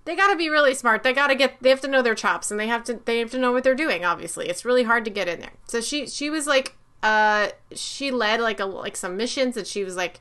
They 0.04 0.16
got 0.16 0.32
to 0.32 0.36
be 0.36 0.50
really 0.50 0.74
smart. 0.74 1.04
They 1.04 1.14
got 1.14 1.28
to 1.28 1.36
get. 1.36 1.62
They 1.62 1.70
have 1.70 1.82
to 1.82 1.88
know 1.88 2.02
their 2.02 2.16
chops, 2.16 2.50
and 2.50 2.60
they 2.60 2.66
have 2.66 2.84
to. 2.86 3.00
They 3.06 3.20
have 3.20 3.30
to 3.32 3.38
know 3.38 3.52
what 3.52 3.64
they're 3.64 3.76
doing. 3.76 4.04
Obviously, 4.04 4.50
it's 4.50 4.66
really 4.66 4.82
hard 4.82 5.06
to 5.06 5.12
get 5.12 5.28
in 5.28 5.40
there. 5.40 5.52
So 5.68 5.80
she 5.80 6.08
she 6.08 6.32
was 6.32 6.48
like 6.48 6.76
uh 7.04 7.50
she 7.74 8.12
led 8.12 8.40
like 8.40 8.60
a 8.60 8.66
like 8.66 8.96
some 8.96 9.18
missions 9.18 9.58
and 9.58 9.66
she 9.66 9.84
was 9.84 9.96
like 9.96 10.20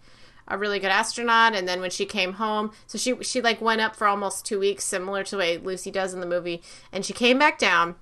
a 0.49 0.59
really 0.59 0.79
good 0.79 0.91
astronaut 0.91 1.55
and 1.55 1.69
then 1.69 1.81
when 1.81 1.91
she 1.91 2.05
came 2.05 2.35
home 2.35 2.73
so 2.87 2.99
she 2.99 3.15
she 3.23 3.41
like 3.41 3.61
went 3.61 3.81
up 3.81 3.95
for 3.95 4.07
almost 4.07 4.45
two 4.45 4.59
weeks 4.59 4.85
similar 4.85 5.23
to 5.23 5.33
the 5.33 5.39
way 5.39 5.59
lucy 5.59 5.91
does 5.91 6.13
in 6.13 6.21
the 6.21 6.27
movie 6.27 6.61
and 6.93 7.05
she 7.05 7.13
came 7.13 7.39
back 7.39 7.59
down 7.59 7.95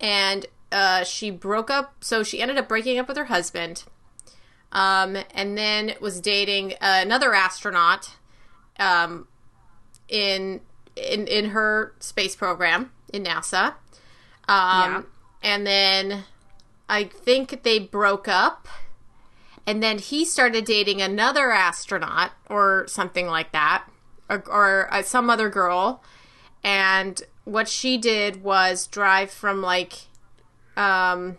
and 0.00 0.46
uh 0.70 1.04
she 1.04 1.30
broke 1.30 1.70
up 1.70 1.94
so 2.00 2.22
she 2.22 2.40
ended 2.40 2.56
up 2.56 2.68
breaking 2.68 2.98
up 2.98 3.06
with 3.06 3.16
her 3.16 3.26
husband 3.26 3.84
um 4.72 5.18
and 5.34 5.58
then 5.58 5.92
was 6.00 6.20
dating 6.20 6.72
another 6.80 7.34
astronaut 7.34 8.16
um 8.78 9.26
in 10.08 10.60
in 10.96 11.26
in 11.26 11.50
her 11.50 11.94
space 12.00 12.34
program 12.34 12.90
in 13.12 13.24
nasa 13.24 13.74
um 14.48 15.06
and 15.42 15.66
then 15.66 16.24
I 16.92 17.04
think 17.04 17.62
they 17.62 17.78
broke 17.78 18.28
up. 18.28 18.68
And 19.66 19.82
then 19.82 19.98
he 19.98 20.26
started 20.26 20.66
dating 20.66 21.00
another 21.00 21.50
astronaut 21.50 22.32
or 22.50 22.84
something 22.86 23.28
like 23.28 23.52
that, 23.52 23.84
or, 24.28 24.42
or 24.46 24.92
uh, 24.92 25.02
some 25.02 25.30
other 25.30 25.48
girl. 25.48 26.02
And 26.62 27.22
what 27.44 27.66
she 27.66 27.96
did 27.96 28.42
was 28.42 28.86
drive 28.86 29.30
from 29.30 29.62
like 29.62 29.94
um, 30.76 31.38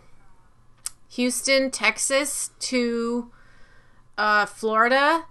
Houston, 1.10 1.70
Texas 1.70 2.50
to 2.60 3.30
uh, 4.18 4.46
Florida, 4.46 5.26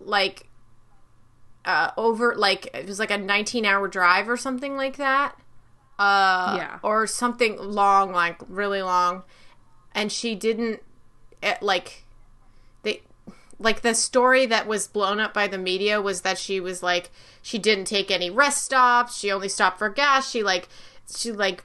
like 0.00 0.48
uh, 1.64 1.92
over, 1.96 2.34
like 2.34 2.70
it 2.74 2.86
was 2.88 2.98
like 2.98 3.12
a 3.12 3.18
19 3.18 3.64
hour 3.64 3.86
drive 3.86 4.28
or 4.28 4.36
something 4.36 4.76
like 4.76 4.96
that 4.96 5.36
uh 5.96 6.54
Yeah. 6.58 6.78
or 6.82 7.06
something 7.06 7.56
long 7.56 8.10
like 8.10 8.36
really 8.48 8.82
long 8.82 9.22
and 9.94 10.10
she 10.10 10.34
didn't 10.34 10.82
eh, 11.42 11.56
like 11.60 12.04
they 12.82 13.02
like 13.58 13.82
the 13.82 13.94
story 13.94 14.46
that 14.46 14.66
was 14.66 14.86
blown 14.86 15.20
up 15.20 15.32
by 15.32 15.46
the 15.46 15.58
media 15.58 16.00
was 16.00 16.22
that 16.22 16.38
she 16.38 16.60
was 16.60 16.82
like 16.82 17.10
she 17.42 17.58
didn't 17.58 17.86
take 17.86 18.10
any 18.10 18.30
rest 18.30 18.64
stops 18.64 19.18
she 19.18 19.30
only 19.30 19.48
stopped 19.48 19.78
for 19.78 19.88
gas 19.88 20.30
she 20.30 20.42
like 20.42 20.68
she 21.14 21.30
like 21.30 21.64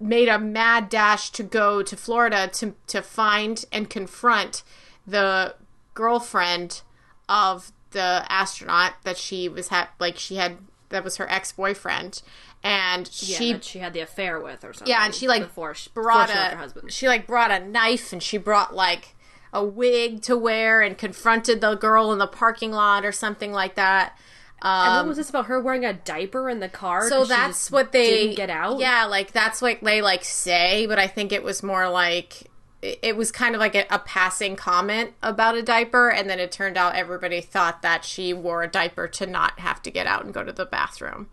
made 0.00 0.28
a 0.28 0.38
mad 0.38 0.88
dash 0.88 1.30
to 1.30 1.42
go 1.42 1.82
to 1.82 1.96
Florida 1.96 2.48
to 2.48 2.74
to 2.86 3.02
find 3.02 3.64
and 3.72 3.90
confront 3.90 4.62
the 5.06 5.54
girlfriend 5.94 6.82
of 7.28 7.72
the 7.90 8.24
astronaut 8.28 8.94
that 9.04 9.16
she 9.16 9.48
was 9.48 9.68
had 9.68 9.88
like 9.98 10.18
she 10.18 10.36
had 10.36 10.58
that 10.90 11.04
was 11.04 11.16
her 11.16 11.30
ex-boyfriend 11.30 12.22
and 12.64 13.08
yeah, 13.22 13.38
she 13.38 13.58
she 13.60 13.78
had 13.78 13.92
the 13.92 14.00
affair 14.00 14.40
with 14.40 14.64
or 14.64 14.72
something. 14.72 14.88
yeah, 14.90 15.04
and 15.04 15.14
she 15.14 15.28
like 15.28 15.42
before 15.42 15.74
she, 15.74 15.90
brought 15.94 16.28
before 16.28 16.42
she 16.42 16.46
a 16.48 16.50
her 16.50 16.56
husband. 16.56 16.92
she 16.92 17.06
like 17.06 17.26
brought 17.26 17.50
a 17.50 17.60
knife 17.64 18.12
and 18.12 18.22
she 18.22 18.38
brought 18.38 18.74
like 18.74 19.14
a 19.52 19.62
wig 19.64 20.22
to 20.22 20.36
wear 20.36 20.80
and 20.82 20.98
confronted 20.98 21.60
the 21.60 21.74
girl 21.76 22.10
in 22.12 22.18
the 22.18 22.26
parking 22.26 22.72
lot 22.72 23.04
or 23.04 23.12
something 23.12 23.52
like 23.52 23.74
that. 23.76 24.18
and 24.62 24.88
Um, 24.92 24.96
what 24.96 25.08
was 25.08 25.16
this 25.18 25.28
about 25.30 25.46
her 25.46 25.60
wearing 25.60 25.84
a 25.84 25.92
diaper 25.92 26.48
in 26.48 26.58
the 26.60 26.68
car? 26.70 27.08
so 27.08 27.24
that's 27.24 27.70
what 27.70 27.92
they 27.92 28.10
didn't 28.24 28.36
get 28.36 28.50
out. 28.50 28.80
Yeah, 28.80 29.04
like 29.04 29.30
that's 29.32 29.60
what 29.62 29.78
they 29.82 30.00
like 30.02 30.24
say, 30.24 30.86
but 30.86 30.98
I 30.98 31.06
think 31.06 31.30
it 31.32 31.44
was 31.44 31.62
more 31.62 31.88
like 31.90 32.50
it 32.80 32.98
it 33.02 33.16
was 33.16 33.30
kind 33.30 33.54
of 33.54 33.60
like 33.60 33.74
a, 33.74 33.84
a 33.90 33.98
passing 33.98 34.56
comment 34.56 35.12
about 35.22 35.54
a 35.54 35.62
diaper, 35.62 36.08
and 36.10 36.28
then 36.30 36.40
it 36.40 36.50
turned 36.50 36.76
out 36.78 36.96
everybody 36.96 37.40
thought 37.42 37.82
that 37.82 38.04
she 38.06 38.32
wore 38.32 38.62
a 38.62 38.68
diaper 38.68 39.06
to 39.08 39.26
not 39.26 39.60
have 39.60 39.82
to 39.82 39.90
get 39.90 40.06
out 40.06 40.24
and 40.24 40.32
go 40.34 40.42
to 40.42 40.52
the 40.52 40.66
bathroom. 40.66 41.28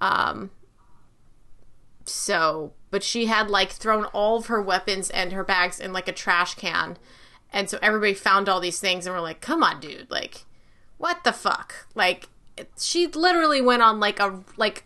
Um, 0.00 0.50
so, 2.04 2.72
but 2.90 3.02
she 3.02 3.26
had 3.26 3.50
like 3.50 3.70
thrown 3.70 4.04
all 4.06 4.38
of 4.38 4.46
her 4.46 4.60
weapons 4.60 5.10
and 5.10 5.32
her 5.32 5.44
bags 5.44 5.80
in 5.80 5.92
like 5.92 6.08
a 6.08 6.12
trash 6.12 6.54
can. 6.54 6.96
And 7.52 7.68
so 7.68 7.78
everybody 7.82 8.14
found 8.14 8.48
all 8.48 8.60
these 8.60 8.80
things 8.80 9.06
and 9.06 9.14
were 9.14 9.20
like, 9.20 9.40
come 9.40 9.62
on, 9.62 9.80
dude. 9.80 10.10
Like, 10.10 10.44
what 10.98 11.24
the 11.24 11.32
fuck? 11.32 11.86
Like, 11.94 12.28
she 12.78 13.06
literally 13.06 13.60
went 13.60 13.82
on 13.82 14.00
like 14.00 14.20
a, 14.20 14.40
like, 14.56 14.84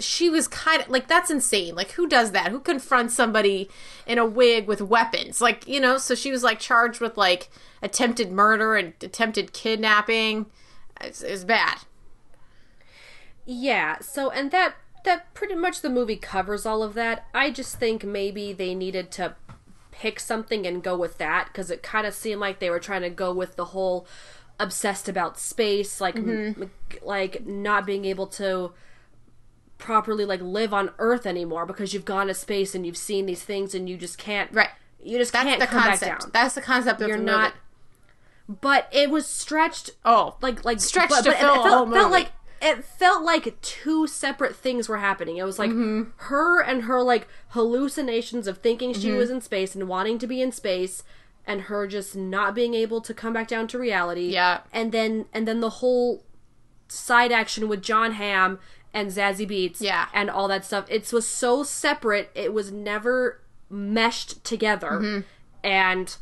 she 0.00 0.30
was 0.30 0.48
kind 0.48 0.80
of 0.80 0.88
like, 0.88 1.06
that's 1.06 1.30
insane. 1.30 1.74
Like, 1.74 1.92
who 1.92 2.08
does 2.08 2.32
that? 2.32 2.50
Who 2.50 2.60
confronts 2.60 3.14
somebody 3.14 3.68
in 4.06 4.18
a 4.18 4.24
wig 4.24 4.66
with 4.66 4.80
weapons? 4.80 5.40
Like, 5.40 5.68
you 5.68 5.80
know, 5.80 5.98
so 5.98 6.14
she 6.14 6.30
was 6.30 6.42
like 6.42 6.58
charged 6.58 7.00
with 7.00 7.18
like 7.18 7.50
attempted 7.82 8.32
murder 8.32 8.74
and 8.74 8.94
attempted 9.02 9.52
kidnapping. 9.52 10.46
It's, 11.00 11.22
it's 11.22 11.44
bad. 11.44 11.78
Yeah, 13.44 13.98
so 13.98 14.30
and 14.30 14.50
that 14.52 14.76
that 15.04 15.32
pretty 15.34 15.54
much 15.54 15.80
the 15.80 15.90
movie 15.90 16.16
covers 16.16 16.64
all 16.66 16.82
of 16.82 16.94
that. 16.94 17.26
I 17.34 17.50
just 17.50 17.76
think 17.78 18.04
maybe 18.04 18.52
they 18.52 18.74
needed 18.74 19.10
to 19.12 19.34
pick 19.90 20.18
something 20.20 20.66
and 20.66 20.82
go 20.82 20.96
with 20.96 21.18
that 21.18 21.46
because 21.48 21.70
it 21.70 21.82
kind 21.82 22.06
of 22.06 22.14
seemed 22.14 22.40
like 22.40 22.58
they 22.58 22.70
were 22.70 22.80
trying 22.80 23.02
to 23.02 23.10
go 23.10 23.32
with 23.32 23.56
the 23.56 23.66
whole 23.66 24.06
obsessed 24.58 25.08
about 25.08 25.38
space, 25.38 26.00
like 26.00 26.14
Mm-hmm. 26.16 26.62
m- 26.62 26.70
like 27.02 27.46
not 27.46 27.84
being 27.86 28.04
able 28.04 28.26
to 28.28 28.72
properly 29.78 30.24
like 30.24 30.40
live 30.40 30.72
on 30.72 30.90
Earth 30.98 31.26
anymore 31.26 31.66
because 31.66 31.92
you've 31.92 32.04
gone 32.04 32.28
to 32.28 32.34
space 32.34 32.74
and 32.74 32.86
you've 32.86 32.96
seen 32.96 33.26
these 33.26 33.42
things 33.42 33.74
and 33.74 33.88
you 33.88 33.96
just 33.96 34.16
can't 34.18 34.52
Right. 34.52 34.68
You 35.02 35.18
just 35.18 35.32
That's 35.32 35.44
can't 35.44 35.60
the 35.60 35.66
come 35.66 35.82
concept. 35.82 36.00
back 36.10 36.20
down. 36.20 36.30
That's 36.32 36.54
the 36.54 36.60
concept 36.62 37.00
of 37.00 37.08
You're 37.08 37.16
the 37.18 37.24
not. 37.24 37.54
movie. 38.48 38.58
But 38.60 38.88
it 38.92 39.10
was 39.10 39.26
stretched 39.26 39.90
Oh, 40.04 40.36
like 40.40 40.64
like 40.64 40.80
Stretched 40.80 41.10
but, 41.10 41.24
to 41.24 41.30
but 41.30 41.38
fill 41.38 41.54
it 41.54 41.60
a 41.60 41.62
felt, 41.64 41.92
felt 41.92 42.12
like 42.12 42.30
it 42.62 42.84
felt 42.84 43.24
like 43.24 43.60
two 43.60 44.06
separate 44.06 44.54
things 44.54 44.88
were 44.88 44.98
happening. 44.98 45.36
It 45.36 45.42
was 45.44 45.58
like 45.58 45.70
Mm-hmm. 45.70 46.10
her 46.28 46.62
and 46.62 46.84
her 46.84 47.02
like 47.02 47.26
hallucinations 47.48 48.46
of 48.46 48.58
thinking 48.58 48.92
she 48.94 49.08
Mm-hmm. 49.08 49.16
was 49.18 49.30
in 49.30 49.40
space 49.40 49.74
and 49.74 49.88
wanting 49.88 50.18
to 50.18 50.26
be 50.26 50.40
in 50.40 50.52
space 50.52 51.02
and 51.46 51.62
her 51.62 51.86
just 51.88 52.14
not 52.14 52.54
being 52.54 52.72
able 52.74 53.00
to 53.00 53.12
come 53.12 53.32
back 53.32 53.48
down 53.48 53.66
to 53.68 53.78
reality. 53.78 54.28
Yeah. 54.32 54.60
And 54.72 54.92
then 54.92 55.26
and 55.32 55.46
then 55.48 55.60
the 55.60 55.70
whole 55.70 56.24
side 56.88 57.32
action 57.32 57.68
with 57.68 57.82
John 57.82 58.12
Hamm 58.12 58.58
and 58.94 59.10
Zazie 59.10 59.48
Beetz 59.50 59.80
Yeah. 59.80 60.06
and 60.14 60.30
all 60.30 60.46
that 60.48 60.64
stuff. 60.64 60.84
It 60.88 61.10
was 61.12 61.26
so 61.26 61.62
separate. 61.64 62.30
It 62.34 62.52
was 62.52 62.70
never 62.70 63.40
meshed 63.68 64.44
together. 64.44 64.90
Mm-hmm. 64.90 65.20
And 65.64 66.16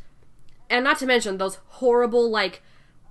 and 0.69 0.83
not 0.85 0.97
to 0.99 1.05
mention 1.05 1.37
those 1.37 1.59
horrible 1.67 2.29
like 2.31 2.61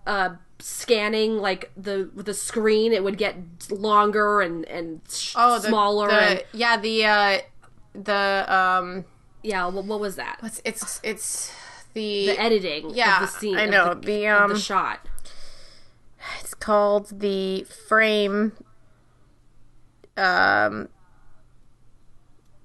uh 0.07 0.31
scanning 0.61 1.38
like 1.38 1.70
the 1.76 2.11
the 2.14 2.34
screen 2.34 2.92
it 2.92 3.02
would 3.02 3.18
get 3.18 3.36
longer 3.70 4.40
and 4.40 4.64
and 4.66 5.00
sh- 5.11 5.34
oh, 5.36 5.58
the, 5.58 5.68
smaller 5.68 6.08
the- 6.08 6.14
and 6.14 6.44
yeah, 6.52 6.76
the 6.76 7.04
uh, 7.04 7.38
the 7.94 8.54
um, 8.54 9.04
yeah 9.42 9.66
what, 9.66 9.84
what 9.84 10.00
was 10.00 10.16
that 10.16 10.36
what's 10.40 10.61
it's 10.64 11.00
it's 11.02 11.52
the, 11.94 12.26
the 12.28 12.38
editing 12.38 12.90
yeah, 12.94 13.22
of 13.22 13.32
the 13.32 13.38
scene 13.38 13.56
I 13.56 13.62
of 13.62 13.70
know, 13.70 13.94
the, 13.94 14.00
the, 14.06 14.26
um, 14.28 14.50
the 14.50 14.58
shot 14.58 15.06
it's 16.40 16.54
called 16.54 17.20
the 17.20 17.64
frame. 17.88 18.52
Um, 20.16 20.88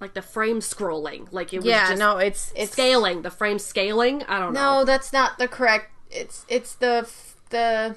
like 0.01 0.13
the 0.13 0.21
frame 0.21 0.59
scrolling 0.59 1.27
like 1.31 1.53
it 1.53 1.59
was 1.59 1.67
yeah, 1.67 1.87
just 1.89 1.99
no, 1.99 2.17
it's 2.17 2.51
it's 2.55 2.73
scaling 2.73 3.21
the 3.21 3.31
frame 3.31 3.57
scaling 3.59 4.23
i 4.23 4.37
don't 4.39 4.53
know 4.53 4.79
No, 4.79 4.85
that's 4.85 5.13
not 5.13 5.37
the 5.37 5.47
correct. 5.47 5.91
It's 6.11 6.45
it's 6.49 6.75
the 6.75 7.03
f- 7.05 7.34
the. 7.49 7.95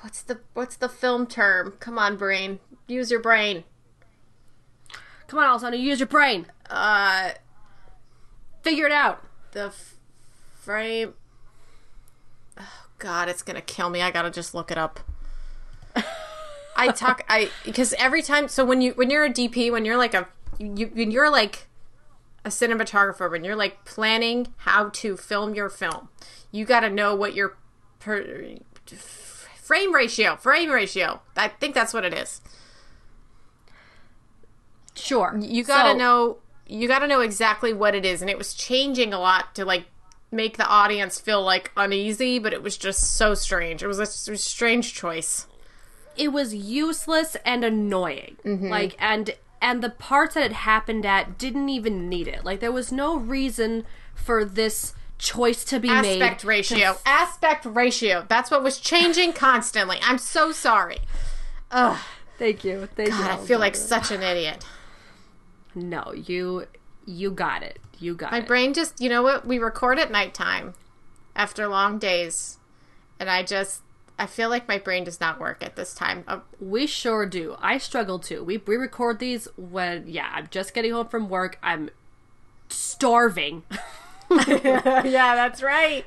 What's 0.00 0.22
the 0.22 0.40
what's 0.54 0.76
the 0.76 0.88
film 0.88 1.26
term? 1.26 1.74
Come 1.80 1.98
on, 1.98 2.16
brain. 2.16 2.60
Use 2.86 3.10
your 3.10 3.20
brain. 3.20 3.64
come 5.26 5.38
on 5.38 5.44
Alessandra 5.46 5.78
use 5.78 6.00
your 6.00 6.06
brain 6.06 6.46
Uh, 6.70 7.32
figure 8.62 8.86
it 8.86 8.92
out 8.92 9.22
the 9.52 9.66
f- 9.66 9.94
frame. 10.58 11.14
God, 12.98 13.28
it's 13.28 13.42
gonna 13.42 13.60
kill 13.60 13.90
me. 13.90 14.00
I 14.02 14.10
gotta 14.10 14.30
just 14.30 14.54
look 14.54 14.70
it 14.70 14.78
up. 14.78 15.00
I 16.76 16.92
talk 16.92 17.24
I 17.28 17.50
because 17.64 17.92
every 17.94 18.22
time 18.22 18.48
so 18.48 18.64
when 18.64 18.80
you 18.80 18.92
when 18.92 19.10
you're 19.10 19.24
a 19.24 19.30
DP 19.30 19.70
when 19.70 19.84
you're 19.84 19.96
like 19.96 20.14
a 20.14 20.28
you 20.58 20.86
when 20.94 21.10
you're 21.10 21.30
like 21.30 21.67
a 22.44 22.48
cinematographer 22.48 23.30
when 23.30 23.44
you're 23.44 23.56
like 23.56 23.84
planning 23.84 24.48
how 24.58 24.88
to 24.90 25.16
film 25.16 25.54
your 25.54 25.68
film 25.68 26.08
you 26.50 26.64
got 26.64 26.80
to 26.80 26.90
know 26.90 27.14
what 27.14 27.34
your 27.34 27.56
per, 27.98 28.24
frame 28.86 29.94
ratio 29.94 30.36
frame 30.36 30.70
ratio 30.70 31.20
I 31.36 31.48
think 31.48 31.74
that's 31.74 31.92
what 31.92 32.04
it 32.04 32.14
is 32.14 32.40
Sure. 34.94 35.36
you 35.40 35.62
got 35.64 35.84
to 35.84 35.90
So- 35.92 35.96
know 35.96 36.36
you 36.70 36.86
got 36.86 36.98
to 36.98 37.06
know 37.06 37.20
exactly 37.20 37.72
what 37.72 37.94
it 37.94 38.04
is 38.04 38.20
and 38.20 38.30
it 38.30 38.36
was 38.36 38.52
changing 38.52 39.12
a 39.14 39.18
lot 39.18 39.54
to 39.54 39.64
like 39.64 39.86
make 40.30 40.58
the 40.58 40.66
audience 40.66 41.18
feel 41.18 41.42
like 41.42 41.70
uneasy 41.76 42.38
but 42.38 42.52
it 42.52 42.62
was 42.62 42.76
just 42.76 43.16
so 43.16 43.32
strange 43.34 43.82
it 43.82 43.86
was 43.86 43.98
a, 43.98 44.02
it 44.02 44.06
was 44.06 44.28
a 44.28 44.36
strange 44.36 44.92
choice 44.94 45.46
it 46.16 46.32
was 46.32 46.52
useless 46.52 47.36
and 47.44 47.62
annoying. 47.64 48.36
Mm-hmm. 48.44 48.68
Like 48.70 48.96
and 48.98 49.30
and 49.60 49.82
the 49.82 49.90
parts 49.90 50.34
that 50.34 50.44
it 50.44 50.52
happened 50.52 51.04
at 51.06 51.36
didn't 51.38 51.68
even 51.68 52.08
need 52.08 52.28
it. 52.28 52.44
Like 52.44 52.60
there 52.60 52.72
was 52.72 52.90
no 52.92 53.16
reason 53.16 53.84
for 54.14 54.44
this 54.44 54.94
choice 55.18 55.64
to 55.64 55.80
be 55.80 55.88
made. 55.90 56.22
aspect 56.22 56.44
ratio 56.44 56.96
aspect 57.04 57.64
ratio 57.64 58.24
that's 58.28 58.52
what 58.52 58.62
was 58.62 58.78
changing 58.78 59.32
constantly 59.32 59.98
i'm 60.02 60.16
so 60.16 60.52
sorry 60.52 60.98
Ugh, 61.72 61.98
Thank 62.38 62.62
you. 62.64 62.86
Thank 62.94 63.08
God, 63.10 63.24
you. 63.26 63.42
i 63.42 63.44
feel 63.44 63.58
like 63.58 63.74
such 63.74 64.12
an 64.12 64.22
idiot 64.22 64.64
No, 65.74 66.12
you 66.14 66.66
you 67.04 67.32
got 67.32 67.64
it. 67.64 67.80
You 67.98 68.14
got 68.14 68.30
my 68.30 68.38
it. 68.38 68.40
My 68.42 68.46
brain 68.46 68.74
just 68.74 69.00
you 69.00 69.08
know 69.08 69.22
what 69.24 69.44
we 69.44 69.58
record 69.58 69.98
at 69.98 70.12
nighttime 70.12 70.74
after 71.34 71.66
long 71.66 71.98
days 71.98 72.58
and 73.18 73.28
i 73.28 73.42
just 73.42 73.82
i 74.18 74.26
feel 74.26 74.48
like 74.48 74.66
my 74.68 74.78
brain 74.78 75.04
does 75.04 75.20
not 75.20 75.40
work 75.40 75.62
at 75.62 75.76
this 75.76 75.94
time 75.94 76.24
of 76.26 76.42
We 76.60 76.86
sure 76.86 77.26
do. 77.26 77.56
I 77.60 77.78
struggle 77.78 78.18
too. 78.18 78.42
We 78.44 78.58
we 78.58 78.76
record 78.76 79.18
these 79.18 79.48
when 79.56 80.04
yeah, 80.06 80.30
I'm 80.32 80.48
just 80.50 80.74
getting 80.74 80.92
home 80.92 81.08
from 81.08 81.28
work. 81.28 81.58
I'm 81.62 81.90
starving 82.68 83.62
yeah 84.30 85.34
that's 85.34 85.62
right 85.62 86.04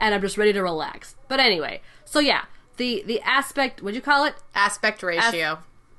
and 0.00 0.14
I'm 0.14 0.20
just 0.20 0.36
ready 0.36 0.52
to 0.52 0.62
relax. 0.62 1.14
But 1.28 1.38
anyway, 1.38 1.80
so 2.04 2.18
yeah, 2.18 2.46
the 2.76 3.04
the 3.06 3.20
aspect, 3.22 3.82
what'd 3.82 3.94
you 3.94 4.02
call 4.02 4.24
it? 4.24 4.34
aspect 4.54 5.02
ratio 5.02 5.58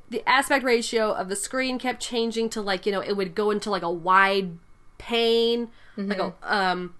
the 0.09 0.27
aspect 0.27 0.63
ratio 0.63 1.11
of 1.11 1.29
the 1.29 1.35
screen 1.35 1.77
kept 1.77 2.01
changing 2.01 2.49
to 2.49 2.61
like 2.61 2.85
you 2.85 2.91
know 2.91 3.01
it 3.01 3.13
would 3.13 3.35
go 3.35 3.51
into 3.51 3.69
like 3.69 3.83
a 3.83 3.91
wide 3.91 4.57
pane 4.97 5.69
like 5.97 6.19
a 6.19 6.33
um 6.43 6.93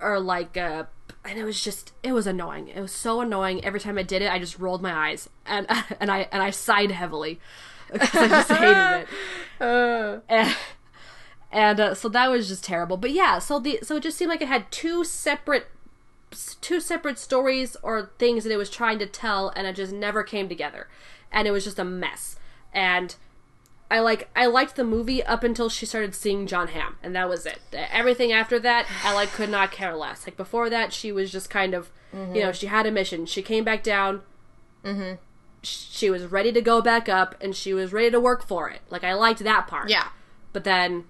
or 0.00 0.18
like 0.18 0.56
uh 0.56 0.84
and 1.24 1.38
it 1.38 1.44
was 1.44 1.62
just 1.62 1.92
it 2.02 2.12
was 2.12 2.26
annoying. 2.26 2.68
It 2.68 2.80
was 2.80 2.92
so 2.92 3.20
annoying. 3.20 3.64
Every 3.64 3.80
time 3.80 3.98
i 3.98 4.02
did 4.02 4.22
it 4.22 4.30
i 4.30 4.38
just 4.38 4.58
rolled 4.58 4.82
my 4.82 4.92
eyes 4.92 5.28
and 5.46 5.66
and 6.00 6.10
i 6.10 6.28
and 6.32 6.42
i 6.42 6.50
sighed 6.50 6.90
heavily. 6.90 7.40
Because 7.92 8.14
i 8.14 8.28
just 8.28 8.50
hated 8.50 9.06
it. 9.60 10.22
And, 10.28 10.56
and 11.52 11.80
uh, 11.80 11.94
so 11.94 12.08
that 12.08 12.30
was 12.30 12.48
just 12.48 12.64
terrible. 12.64 12.96
But 12.96 13.10
yeah 13.10 13.38
so 13.38 13.58
the 13.58 13.78
so 13.82 13.96
it 13.96 14.02
just 14.02 14.16
seemed 14.16 14.30
like 14.30 14.42
it 14.42 14.48
had 14.48 14.70
two 14.70 15.04
separate 15.04 15.66
two 16.60 16.80
separate 16.80 17.18
stories 17.18 17.76
or 17.82 18.10
things 18.18 18.44
that 18.44 18.52
it 18.52 18.56
was 18.56 18.70
trying 18.70 18.98
to 18.98 19.06
tell 19.06 19.50
and 19.50 19.66
it 19.66 19.76
just 19.76 19.92
never 19.92 20.22
came 20.22 20.48
together. 20.48 20.88
And 21.30 21.46
it 21.46 21.50
was 21.50 21.64
just 21.64 21.78
a 21.78 21.84
mess. 21.84 22.36
And 22.72 23.14
i 23.92 24.00
like 24.00 24.28
i 24.34 24.46
liked 24.46 24.74
the 24.76 24.84
movie 24.84 25.22
up 25.22 25.44
until 25.44 25.68
she 25.68 25.84
started 25.86 26.14
seeing 26.14 26.46
john 26.46 26.68
hamm 26.68 26.96
and 27.02 27.14
that 27.14 27.28
was 27.28 27.46
it. 27.46 27.60
Everything 27.72 28.32
after 28.32 28.58
that 28.58 28.86
i 29.04 29.14
like 29.14 29.30
could 29.30 29.50
not 29.50 29.70
care 29.70 29.94
less. 29.94 30.26
Like 30.26 30.36
before 30.36 30.68
that 30.70 30.92
she 30.92 31.12
was 31.12 31.30
just 31.30 31.48
kind 31.50 31.74
of 31.74 31.90
you 32.34 32.42
know 32.42 32.52
she 32.52 32.66
had 32.66 32.86
a 32.86 32.90
mission. 32.90 33.24
She 33.26 33.42
came 33.42 33.64
back 33.64 33.82
down. 33.82 34.22
Mm-hmm. 34.84 35.14
she 35.62 36.10
was 36.10 36.24
ready 36.26 36.50
to 36.52 36.60
go 36.60 36.82
back 36.82 37.08
up 37.08 37.36
and 37.40 37.54
she 37.54 37.72
was 37.72 37.92
ready 37.92 38.10
to 38.10 38.18
work 38.20 38.44
for 38.44 38.68
it. 38.68 38.80
Like 38.90 39.04
i 39.04 39.14
liked 39.14 39.40
that 39.44 39.66
part. 39.68 39.88
Yeah. 39.88 40.08
But 40.52 40.64
then 40.64 41.04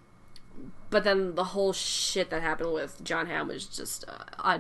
but 0.91 1.05
then 1.05 1.35
the 1.35 1.45
whole 1.45 1.73
shit 1.73 2.29
that 2.31 2.43
happened 2.43 2.73
with 2.75 3.03
John 3.03 3.27
Hamm 3.27 3.49
was 3.49 3.67
just 3.67 4.05
uh, 4.39 4.59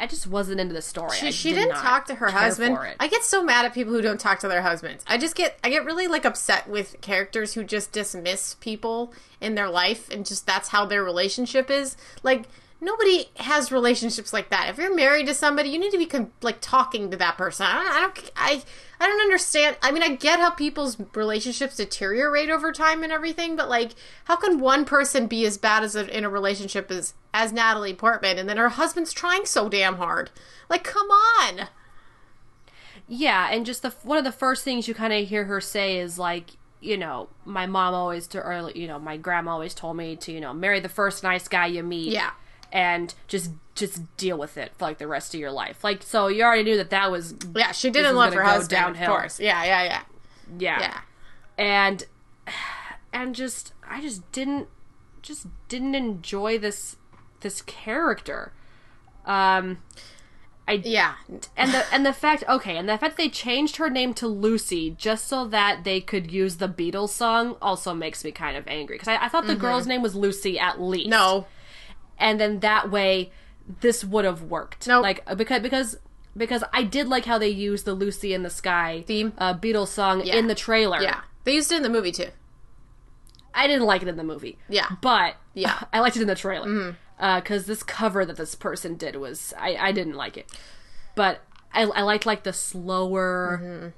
I, 0.00 0.06
just 0.06 0.26
wasn't 0.26 0.60
into 0.60 0.74
the 0.74 0.82
story. 0.82 1.16
she, 1.16 1.32
she 1.32 1.50
did 1.50 1.56
didn't 1.66 1.76
talk 1.76 2.06
to 2.06 2.14
her 2.16 2.30
husband. 2.30 2.78
i 3.00 3.08
get 3.08 3.22
so 3.22 3.42
mad 3.42 3.64
at 3.64 3.74
people 3.74 3.92
who 3.92 4.02
don't 4.02 4.20
talk 4.20 4.40
to 4.40 4.48
their 4.48 4.62
husbands. 4.62 5.04
I 5.06 5.18
just 5.18 5.34
get 5.34 5.58
i 5.62 5.70
get 5.70 5.84
really 5.84 6.06
like 6.08 6.24
upset 6.24 6.68
with 6.68 7.00
characters 7.00 7.54
who 7.54 7.64
just 7.64 7.92
dismiss 7.92 8.54
people 8.54 9.12
in 9.40 9.54
their 9.54 9.68
life 9.68 10.10
and 10.10 10.24
just 10.24 10.46
that's 10.46 10.68
how 10.68 10.86
their 10.86 11.02
relationship 11.02 11.70
is. 11.70 11.96
Like 12.22 12.44
nobody 12.82 13.26
has 13.36 13.70
relationships 13.70 14.32
like 14.32 14.50
that. 14.50 14.68
If 14.68 14.76
you're 14.76 14.94
married 14.94 15.26
to 15.28 15.34
somebody 15.34 15.70
you 15.70 15.78
need 15.78 15.92
to 15.92 15.98
be 15.98 16.10
like 16.42 16.58
talking 16.60 17.10
to 17.10 17.16
that 17.16 17.38
person. 17.38 17.64
I 17.66 17.74
don't 17.74 17.94
i 17.94 18.00
don't 18.00 18.30
i, 18.36 18.62
I 19.00 19.08
don't 19.08 19.20
understand. 19.20 19.76
I 19.80 19.92
mean 19.92 20.02
i 20.02 20.14
get 20.14 20.40
how 20.40 20.50
people's 20.50 20.98
relationships 21.14 21.76
deteriorate 21.76 22.50
over 22.50 22.72
time 22.72 23.02
and 23.02 23.12
everything 23.12 23.56
but 23.56 23.68
like 23.70 23.92
how 24.24 24.36
can 24.36 24.58
one 24.58 24.84
person 24.84 25.28
be 25.28 25.46
as 25.46 25.56
bad 25.56 25.84
as 25.84 25.94
a, 25.96 26.14
in 26.14 26.24
a 26.24 26.28
relationship 26.28 26.90
as 26.90 27.14
as 27.32 27.52
natalie 27.52 27.94
portman 27.94 28.36
and 28.36 28.48
then 28.48 28.58
her 28.58 28.68
husband's 28.70 29.12
trying 29.12 29.46
so 29.46 29.68
damn 29.68 29.96
hard? 29.96 30.30
Like 30.68 30.84
come 30.84 31.08
on! 31.08 31.68
Yeah, 33.08 33.48
and 33.50 33.64
just 33.64 33.82
the 33.82 33.90
one 34.02 34.18
of 34.18 34.24
the 34.24 34.32
first 34.32 34.64
things 34.64 34.88
you 34.88 34.94
kind 34.94 35.12
of 35.12 35.28
hear 35.28 35.44
her 35.44 35.60
say 35.60 35.98
is 35.98 36.18
like, 36.18 36.52
you 36.80 36.96
know, 36.96 37.28
my 37.44 37.66
mom 37.66 37.94
always 37.94 38.26
to 38.28 38.38
or 38.38 38.70
you 38.74 38.88
know, 38.88 38.98
my 38.98 39.16
grandma 39.16 39.52
always 39.52 39.74
told 39.74 39.96
me 39.96 40.16
to, 40.16 40.32
you 40.32 40.40
know, 40.40 40.52
marry 40.52 40.80
the 40.80 40.88
first 40.88 41.22
nice 41.22 41.46
guy 41.46 41.66
you 41.66 41.82
meet. 41.82 42.12
Yeah. 42.12 42.30
And 42.72 43.14
just 43.28 43.52
just 43.74 44.16
deal 44.16 44.38
with 44.38 44.56
it 44.56 44.72
for 44.76 44.86
like 44.86 44.98
the 44.98 45.06
rest 45.06 45.34
of 45.34 45.40
your 45.40 45.52
life. 45.52 45.84
Like 45.84 46.02
so 46.02 46.26
you 46.28 46.42
already 46.42 46.62
knew 46.64 46.76
that 46.78 46.90
that 46.90 47.10
was 47.10 47.34
Yeah, 47.54 47.72
she 47.72 47.90
didn't 47.90 48.16
love 48.16 48.32
her 48.34 48.42
husband, 48.42 48.70
downhill. 48.70 49.12
of 49.12 49.18
course. 49.18 49.38
Yeah, 49.40 49.62
yeah, 49.64 49.82
yeah, 49.84 50.02
yeah. 50.58 50.80
yeah. 50.80 51.00
and 51.58 52.06
and 53.12 53.34
just 53.34 53.72
I 53.88 54.00
just 54.00 54.30
didn't 54.32 54.68
just 55.20 55.46
didn't 55.68 55.94
enjoy 55.94 56.58
this 56.58 56.96
this 57.40 57.62
character. 57.62 58.52
Um 59.26 59.78
I 60.66 60.74
Yeah, 60.84 61.14
and 61.56 61.72
the 61.74 61.84
and 61.92 62.06
the 62.06 62.12
fact 62.12 62.44
okay, 62.48 62.76
and 62.76 62.88
the 62.88 62.96
fact 62.96 63.16
they 63.16 63.28
changed 63.28 63.76
her 63.76 63.90
name 63.90 64.14
to 64.14 64.28
Lucy 64.28 64.90
just 64.90 65.26
so 65.28 65.46
that 65.48 65.82
they 65.84 66.00
could 66.00 66.30
use 66.30 66.56
the 66.56 66.68
Beatles 66.68 67.08
song 67.10 67.56
also 67.60 67.92
makes 67.94 68.24
me 68.24 68.30
kind 68.30 68.56
of 68.56 68.66
angry 68.68 68.94
because 68.96 69.08
I, 69.08 69.24
I 69.24 69.28
thought 69.28 69.46
the 69.46 69.56
girl's 69.56 69.86
name 69.86 70.02
was 70.02 70.14
Lucy 70.14 70.58
at 70.58 70.80
least. 70.80 71.10
Mm-hmm. 71.10 71.10
no, 71.10 71.46
and 72.18 72.40
then 72.40 72.60
that 72.60 72.90
way 72.90 73.30
this 73.80 74.04
would 74.04 74.24
have 74.24 74.42
worked. 74.42 74.86
Nope. 74.88 75.02
like 75.02 75.24
because 75.36 75.60
because 75.62 75.98
because 76.36 76.64
I 76.72 76.82
did 76.82 77.08
like 77.08 77.24
how 77.26 77.38
they 77.38 77.48
used 77.48 77.84
the 77.84 77.94
Lucy 77.94 78.32
in 78.34 78.42
the 78.42 78.50
Sky 78.50 79.04
Theme? 79.06 79.32
uh, 79.38 79.54
Beatles 79.54 79.88
song 79.88 80.22
Yeah. 80.24 80.36
in 80.36 80.46
the 80.46 80.54
trailer. 80.54 81.00
yeah. 81.02 81.20
They 81.44 81.54
used 81.54 81.70
it 81.72 81.76
in 81.76 81.82
the 81.82 81.90
movie 81.90 82.12
too. 82.12 82.28
I 83.54 83.66
didn't 83.66 83.84
like 83.86 84.00
it 84.02 84.08
in 84.08 84.16
the 84.16 84.24
movie. 84.24 84.58
Yeah. 84.68 84.88
but 85.02 85.36
Yeah. 85.54 85.70
Mm-hmm. 85.70 85.84
I 85.92 86.00
liked 86.00 86.16
it 86.16 86.22
in 86.22 86.28
the 86.28 86.34
trailer 86.34 86.96
because 87.18 87.66
this 87.66 87.82
cover 87.82 88.24
that 88.24 88.36
this 88.36 88.54
person 88.54 88.96
did 88.96 89.16
was 89.16 89.52
I 89.58 89.76
I 89.76 89.92
didn't 89.92 90.14
like 90.14 90.36
it, 90.36 90.50
but 91.14 91.40
I 91.72 91.82
I 91.82 92.02
liked 92.02 92.26
like 92.26 92.42
the 92.44 92.52
slower. 92.52 93.92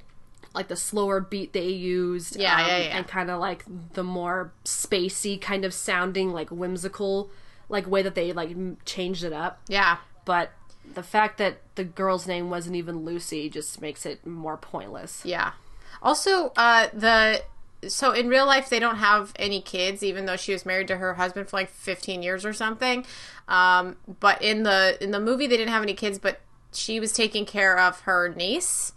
Like 0.55 0.69
the 0.69 0.77
slower 0.77 1.19
beat 1.19 1.53
they 1.53 1.69
used, 1.69 2.35
Mm-hmm. 2.35 2.43
Yeah, 2.43 2.67
yeah, 2.67 2.79
yeah. 2.79 2.97
and 2.97 3.09
kind 3.09 3.29
of 3.31 3.41
like 3.41 3.65
the 3.95 4.05
more 4.05 4.53
spacey 4.65 5.41
kind 5.41 5.65
of 5.65 5.75
sounding, 5.75 6.33
like 6.33 6.51
whimsical, 6.51 7.29
like 7.69 7.87
way 7.87 8.03
that 8.03 8.15
they 8.15 8.33
like 8.33 8.51
m- 8.51 8.77
changed 8.85 9.25
it 9.25 9.33
up. 9.33 9.61
Yeah, 9.69 9.99
But 10.25 10.51
the 10.95 11.03
fact 11.03 11.39
that 11.39 11.59
the 11.77 11.85
girl's 11.85 12.27
name 12.27 12.51
wasn't 12.51 12.77
even 12.77 13.05
Lucy 13.05 13.49
just 13.49 13.81
makes 13.81 14.05
it 14.05 14.27
more 14.27 14.57
pointless. 14.57 15.23
yeah. 15.25 15.53
Also, 16.03 16.53
uh, 16.57 16.89
the 16.93 17.43
so 17.89 18.13
in 18.13 18.29
real 18.29 18.47
life 18.47 18.69
they 18.69 18.79
don't 18.79 18.97
have 18.97 19.33
any 19.37 19.61
kids, 19.61 20.03
even 20.03 20.27
though 20.27 20.37
she 20.37 20.53
was 20.53 20.65
married 20.67 20.89
to 20.89 20.97
her 20.97 21.15
husband 21.15 21.49
for 21.49 21.57
like 21.57 21.71
fifteen 21.71 22.23
years 22.23 22.45
or 22.45 22.53
something. 22.53 23.07
Um, 23.49 23.97
but 24.21 24.43
in 24.43 24.63
the 24.65 24.99
in 25.03 25.11
the 25.13 25.21
movie 25.21 25.47
they 25.47 25.57
didn't 25.57 25.73
have 25.73 25.83
any 25.83 25.95
kids, 25.95 26.19
but 26.19 26.41
she 26.73 26.99
was 27.01 27.13
taking 27.13 27.47
care 27.47 27.79
of 27.79 28.01
her 28.01 28.29
niece. 28.35 28.93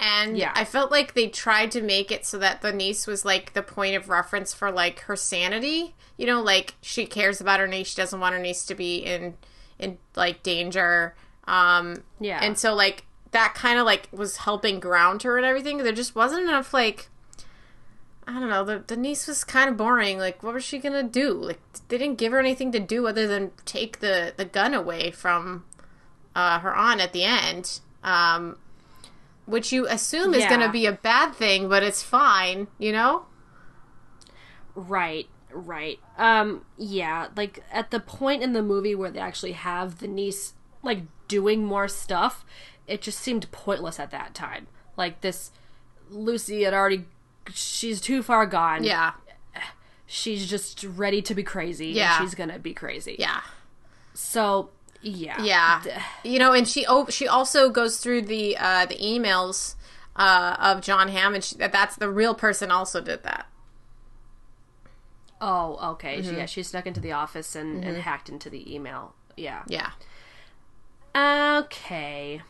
And 0.00 0.36
Yeah. 0.36 0.52
I 0.54 0.64
felt 0.64 0.90
like 0.90 1.12
they 1.14 1.28
tried 1.28 1.70
to 1.72 1.82
make 1.82 2.10
it 2.10 2.24
so 2.24 2.38
that 2.38 2.62
the 2.62 2.72
niece 2.72 3.06
was 3.06 3.24
like 3.24 3.52
the 3.52 3.62
point 3.62 3.94
of 3.96 4.08
reference 4.08 4.54
for 4.54 4.70
like 4.72 5.00
her 5.00 5.14
sanity. 5.14 5.94
You 6.16 6.26
know, 6.26 6.40
like 6.42 6.74
she 6.80 7.04
cares 7.06 7.40
about 7.40 7.60
her 7.60 7.68
niece. 7.68 7.88
She 7.88 7.96
doesn't 7.96 8.18
want 8.18 8.34
her 8.34 8.40
niece 8.40 8.64
to 8.66 8.74
be 8.74 8.96
in 8.98 9.34
in 9.78 9.98
like 10.16 10.42
danger. 10.42 11.14
Um, 11.46 12.02
Yeah. 12.18 12.40
and 12.42 12.58
so 12.58 12.74
like 12.74 13.04
that 13.32 13.54
kind 13.54 13.78
of 13.78 13.84
like 13.86 14.08
was 14.10 14.38
helping 14.38 14.80
ground 14.80 15.22
her 15.22 15.36
and 15.36 15.44
everything. 15.46 15.78
There 15.78 15.92
just 15.92 16.14
wasn't 16.16 16.42
enough 16.42 16.72
like 16.74 17.08
I 18.26 18.34
don't 18.38 18.48
know. 18.50 18.64
The 18.64 18.84
the 18.86 18.96
niece 18.96 19.26
was 19.26 19.42
kind 19.44 19.68
of 19.68 19.76
boring. 19.76 20.18
Like, 20.18 20.42
what 20.42 20.54
was 20.54 20.62
she 20.64 20.78
gonna 20.78 21.02
do? 21.02 21.32
Like, 21.32 21.58
they 21.88 21.98
didn't 21.98 22.16
give 22.18 22.30
her 22.32 22.38
anything 22.38 22.70
to 22.72 22.78
do 22.78 23.06
other 23.08 23.26
than 23.26 23.50
take 23.64 23.98
the 24.00 24.32
the 24.36 24.44
gun 24.44 24.72
away 24.72 25.10
from 25.10 25.64
uh, 26.36 26.60
her 26.60 26.72
aunt 26.74 27.00
at 27.00 27.12
the 27.12 27.24
end. 27.24 27.80
Um, 28.04 28.56
which 29.46 29.72
you 29.72 29.86
assume 29.88 30.34
is 30.34 30.40
Yeah. 30.40 30.50
gonna 30.50 30.70
be 30.70 30.86
a 30.86 30.92
bad 30.92 31.34
thing, 31.34 31.68
but 31.68 31.82
it's 31.82 32.02
fine. 32.02 32.68
You 32.78 32.92
know? 32.92 33.26
Right, 34.74 35.28
right. 35.52 35.98
Um, 36.16 36.64
yeah, 36.76 37.28
like 37.36 37.62
at 37.72 37.90
the 37.90 38.00
point 38.00 38.42
in 38.42 38.52
the 38.52 38.62
movie 38.62 38.94
where 38.94 39.10
they 39.10 39.18
actually 39.20 39.52
have 39.52 39.98
the 39.98 40.06
niece 40.08 40.54
like 40.82 41.02
doing 41.28 41.64
more 41.64 41.88
stuff, 41.88 42.44
it 42.86 43.02
just 43.02 43.18
seemed 43.18 43.50
pointless 43.52 43.98
at 44.00 44.10
that 44.12 44.34
time. 44.34 44.66
Like 44.96 45.20
this, 45.20 45.50
Lucy 46.08 46.62
had 46.62 46.72
already, 46.74 47.04
she's 47.52 48.00
too 48.00 48.22
far 48.22 48.46
gone. 48.46 48.84
Yeah. 48.84 49.12
she's 50.06 50.48
just 50.48 50.82
ready 50.84 51.22
to 51.22 51.34
be 51.34 51.42
crazy. 51.42 51.88
Yeah. 51.88 52.16
and 52.18 52.24
she's 52.24 52.34
gonna 52.34 52.58
be 52.58 52.74
crazy. 52.74 53.16
Yeah. 53.18 53.40
So 54.14 54.70
yeah, 55.02 55.42
Yeah. 55.42 56.02
You 56.24 56.38
know, 56.38 56.52
and 56.52 56.66
she 56.68 56.84
oh 56.86 57.06
she 57.08 57.26
also 57.26 57.70
goes 57.70 57.98
through 57.98 58.22
the 58.22 58.56
uh 58.58 58.86
the 58.86 58.96
emails 58.96 59.74
uh 60.16 60.56
of 60.58 60.80
John 60.82 61.08
Hamm 61.08 61.34
and 61.34 61.42
she, 61.44 61.56
that 61.56 61.72
that's 61.72 61.96
the 61.96 62.10
real 62.10 62.34
person 62.34 62.70
also 62.70 63.00
did 63.00 63.22
that. 63.22 63.46
Oh, 65.40 65.92
okay. 65.92 66.18
Mm-hmm. 66.20 66.36
Yeah, 66.36 66.46
she 66.46 66.62
snuck 66.62 66.86
into 66.86 67.00
the 67.00 67.12
office 67.12 67.56
and, 67.56 67.82
and 67.82 67.96
hacked 67.96 68.28
into 68.28 68.50
the 68.50 68.74
email. 68.74 69.14
Yeah. 69.36 69.62
Yeah. 69.66 69.90
Okay. 71.16 72.42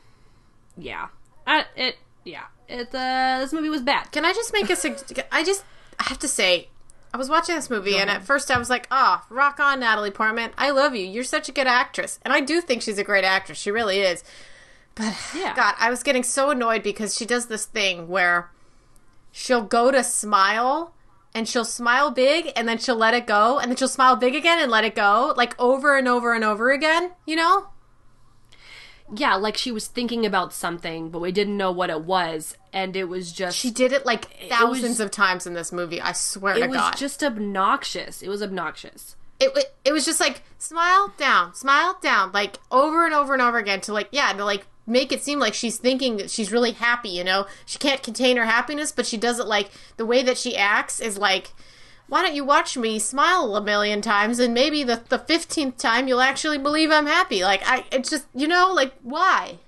Yeah. 0.76 1.08
I, 1.46 1.66
it. 1.76 1.96
Yeah. 2.24 2.46
It. 2.68 2.92
Uh, 2.94 3.38
this 3.40 3.52
movie 3.52 3.68
was 3.70 3.82
bad. 3.82 4.10
Can 4.10 4.24
I 4.24 4.32
just 4.32 4.52
make 4.52 4.68
a 4.70 4.76
sug- 4.76 4.98
I 5.30 5.44
just 5.44 5.64
I 5.98 6.04
have 6.04 6.18
to 6.20 6.28
say 6.28 6.68
I 7.12 7.16
was 7.16 7.28
watching 7.28 7.56
this 7.56 7.70
movie 7.70 7.96
and 7.96 8.08
at 8.08 8.22
first 8.22 8.50
I 8.50 8.58
was 8.58 8.70
like, 8.70 8.86
"Ah, 8.90 9.26
rock 9.30 9.58
on 9.58 9.80
Natalie 9.80 10.10
Portman. 10.10 10.52
I 10.56 10.70
love 10.70 10.94
you. 10.94 11.04
You're 11.04 11.24
such 11.24 11.48
a 11.48 11.52
good 11.52 11.66
actress." 11.66 12.18
And 12.22 12.32
I 12.32 12.40
do 12.40 12.60
think 12.60 12.82
she's 12.82 12.98
a 12.98 13.04
great 13.04 13.24
actress. 13.24 13.58
She 13.58 13.70
really 13.70 14.00
is. 14.00 14.22
But 14.94 15.16
Yeah. 15.34 15.54
God, 15.54 15.74
I 15.78 15.90
was 15.90 16.02
getting 16.02 16.22
so 16.22 16.50
annoyed 16.50 16.82
because 16.82 17.16
she 17.16 17.26
does 17.26 17.46
this 17.46 17.64
thing 17.66 18.08
where 18.08 18.50
she'll 19.32 19.62
go 19.62 19.90
to 19.90 20.04
smile 20.04 20.92
and 21.34 21.48
she'll 21.48 21.64
smile 21.64 22.10
big 22.10 22.52
and 22.56 22.68
then 22.68 22.78
she'll 22.78 22.96
let 22.96 23.14
it 23.14 23.26
go 23.26 23.58
and 23.58 23.70
then 23.70 23.76
she'll 23.76 23.88
smile 23.88 24.16
big 24.16 24.34
again 24.34 24.58
and 24.60 24.70
let 24.70 24.84
it 24.84 24.94
go 24.94 25.34
like 25.36 25.58
over 25.60 25.96
and 25.96 26.08
over 26.08 26.34
and 26.34 26.44
over 26.44 26.70
again, 26.70 27.12
you 27.26 27.36
know? 27.36 27.68
Yeah, 29.12 29.34
like 29.34 29.56
she 29.56 29.72
was 29.72 29.86
thinking 29.88 30.24
about 30.24 30.52
something, 30.52 31.10
but 31.10 31.20
we 31.20 31.32
didn't 31.32 31.56
know 31.56 31.72
what 31.72 31.90
it 31.90 32.02
was, 32.02 32.56
and 32.72 32.94
it 32.96 33.04
was 33.08 33.32
just. 33.32 33.56
She 33.58 33.70
did 33.70 33.92
it 33.92 34.06
like 34.06 34.28
was- 34.40 34.48
thousands 34.50 35.00
of 35.00 35.10
times 35.10 35.46
in 35.46 35.54
this 35.54 35.72
movie. 35.72 36.00
I 36.00 36.12
swear 36.12 36.54
to 36.54 36.60
God, 36.60 36.66
It 36.66 36.70
was 36.70 37.00
just 37.00 37.22
obnoxious. 37.22 38.22
It 38.22 38.28
was 38.28 38.42
obnoxious. 38.42 39.16
it, 39.40 39.50
it 39.56 39.74
it 39.86 39.92
was 39.92 40.04
just 40.04 40.20
like 40.20 40.42
smile 40.58 41.12
down, 41.16 41.54
smile 41.54 41.98
down, 42.00 42.30
like 42.32 42.58
over 42.70 43.04
and 43.04 43.14
over 43.14 43.32
and 43.32 43.42
over 43.42 43.58
again 43.58 43.80
to 43.82 43.92
like 43.92 44.08
yeah 44.12 44.32
to 44.32 44.44
like 44.44 44.66
make 44.86 45.12
it 45.12 45.22
seem 45.22 45.38
like 45.38 45.54
she's 45.54 45.76
thinking 45.76 46.16
that 46.18 46.30
she's 46.30 46.52
really 46.52 46.72
happy. 46.72 47.08
You 47.10 47.24
know, 47.24 47.46
she 47.66 47.78
can't 47.78 48.02
contain 48.02 48.36
her 48.36 48.46
happiness, 48.46 48.92
but 48.92 49.06
she 49.06 49.16
does 49.16 49.38
it 49.40 49.46
like 49.46 49.70
the 49.96 50.06
way 50.06 50.22
that 50.22 50.38
she 50.38 50.56
acts 50.56 51.00
is 51.00 51.18
like. 51.18 51.52
Why 52.10 52.22
don't 52.22 52.34
you 52.34 52.44
watch 52.44 52.76
me 52.76 52.98
smile 52.98 53.54
a 53.54 53.62
million 53.62 54.02
times 54.02 54.40
and 54.40 54.52
maybe 54.52 54.82
the 54.82 55.00
the 55.08 55.18
fifteenth 55.18 55.76
time 55.78 56.08
you'll 56.08 56.20
actually 56.20 56.58
believe 56.58 56.90
I'm 56.90 57.06
happy? 57.06 57.42
Like 57.44 57.62
I, 57.64 57.84
it's 57.92 58.10
just 58.10 58.26
you 58.34 58.48
know 58.48 58.72
like 58.74 58.92
why? 59.02 59.58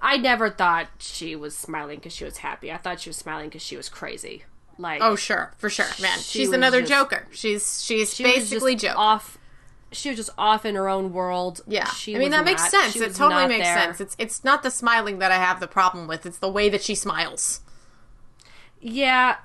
I 0.00 0.16
never 0.16 0.48
thought 0.48 0.88
she 0.98 1.36
was 1.36 1.54
smiling 1.56 1.96
because 1.98 2.14
she 2.14 2.24
was 2.24 2.38
happy. 2.38 2.72
I 2.72 2.78
thought 2.78 3.00
she 3.00 3.10
was 3.10 3.16
smiling 3.18 3.48
because 3.50 3.60
she 3.62 3.76
was 3.76 3.90
crazy. 3.90 4.44
Like, 4.78 5.02
Oh 5.02 5.14
sure, 5.14 5.52
for 5.58 5.68
sure, 5.68 5.86
man. 6.00 6.18
She 6.20 6.38
She's 6.38 6.52
another 6.52 6.80
just- 6.80 6.90
Joker. 6.92 7.26
She's 7.32 7.84
she's 7.84 8.14
she 8.14 8.22
basically 8.24 8.74
Joker. 8.74 8.94
off. 8.96 9.36
She 9.92 10.08
was 10.08 10.16
just 10.16 10.30
off 10.38 10.64
in 10.64 10.74
her 10.74 10.88
own 10.88 11.12
world. 11.12 11.60
Yeah, 11.66 11.84
she 11.90 12.16
I 12.16 12.18
mean 12.18 12.30
that 12.30 12.46
makes 12.46 12.66
sense. 12.70 12.96
It 12.96 13.14
totally 13.14 13.46
makes 13.46 13.66
there. 13.66 13.76
sense. 13.76 14.00
It's 14.00 14.16
it's 14.18 14.42
not 14.42 14.62
the 14.62 14.70
smiling 14.70 15.18
that 15.18 15.32
I 15.32 15.36
have 15.36 15.60
the 15.60 15.66
problem 15.68 16.06
with. 16.08 16.24
It's 16.24 16.38
the 16.38 16.48
way 16.48 16.70
that 16.70 16.82
she 16.82 16.94
smiles. 16.94 17.60
Yeah, 18.80 19.36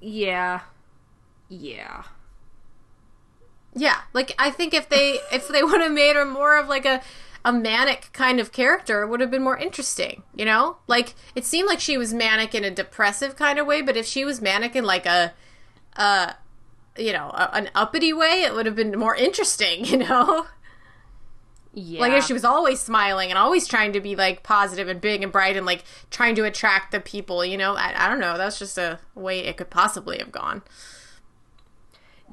yeah, 0.00 0.60
yeah. 1.48 2.04
Yeah, 3.74 4.00
like 4.12 4.34
I 4.38 4.50
think 4.50 4.72
if 4.72 4.88
they 4.88 5.18
if 5.32 5.48
they 5.48 5.62
would 5.64 5.80
have 5.80 5.92
made 5.92 6.16
her 6.16 6.24
more 6.24 6.58
of 6.58 6.68
like 6.68 6.86
a 6.86 7.02
a 7.44 7.52
manic 7.52 8.08
kind 8.12 8.40
of 8.40 8.52
character, 8.52 9.02
it 9.02 9.08
would 9.08 9.20
have 9.20 9.30
been 9.30 9.42
more 9.42 9.58
interesting. 9.58 10.22
You 10.34 10.44
know, 10.44 10.78
like 10.86 11.14
it 11.34 11.44
seemed 11.44 11.68
like 11.68 11.80
she 11.80 11.98
was 11.98 12.14
manic 12.14 12.54
in 12.54 12.64
a 12.64 12.70
depressive 12.70 13.36
kind 13.36 13.58
of 13.58 13.66
way, 13.66 13.82
but 13.82 13.96
if 13.96 14.06
she 14.06 14.24
was 14.24 14.40
manic 14.40 14.74
in 14.76 14.84
like 14.84 15.06
a 15.06 15.34
uh 15.96 16.32
you 16.96 17.12
know 17.12 17.30
a, 17.30 17.50
an 17.54 17.70
uppity 17.74 18.12
way, 18.12 18.42
it 18.42 18.54
would 18.54 18.66
have 18.66 18.76
been 18.76 18.98
more 18.98 19.16
interesting. 19.16 19.84
You 19.94 19.98
know. 19.98 20.46
Yeah. 21.76 22.00
Like 22.02 22.12
if 22.12 22.24
she 22.24 22.32
was 22.32 22.44
always 22.44 22.78
smiling 22.78 23.30
and 23.30 23.38
always 23.38 23.66
trying 23.66 23.94
to 23.94 24.00
be 24.00 24.14
like 24.14 24.44
positive 24.44 24.86
and 24.86 25.00
big 25.00 25.24
and 25.24 25.32
bright 25.32 25.56
and 25.56 25.66
like 25.66 25.82
trying 26.08 26.36
to 26.36 26.44
attract 26.44 26.92
the 26.92 27.00
people, 27.00 27.44
you 27.44 27.56
know. 27.56 27.74
I, 27.74 27.92
I 27.96 28.08
don't 28.08 28.20
know. 28.20 28.38
That's 28.38 28.60
just 28.60 28.78
a 28.78 29.00
way 29.16 29.40
it 29.40 29.56
could 29.56 29.70
possibly 29.70 30.18
have 30.18 30.30
gone. 30.30 30.62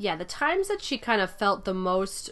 Yeah, 0.01 0.15
the 0.15 0.25
times 0.25 0.67
that 0.67 0.81
she 0.81 0.97
kind 0.97 1.21
of 1.21 1.29
felt 1.29 1.63
the 1.63 1.73
most 1.75 2.31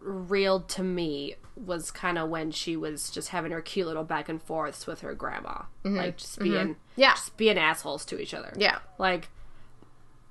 real 0.00 0.60
to 0.60 0.82
me 0.82 1.34
was 1.56 1.90
kind 1.90 2.18
of 2.18 2.28
when 2.28 2.50
she 2.50 2.76
was 2.76 3.10
just 3.10 3.28
having 3.28 3.52
her 3.52 3.60
cute 3.60 3.86
little 3.86 4.04
back 4.04 4.28
and 4.28 4.40
forths 4.42 4.86
with 4.86 5.00
her 5.00 5.14
grandma, 5.14 5.62
like 5.84 6.16
just 6.16 6.38
being 6.38 6.76
Yeah. 6.96 7.14
just 7.14 7.36
being 7.36 7.58
assholes 7.58 8.04
to 8.06 8.20
each 8.20 8.32
other. 8.34 8.52
Yeah, 8.56 8.78
like 8.98 9.28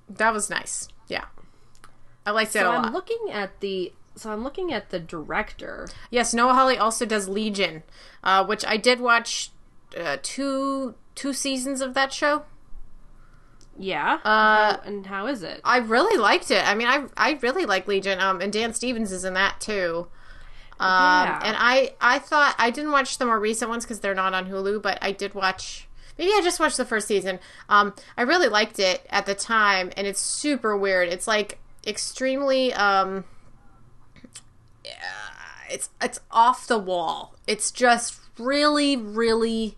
that 0.09 0.33
was 0.33 0.49
nice. 0.49 0.87
Yeah, 1.07 1.25
I 2.25 2.31
liked 2.31 2.51
it 2.55 2.59
so 2.59 2.65
a 2.65 2.71
lot. 2.71 2.85
I'm 2.85 2.93
looking 2.93 3.29
at 3.31 3.59
the 3.59 3.93
so 4.15 4.31
I'm 4.31 4.43
looking 4.43 4.73
at 4.73 4.89
the 4.89 4.99
director. 4.99 5.87
yes, 6.09 6.33
Noah 6.33 6.53
Hawley 6.53 6.77
also 6.77 7.05
does 7.05 7.27
Legion, 7.29 7.83
uh, 8.23 8.45
which 8.45 8.65
I 8.65 8.77
did 8.77 8.99
watch 8.99 9.51
uh, 9.97 10.17
two 10.21 10.95
two 11.15 11.33
seasons 11.33 11.81
of 11.81 11.93
that 11.93 12.11
show. 12.13 12.43
Yeah, 13.77 14.19
Uh, 14.23 14.77
and 14.85 15.05
how 15.07 15.27
is 15.27 15.41
it? 15.43 15.61
I 15.63 15.77
really 15.77 16.17
liked 16.17 16.51
it. 16.51 16.67
I 16.67 16.75
mean, 16.75 16.87
I 16.87 17.05
I 17.17 17.39
really 17.41 17.65
like 17.65 17.87
Legion. 17.87 18.19
Um, 18.19 18.39
and 18.41 18.51
Dan 18.53 18.73
Stevens 18.73 19.11
is 19.11 19.23
in 19.25 19.33
that 19.33 19.59
too. 19.59 20.07
Um, 20.79 20.89
Yeah. 20.89 21.39
and 21.43 21.55
I 21.59 21.93
I 22.01 22.19
thought 22.19 22.55
I 22.59 22.69
didn't 22.69 22.91
watch 22.91 23.17
the 23.17 23.25
more 23.25 23.39
recent 23.39 23.69
ones 23.69 23.83
because 23.85 23.99
they're 24.01 24.13
not 24.15 24.33
on 24.33 24.47
Hulu, 24.49 24.81
but 24.81 24.97
I 25.01 25.11
did 25.11 25.33
watch. 25.33 25.87
Maybe 26.17 26.31
I 26.31 26.41
just 26.43 26.59
watched 26.59 26.77
the 26.77 26.85
first 26.85 27.07
season. 27.07 27.39
Um, 27.69 27.93
I 28.17 28.21
really 28.23 28.47
liked 28.49 28.77
it 28.77 29.05
at 29.09 29.25
the 29.25 29.33
time, 29.35 29.91
and 29.97 30.05
it's 30.05 30.19
super 30.21 30.75
weird. 30.77 31.07
It's 31.09 31.27
like 31.27 31.57
extremely 31.87 32.73
um, 32.73 33.23
it's 35.69 35.89
it's 36.01 36.19
off 36.31 36.67
the 36.67 36.77
wall. 36.77 37.35
It's 37.47 37.71
just 37.71 38.19
really 38.37 38.97
really 38.97 39.77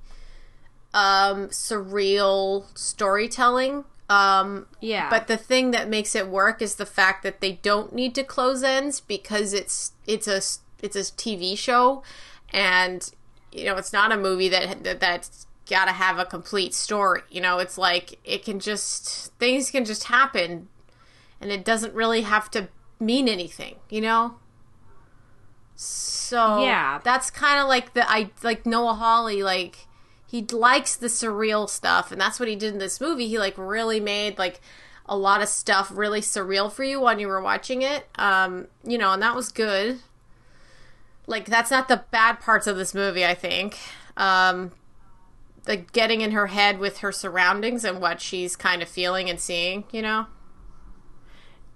um 0.93 1.47
surreal 1.49 2.65
storytelling. 2.77 3.85
Um 4.09 4.67
yeah, 4.81 5.09
but 5.09 5.27
the 5.27 5.37
thing 5.37 5.71
that 5.71 5.89
makes 5.89 6.13
it 6.15 6.27
work 6.27 6.61
is 6.61 6.75
the 6.75 6.85
fact 6.85 7.23
that 7.23 7.39
they 7.41 7.53
don't 7.53 7.93
need 7.93 8.13
to 8.15 8.23
close 8.23 8.61
ends 8.63 8.99
because 8.99 9.53
it's 9.53 9.93
it's 10.05 10.27
a 10.27 10.37
it's 10.83 10.95
a 10.95 10.99
TV 11.13 11.57
show, 11.57 12.03
and 12.51 13.09
you 13.51 13.65
know 13.65 13.75
it's 13.77 13.93
not 13.93 14.11
a 14.11 14.17
movie 14.17 14.49
that, 14.49 14.83
that 14.83 14.99
that's 14.99 15.47
got 15.69 15.85
to 15.85 15.93
have 15.93 16.19
a 16.19 16.25
complete 16.25 16.73
story. 16.73 17.21
You 17.31 17.39
know, 17.41 17.59
it's 17.59 17.77
like 17.77 18.19
it 18.25 18.43
can 18.43 18.59
just 18.59 19.33
things 19.39 19.71
can 19.71 19.85
just 19.85 20.05
happen, 20.05 20.67
and 21.39 21.51
it 21.51 21.63
doesn't 21.63 21.93
really 21.93 22.21
have 22.23 22.51
to 22.51 22.67
mean 22.99 23.29
anything. 23.29 23.77
You 23.89 24.01
know. 24.01 24.35
So 25.75 26.63
Yeah. 26.63 26.99
that's 27.03 27.31
kind 27.31 27.59
of 27.59 27.67
like 27.67 27.93
the 27.93 28.09
I 28.09 28.31
like 28.43 28.65
Noah 28.65 28.93
Hawley 28.95 29.41
like 29.43 29.87
he 30.34 30.41
likes 30.41 30.95
the 30.95 31.05
surreal 31.05 31.69
stuff 31.69 32.11
and 32.11 32.19
that's 32.19 32.39
what 32.39 32.49
he 32.49 32.55
did 32.55 32.73
in 32.73 32.79
this 32.79 32.99
movie. 32.99 33.27
He 33.27 33.38
like 33.38 33.53
really 33.55 33.99
made 33.99 34.39
like 34.39 34.61
a 35.05 35.15
lot 35.15 35.43
of 35.43 35.47
stuff 35.47 35.91
really 35.93 36.21
surreal 36.21 36.71
for 36.71 36.84
you 36.84 36.99
when 36.99 37.19
you 37.19 37.27
were 37.27 37.39
watching 37.39 37.84
it. 37.84 38.07
Um 38.15 38.65
you 38.84 38.97
know 38.97 39.11
and 39.11 39.21
that 39.21 39.36
was 39.36 39.49
good. 39.49 39.99
Like 41.27 41.45
that's 41.45 41.69
not 41.69 41.88
the 41.88 42.03
bad 42.09 42.39
parts 42.39 42.65
of 42.65 42.77
this 42.77 42.95
movie 42.95 43.23
i 43.23 43.36
think. 43.36 43.77
Um 44.17 44.71
like 45.67 45.91
getting 45.91 46.21
in 46.21 46.31
her 46.31 46.47
head 46.47 46.79
with 46.79 46.97
her 46.97 47.11
surroundings 47.11 47.86
and 47.86 48.01
what 48.01 48.19
she's 48.19 48.55
kind 48.55 48.81
of 48.81 48.89
feeling 48.89 49.29
and 49.29 49.39
seeing 49.39 49.84
you 49.91 50.01
know? 50.01 50.25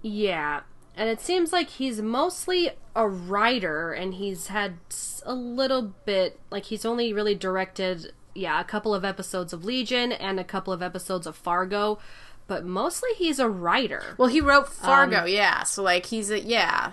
Yeah, 0.02 0.62
and 0.96 1.08
it 1.08 1.20
seems 1.20 1.52
like 1.52 1.70
he's 1.70 2.02
mostly 2.02 2.70
a 2.96 3.06
writer, 3.06 3.92
and 3.92 4.14
he's 4.14 4.48
had 4.48 4.78
a 5.24 5.32
little 5.32 5.94
bit 6.04 6.40
like 6.50 6.64
he's 6.64 6.84
only 6.84 7.12
really 7.12 7.36
directed, 7.36 8.12
yeah, 8.38 8.60
a 8.60 8.64
couple 8.64 8.94
of 8.94 9.04
episodes 9.04 9.52
of 9.52 9.64
Legion 9.64 10.12
and 10.12 10.38
a 10.40 10.44
couple 10.44 10.72
of 10.72 10.82
episodes 10.82 11.26
of 11.26 11.36
Fargo, 11.36 11.98
but 12.46 12.64
mostly 12.64 13.10
he's 13.16 13.38
a 13.38 13.48
writer. 13.48 14.02
well 14.16 14.28
he 14.28 14.40
wrote 14.40 14.68
fargo 14.68 15.24
yeah 15.26 15.62
so 15.64 15.82
like 15.82 16.06
he's 16.06 16.30
a 16.30 16.40
yeah 16.40 16.92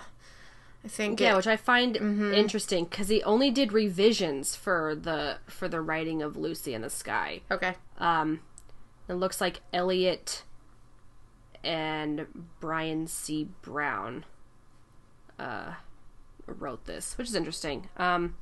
i 0.84 0.88
think 0.88 1.18
yeah, 1.18 1.32
it- 1.32 1.36
which 1.36 1.46
I 1.46 1.56
find 1.56 1.96
interesting 1.96 2.84
because 2.84 3.08
he 3.08 3.22
only 3.22 3.50
did 3.50 3.72
revisions 3.72 4.54
for 4.54 4.94
the 4.94 5.38
for 5.46 5.66
the 5.66 5.80
writing 5.80 6.22
of 6.22 6.36
Lucy 6.36 6.74
in 6.74 6.82
the 6.82 6.90
Sky. 6.90 7.40
okay 7.50 7.74
Um, 7.98 8.40
it 9.08 9.14
looks 9.14 9.40
like 9.40 9.60
Elliot 9.72 10.42
and 11.64 12.26
Brian 12.60 13.06
C. 13.06 13.48
Brown 13.62 14.24
uh, 15.38 15.72
wrote 16.46 16.84
this, 16.84 17.16
which 17.18 17.28
is 17.28 17.34
interesting. 17.34 17.88
Um, 17.96 18.36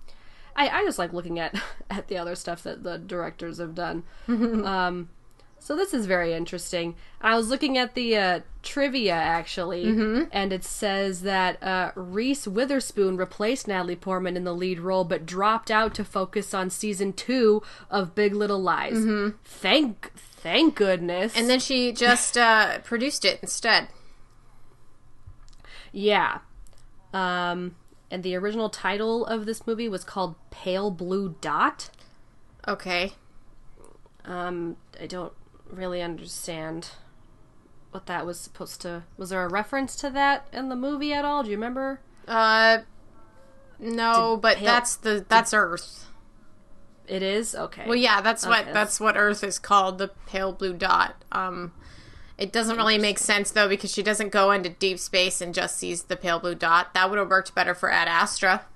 I, 0.57 0.69
I 0.69 0.85
just 0.85 0.99
like 0.99 1.13
looking 1.13 1.39
at 1.39 1.55
at 1.91 2.09
the 2.09 2.17
other 2.19 2.35
stuff 2.35 2.63
that 2.63 2.83
the 2.83 2.99
directors 2.99 3.59
have 3.59 3.75
done. 3.75 4.05
um, 4.29 5.09
So 5.59 5.75
this 5.75 5.95
is 5.95 6.05
very 6.07 6.35
interesting. 6.35 6.95
I 7.23 7.37
was 7.37 7.49
looking 7.49 7.79
at 7.79 7.95
the 7.95 8.17
uh, 8.19 8.41
trivia 8.63 9.15
actually, 9.15 9.85
and 10.31 10.53
it 10.53 10.63
says 10.63 11.23
that 11.23 11.63
uh, 11.63 11.91
Reese 11.95 12.47
Witherspoon 12.47 13.17
replaced 13.17 13.67
Natalie 13.67 13.97
Portman 13.97 14.37
in 14.37 14.45
the 14.45 14.53
lead 14.55 14.79
role, 14.79 15.05
but 15.05 15.25
dropped 15.25 15.71
out 15.71 15.95
to 15.95 16.05
focus 16.05 16.53
on 16.53 16.69
season 16.69 17.15
two 17.15 17.63
of 17.91 18.15
Big 18.15 18.35
Little 18.35 18.61
Lies. 18.61 18.93
Thank, 19.45 20.13
thank 20.15 20.75
goodness. 20.75 21.35
And 21.35 21.49
then 21.49 21.61
she 21.61 21.93
just 21.93 22.37
uh, 22.37 22.81
produced 22.81 23.25
it 23.25 23.39
instead. 23.41 23.89
yeah, 25.93 26.41
um, 27.15 27.75
and 28.15 28.23
the 28.23 28.37
original 28.37 28.71
title 28.71 29.27
of 29.27 29.45
this 29.45 29.67
movie 29.67 29.89
was 29.89 30.05
called 30.05 30.37
Pale 30.53 30.93
Blue 30.93 31.35
Dot. 31.41 31.91
Okay. 32.69 33.15
Um, 34.25 34.77
I 35.01 35.07
don't 35.07 35.33
really 35.69 36.01
understand 36.01 36.91
what 37.91 38.07
that 38.07 38.25
was 38.25 38.39
supposed 38.39 38.81
to. 38.83 39.03
Was 39.17 39.31
there 39.31 39.45
a 39.45 39.49
reference 39.49 39.97
to 39.97 40.11
that 40.11 40.47
in 40.53 40.69
the 40.69 40.77
movie 40.77 41.13
at 41.13 41.25
all? 41.25 41.43
Do 41.43 41.51
you 41.51 41.57
remember? 41.57 41.99
Uh, 42.29 42.79
no, 43.81 44.39
but 44.41 44.59
pale- 44.59 44.67
that's 44.67 44.95
the 44.95 45.27
that's 45.29 45.53
Earth. 45.53 46.07
It 47.09 47.25
is 47.25 47.57
okay. 47.57 47.83
Well, 47.85 47.97
yeah, 47.97 48.21
that's 48.21 48.47
what 48.47 48.61
Okay, 48.61 48.73
that's 48.73 49.01
what 49.01 49.17
Earth 49.17 49.43
is 49.43 49.59
called, 49.59 49.99
the 49.99 50.13
pale 50.27 50.53
blue 50.53 50.75
dot. 50.75 51.25
Um, 51.33 51.73
it 52.37 52.53
doesn't 52.53 52.77
really 52.77 52.99
make 52.99 53.19
sense 53.19 53.51
though 53.51 53.69
because 53.69 53.93
she 53.93 54.03
doesn't 54.03 54.31
go 54.31 54.51
into 54.51 54.69
deep 54.69 54.99
space 54.99 55.41
and 55.41 55.55
just 55.55 55.77
sees 55.79 56.05
the 56.05 56.17
pale 56.17 56.39
blue 56.41 56.55
dot. 56.55 56.95
That 56.95 57.11
would 57.11 57.19
have 57.19 57.31
worked 57.31 57.55
better 57.55 57.75
for 57.75 57.91
Ad 57.91 58.09
Astra 58.09 58.67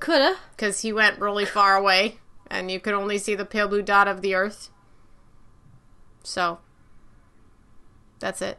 Coulda. 0.00 0.36
because 0.56 0.80
he 0.80 0.92
went 0.92 1.20
really 1.20 1.44
far 1.44 1.76
away 1.76 2.18
and 2.50 2.70
you 2.70 2.80
could 2.80 2.94
only 2.94 3.18
see 3.18 3.34
the 3.34 3.44
pale 3.44 3.68
blue 3.68 3.82
dot 3.82 4.08
of 4.08 4.22
the 4.22 4.34
Earth. 4.34 4.70
So 6.22 6.60
that's 8.18 8.40
it. 8.40 8.58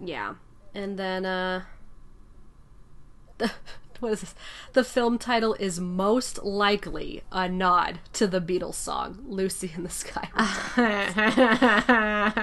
Yeah. 0.00 0.34
And 0.74 0.98
then, 0.98 1.24
uh. 1.24 1.62
The, 3.38 3.52
what 4.00 4.12
is 4.12 4.20
this? 4.20 4.34
The 4.72 4.84
film 4.84 5.18
title 5.18 5.54
is 5.54 5.80
most 5.80 6.42
likely 6.44 7.22
a 7.32 7.48
nod 7.48 8.00
to 8.14 8.26
the 8.26 8.40
Beatles 8.40 8.74
song, 8.74 9.18
Lucy 9.26 9.72
in 9.74 9.82
the 9.82 9.88
Sky. 9.90 10.28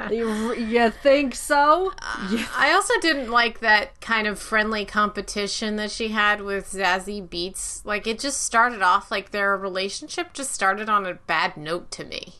you, 0.12 0.54
you 0.56 0.90
think 0.90 1.36
so? 1.36 1.94
Uh, 2.02 2.28
you- 2.32 2.46
I 2.56 2.72
also 2.74 2.94
didn't 3.02 3.30
like 3.32 3.60
that 3.60 4.00
kind 4.02 4.28
of 4.28 4.40
friendly 4.40 4.86
competition 4.86 5.76
that 5.78 5.92
she 5.92 6.10
had 6.10 6.42
with 6.42 6.72
Zazie 6.72 7.28
Beetz. 7.28 7.84
Like 7.86 8.08
it 8.08 8.20
just 8.20 8.42
started 8.42 8.82
off 8.82 9.12
like 9.12 9.32
their 9.32 9.56
relationship 9.58 10.34
just 10.34 10.52
started 10.52 10.90
on 10.90 11.06
a 11.06 11.14
bad 11.16 11.58
note 11.58 11.92
to 11.92 12.04
me. 12.06 12.36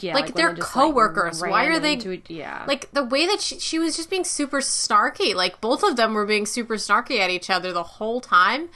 Yeah, 0.00 0.14
Like, 0.14 0.26
when 0.26 0.34
they're 0.34 0.54
coworkers. 0.56 1.40
Why 1.50 1.64
are 1.66 1.78
they- 1.80 1.96
Yeah. 2.28 2.64
Like 2.66 2.90
the 2.92 3.04
way 3.04 3.26
that 3.26 3.40
she, 3.40 3.58
she 3.58 3.78
was 3.78 3.96
just 3.96 4.10
being 4.10 4.24
super 4.24 4.58
snarky. 4.60 5.34
Like 5.34 5.60
both 5.60 5.82
of 5.82 5.96
them 5.96 6.14
were 6.14 6.26
being 6.26 6.46
super 6.46 6.74
snarky 6.74 7.18
at 7.18 7.30
each 7.30 7.50
other 7.50 7.72
the 7.72 7.82
whole 7.82 8.20
time. 8.20 8.68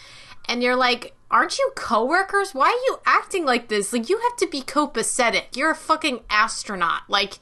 And 0.49 0.63
you're 0.63 0.77
like, 0.77 1.15
aren't 1.31 1.59
you 1.59 1.71
coworkers? 1.77 2.53
Why 2.55 2.67
are 2.67 2.85
you 2.87 2.99
acting 3.07 3.45
like 3.45 3.69
this? 3.69 3.93
Like 3.93 4.09
you 4.09 4.19
have 4.19 4.37
to 4.39 4.47
be 4.49 4.63
copacetic. 4.63 5.57
You're 5.57 5.71
a 5.71 5.75
fucking 5.77 6.21
astronaut. 6.31 7.03
Like 7.09 7.39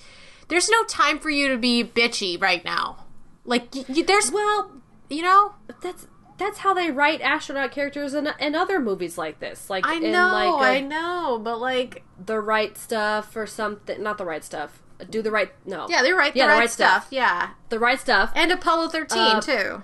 there's 0.48 0.68
no 0.68 0.82
time 0.84 1.18
for 1.18 1.30
you 1.30 1.48
to 1.48 1.56
be 1.56 1.82
bitchy 1.84 2.40
right 2.40 2.64
now. 2.64 3.04
Like 3.44 3.74
y- 3.74 3.84
y- 3.88 4.02
there's 4.06 4.30
well, 4.30 4.70
you 5.08 5.22
know 5.22 5.54
that's 5.80 6.06
that's 6.40 6.58
how 6.58 6.74
they 6.74 6.90
write 6.90 7.20
astronaut 7.20 7.70
characters 7.70 8.14
in, 8.14 8.28
in 8.40 8.56
other 8.56 8.80
movies 8.80 9.16
like 9.16 9.38
this. 9.38 9.70
Like 9.70 9.86
I 9.86 9.94
in 9.96 10.10
know, 10.10 10.32
like 10.32 10.68
I 10.68 10.72
a- 10.78 10.82
know, 10.82 11.38
but 11.40 11.60
like, 11.60 12.02
the 12.24 12.40
right 12.40 12.76
stuff 12.76 13.36
or 13.36 13.46
something. 13.46 14.02
Not 14.02 14.18
the 14.18 14.24
right 14.24 14.42
stuff. 14.42 14.82
Do 15.08 15.22
the 15.22 15.30
right. 15.30 15.52
No. 15.64 15.86
yeah, 15.88 16.02
they're 16.02 16.16
right. 16.16 16.34
Yeah, 16.34 16.46
the 16.46 16.48
the 16.48 16.54
right, 16.54 16.60
right 16.62 16.70
stuff. 16.70 17.02
stuff. 17.04 17.12
Yeah, 17.12 17.50
The 17.68 17.78
right 17.78 18.00
stuff. 18.00 18.32
and 18.34 18.50
Apollo 18.52 18.88
thirteen 18.88 19.18
Uh, 19.36 19.40
too. 19.40 19.82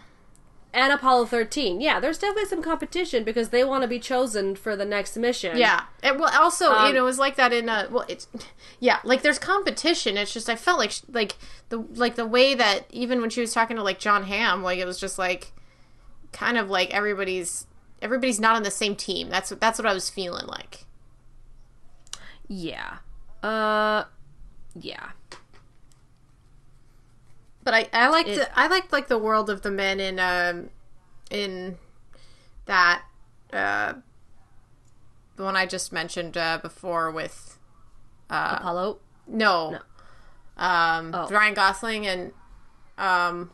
and 0.75 0.93
Apollo 0.93 1.25
13. 1.27 1.81
Yeah, 1.81 2.01
there's 2.01 2.19
definitely 2.19 2.51
some 2.51 2.61
competition 2.63 3.25
because 3.25 3.49
they 3.49 3.65
want 3.65 3.81
to 3.81 3.89
be 3.89 3.99
chosen 3.99 4.55
for 4.57 4.77
the 4.77 4.85
next 4.85 5.17
mission. 5.17 5.57
Yeah, 5.57 5.85
and 6.03 6.21
well, 6.21 6.31
also 6.39 6.67
you 6.71 6.77
Um, 6.77 6.95
know, 6.95 7.01
it 7.01 7.05
was 7.05 7.19
like 7.19 7.37
that 7.37 7.51
in 7.55 7.71
a 7.71 7.89
well, 7.91 8.05
it's 8.09 8.29
yeah, 8.81 8.99
like 9.05 9.23
there's 9.23 9.39
competition. 9.39 10.19
It's 10.19 10.35
just 10.35 10.51
I 10.51 10.57
felt 10.57 10.79
like 10.79 10.93
like 11.11 11.37
the 11.71 11.79
like 11.95 12.17
the 12.17 12.27
way 12.27 12.55
that 12.55 12.85
even 12.91 13.23
when 13.23 13.31
she 13.31 13.41
was 13.41 13.55
talking 13.55 13.77
to 13.79 13.83
like 13.83 13.99
John 13.99 14.25
Hamm, 14.25 14.63
like 14.63 14.79
it 14.79 14.85
was 14.87 15.01
just 15.01 15.19
like 15.19 15.53
kind 16.33 16.57
of 16.59 16.69
like 16.71 16.91
everybody's 16.91 17.67
everybody's 18.03 18.39
not 18.41 18.57
on 18.57 18.63
the 18.63 18.71
same 18.71 18.95
team. 18.97 19.29
That's 19.31 19.51
what 19.51 19.61
that's 19.61 19.79
what 19.79 19.87
I 19.87 19.95
was 19.95 20.11
feeling 20.11 20.47
like. 20.47 20.85
Yeah. 22.49 22.99
Uh 23.43 24.05
yeah. 24.75 25.11
But 27.65 27.75
I 27.75 27.89
I 27.93 28.09
liked 28.09 28.29
It- 28.29 28.51
I 28.55 28.67
liked 28.69 28.93
like 28.93 29.09
the 29.09 29.19
world 29.19 29.51
of 29.51 29.63
the 29.63 29.71
men 29.71 29.99
in 30.01 30.19
um 30.21 30.71
in 31.31 31.79
that 32.67 33.03
uh 33.53 33.95
the 35.37 35.43
one 35.43 35.57
I 35.57 35.67
just 35.67 35.93
mentioned 35.93 36.37
uh, 36.37 36.59
before 36.59 37.11
with 37.11 37.59
uh 38.31 38.57
Apollo. 38.61 38.99
no, 39.27 39.79
um 40.57 41.11
Oh. 41.15 41.29
Ryan 41.29 41.55
Gosling 41.55 42.07
and 42.07 42.33
um 42.97 43.51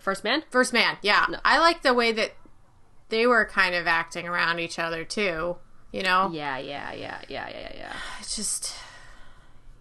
First 0.00 0.24
man? 0.24 0.42
First 0.50 0.72
Man. 0.72 0.96
Yeah, 1.02 1.26
I 1.44 1.58
like 1.58 1.82
the 1.82 1.94
way 1.94 2.10
that 2.12 2.32
they 3.10 3.26
were 3.26 3.44
kind 3.44 3.74
of 3.74 3.86
acting 3.86 4.26
around 4.26 4.58
each 4.58 4.78
other 4.78 5.04
too. 5.04 5.56
You 5.92 6.02
know, 6.02 6.30
Yeah, 6.32 6.58
yeah, 6.58 6.92
yeah, 6.92 7.20
yeah, 7.28 7.48
yeah, 7.48 7.72
yeah. 7.74 7.92
it's 8.20 8.34
just 8.36 8.74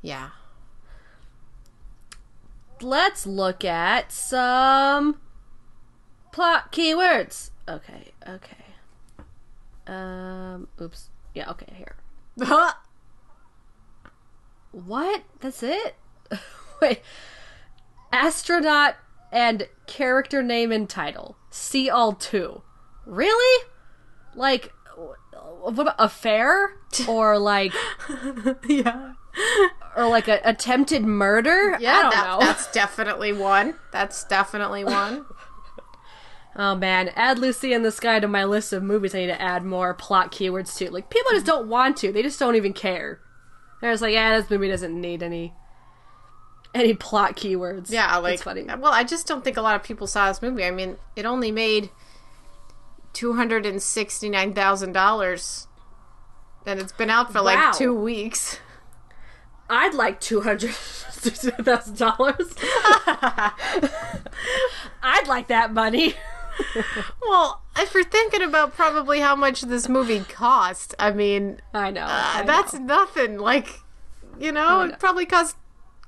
yeah. 0.01 0.29
Let's 2.81 3.25
look 3.25 3.65
at 3.65 4.11
some 4.11 5.19
plot 6.31 6.71
keywords. 6.71 7.51
Okay, 7.67 8.11
okay. 8.27 8.55
Um 9.87 10.67
oops. 10.81 11.09
Yeah, 11.33 11.49
okay, 11.51 11.73
here. 11.75 11.95
What? 14.71 15.23
That's 15.39 15.63
it? 15.63 15.95
Wait. 16.81 17.01
Astronaut 18.11 18.95
and 19.31 19.67
character 19.87 20.41
name 20.41 20.71
and 20.71 20.89
title. 20.89 21.37
See 21.49 21.89
all 21.89 22.13
two. 22.13 22.61
Really? 23.05 23.65
Like, 24.35 24.73
what 24.95 25.79
about 25.79 25.95
affair? 25.97 26.75
Or 27.07 27.37
like, 27.37 27.73
yeah. 28.67 29.13
or 29.95 30.07
like 30.07 30.27
a 30.27 30.39
attempted 30.43 31.03
murder? 31.03 31.77
Yeah, 31.79 31.93
I 31.93 32.01
don't 32.01 32.11
that, 32.11 32.27
know. 32.27 32.39
that's 32.39 32.71
definitely 32.71 33.33
one. 33.33 33.75
That's 33.91 34.23
definitely 34.23 34.83
one. 34.83 35.25
Oh 36.55 36.75
man, 36.75 37.09
add 37.15 37.39
Lucy 37.39 37.71
in 37.71 37.83
the 37.83 37.91
Sky 37.91 38.19
to 38.19 38.27
my 38.27 38.43
list 38.43 38.73
of 38.73 38.83
movies 38.83 39.15
I 39.15 39.19
need 39.19 39.27
to 39.27 39.41
add 39.41 39.63
more 39.63 39.93
plot 39.93 40.29
keywords 40.29 40.75
to. 40.77 40.91
Like, 40.91 41.09
people 41.09 41.31
just 41.31 41.45
don't 41.45 41.69
want 41.69 41.95
to. 41.97 42.11
They 42.11 42.21
just 42.21 42.37
don't 42.37 42.57
even 42.57 42.73
care. 42.73 43.21
They're 43.79 43.93
just 43.93 44.01
like, 44.01 44.13
yeah, 44.13 44.37
this 44.37 44.49
movie 44.49 44.67
doesn't 44.67 44.99
need 44.99 45.23
any 45.23 45.53
any 46.73 46.93
plot 46.93 47.35
keywords. 47.35 47.89
Yeah, 47.91 48.15
like 48.17 48.35
It's 48.35 48.43
funny. 48.43 48.63
Well, 48.63 48.91
I 48.93 49.03
just 49.03 49.27
don't 49.27 49.43
think 49.43 49.57
a 49.57 49.61
lot 49.61 49.75
of 49.75 49.83
people 49.83 50.07
saw 50.07 50.27
this 50.27 50.41
movie. 50.41 50.63
I 50.63 50.71
mean, 50.71 50.97
it 51.15 51.25
only 51.25 51.51
made 51.51 51.89
two 53.13 53.33
hundred 53.33 53.65
and 53.65 53.81
sixty 53.81 54.29
nine 54.29 54.53
thousand 54.53 54.91
dollars, 54.93 55.67
and 56.65 56.79
it's 56.79 56.91
been 56.93 57.09
out 57.09 57.31
for 57.31 57.39
Wow. 57.39 57.43
like 57.43 57.75
two 57.77 57.93
weeks. 57.93 58.59
I'd 59.69 59.93
like 59.93 60.19
two 60.19 60.41
hundred 60.41 60.71
thousand 60.73 61.97
dollars. 61.97 62.53
I'd 65.01 65.27
like 65.27 65.47
that 65.47 65.73
money. 65.73 66.15
Well, 67.21 67.61
if 67.77 67.93
you're 67.93 68.03
thinking 68.03 68.41
about 68.41 68.75
probably 68.75 69.21
how 69.21 69.33
much 69.33 69.61
this 69.61 69.87
movie 69.87 70.19
cost, 70.27 70.93
I 70.99 71.11
mean, 71.11 71.61
I 71.73 71.89
know. 71.89 72.01
uh, 72.03 72.31
I 72.35 72.43
that's 72.45 72.73
know. 72.73 72.79
nothing. 72.81 73.37
Like, 73.37 73.79
you 74.37 74.51
know, 74.51 74.79
I 74.81 74.87
know. 74.87 74.93
it 74.93 74.99
probably 74.99 75.25
cost 75.25 75.55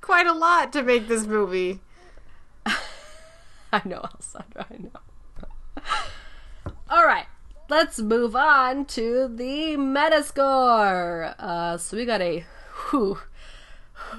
quite 0.02 0.28
a 0.28 0.34
lot 0.34 0.74
to 0.74 0.84
make 0.84 1.08
this 1.08 1.26
movie. 1.26 1.80
I 2.66 3.82
know, 3.86 4.00
Alessandra. 4.04 4.68
I 4.70 4.78
know. 4.78 5.84
All 6.90 7.06
right, 7.06 7.26
let's 7.70 8.00
move 8.00 8.36
on 8.36 8.86
to 8.86 9.28
the 9.34 9.78
Metascore. 9.78 11.36
Uh, 11.40 11.78
so 11.78 11.96
we 11.96 12.06
got 12.06 12.22
a 12.22 12.44
whew, 12.90 13.18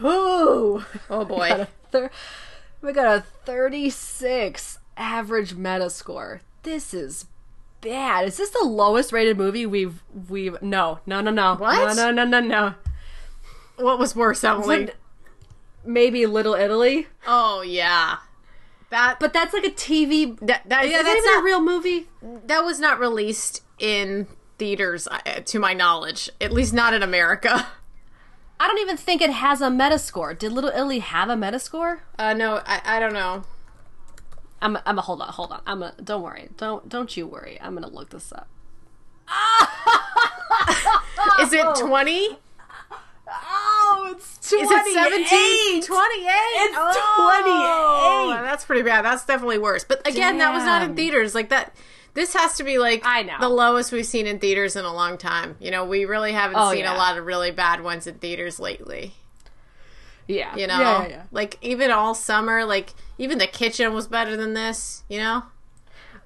whew. 0.01 0.85
Oh 1.11 1.18
We 1.20 1.24
got 1.24 1.51
a 1.51 1.64
boy. 1.64 1.66
thir- 1.91 2.11
we 2.80 2.93
got 2.93 3.18
a 3.18 3.20
36 3.45 4.78
average 4.97 5.55
Metascore. 5.55 6.41
This 6.62 6.95
is 6.95 7.26
bad. 7.83 8.26
Is 8.26 8.39
this 8.39 8.51
the 8.51 8.64
lowest 8.64 9.12
rated 9.12 9.37
movie 9.37 9.66
we've 9.66 10.03
we've? 10.28 10.61
No, 10.62 11.01
no, 11.05 11.20
no, 11.20 11.30
no. 11.30 11.57
What? 11.57 11.95
No, 11.95 12.11
no, 12.11 12.24
no, 12.24 12.41
no, 12.41 12.47
no. 12.49 12.74
what 13.76 13.99
was 13.99 14.16
worse, 14.16 14.43
Emily? 14.43 14.91
Maybe 15.85 16.26
Little 16.26 16.55
Italy, 16.55 17.07
Oh 17.26 17.62
yeah, 17.62 18.18
that. 18.91 19.18
but 19.20 19.33
that's 19.33 19.53
like 19.53 19.64
a 19.64 19.70
TV. 19.70 20.39
that, 20.41 20.62
that, 20.68 20.89
yeah, 20.89 20.99
that 20.99 21.03
that's 21.05 21.24
not 21.26 21.41
a 21.41 21.45
real 21.45 21.61
movie? 21.61 22.09
that 22.47 22.64
was 22.64 22.78
not 22.80 22.99
released 23.01 23.62
in 23.78 24.26
theaters, 24.59 25.09
uh, 25.09 25.18
to 25.45 25.59
my 25.59 25.72
knowledge. 25.74 26.30
At 26.41 26.53
least 26.53 26.72
not 26.72 26.95
in 26.95 27.03
America. 27.03 27.66
I 28.61 28.68
don't 28.68 28.78
even 28.78 28.97
think 28.97 29.20
it 29.20 29.30
has 29.30 29.61
a 29.61 29.68
Metascore. 29.68 30.39
Did 30.39 30.53
Little 30.53 30.70
Italy 30.70 31.01
have 31.01 31.28
a 31.28 31.35
Metascore? 31.35 32.01
Uh, 32.16 32.33
no, 32.33 32.62
I, 32.64 32.80
I 32.85 33.01
don't 33.01 33.12
know. 33.12 33.43
I'm 34.61 34.78
I'm 34.87 34.97
a 34.99 35.03
hold 35.03 35.20
on, 35.20 35.28
hold 35.30 35.51
on. 35.51 35.62
I'm 35.66 35.80
gonna 35.80 35.95
don't 36.05 36.22
worry. 36.22 36.49
Don't 36.57 36.89
don't 36.89 37.16
you 37.16 37.26
worry. 37.26 37.59
I'm 37.61 37.74
gonna 37.74 37.89
look 37.89 38.11
this 38.11 38.33
up. 38.33 38.47
Is 41.41 41.53
it 41.53 41.66
20? 41.76 42.39
Oh, 43.45 44.14
it's 44.16 44.51
28. 44.51 44.64
Is 44.64 44.70
it 44.70 44.95
17? 44.95 45.83
28? 45.83 46.28
It's 46.28 46.76
Oh, 46.78 48.33
28. 48.35 48.43
That's 48.45 48.64
pretty 48.64 48.83
bad. 48.83 49.05
That's 49.05 49.24
definitely 49.24 49.59
worse. 49.59 49.85
But 49.85 50.07
again, 50.07 50.39
that 50.39 50.53
was 50.53 50.64
not 50.64 50.83
in 50.83 50.95
theaters. 50.95 51.35
Like 51.35 51.49
that. 51.51 51.74
This 52.14 52.35
has 52.35 52.59
to 52.59 52.64
be 52.64 52.76
like 52.76 53.01
I 53.07 53.22
know. 53.22 53.37
the 53.41 53.49
lowest 53.49 53.91
we've 53.91 54.05
seen 54.05 54.26
in 54.26 54.39
theaters 54.39 54.76
in 54.76 54.85
a 54.85 54.93
long 54.93 55.16
time. 55.16 55.57
You 55.61 55.70
know, 55.70 55.87
we 55.87 56.05
really 56.05 56.33
haven't 56.33 56.59
Oh, 56.59 56.70
seen 56.70 56.80
yeah. 56.80 56.95
a 56.95 56.99
lot 56.99 57.16
of 57.16 57.24
really 57.24 57.51
bad 57.51 57.83
ones 57.83 58.07
in 58.07 58.16
theaters 58.16 58.61
lately. 58.61 59.14
Yeah. 60.28 60.55
You 60.55 60.66
know, 60.66 60.78
yeah, 60.78 61.09
yeah. 61.09 61.22
like 61.33 61.59
even 61.62 61.91
all 61.91 62.14
summer, 62.14 62.64
like 62.66 62.93
even 63.18 63.39
the 63.39 63.47
kitchen 63.47 63.95
was 63.95 64.07
better 64.09 64.37
than 64.37 64.53
this. 64.53 65.05
You 65.09 65.18
know, 65.20 65.43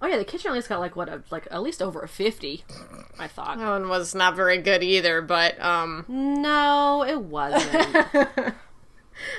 Oh 0.01 0.07
yeah, 0.07 0.19
the 0.19 0.25
kitchen 0.25 0.51
at 0.51 0.55
least 0.55 0.69
got 0.69 0.81
like 0.81 0.95
what 0.97 1.09
a, 1.09 1.23
like 1.31 1.49
at 1.51 1.63
least 1.63 1.81
over 1.81 2.03
a 2.03 2.09
50. 2.09 2.65
I 3.19 3.27
thought. 3.29 3.59
that 3.59 3.69
one 3.69 3.89
was 3.89 4.15
not 4.15 4.37
very 4.37 4.59
good 4.59 4.83
either. 4.83 5.23
But 5.23 5.61
um, 5.61 6.05
No, 6.09 7.03
it 7.03 7.21
wasn't. 7.21 7.95
at 8.15 8.55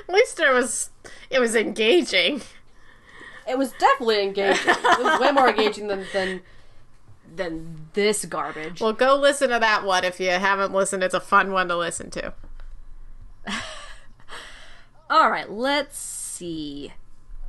least 0.08 0.40
it 0.40 0.52
was 0.52 0.90
it 1.30 1.38
was 1.38 1.54
engaging. 1.54 2.42
it 3.48 3.56
was 3.56 3.72
definitely 3.72 4.22
engaging. 4.22 4.68
It 4.68 5.02
was 5.04 5.20
way 5.20 5.30
more 5.30 5.48
engaging 5.48 5.86
than 5.86 6.06
than 6.12 6.42
than 7.36 7.88
this 7.92 8.24
garbage. 8.24 8.80
Well, 8.80 8.92
go 8.92 9.14
listen 9.16 9.50
to 9.50 9.58
that 9.60 9.84
one 9.84 10.02
if 10.04 10.18
you 10.18 10.30
haven't 10.30 10.72
listened. 10.72 11.02
It's 11.04 11.14
a 11.14 11.20
fun 11.20 11.52
one 11.52 11.68
to 11.68 11.76
listen 11.76 12.10
to. 12.10 12.34
All 15.10 15.30
right, 15.30 15.50
let's 15.50 15.96
see. 15.98 16.92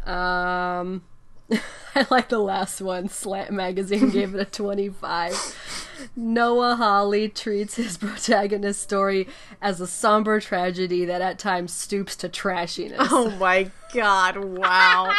Um, 0.05 1.03
I 1.95 2.05
like 2.09 2.29
the 2.29 2.39
last 2.39 2.81
one. 2.81 3.09
Slant 3.09 3.51
Magazine 3.51 4.09
gave 4.11 4.35
it 4.35 4.39
a 4.39 4.45
25. 4.45 6.11
Noah 6.15 6.75
Hawley 6.75 7.29
treats 7.29 7.75
his 7.75 7.97
protagonist's 7.99 8.81
story 8.81 9.27
as 9.61 9.81
a 9.81 9.87
somber 9.87 10.39
tragedy 10.39 11.05
that 11.05 11.21
at 11.21 11.39
times 11.39 11.73
stoops 11.73 12.15
to 12.17 12.29
trashiness. 12.29 12.97
Oh 12.99 13.31
my 13.31 13.71
god! 13.93 14.37
Wow. 14.37 15.13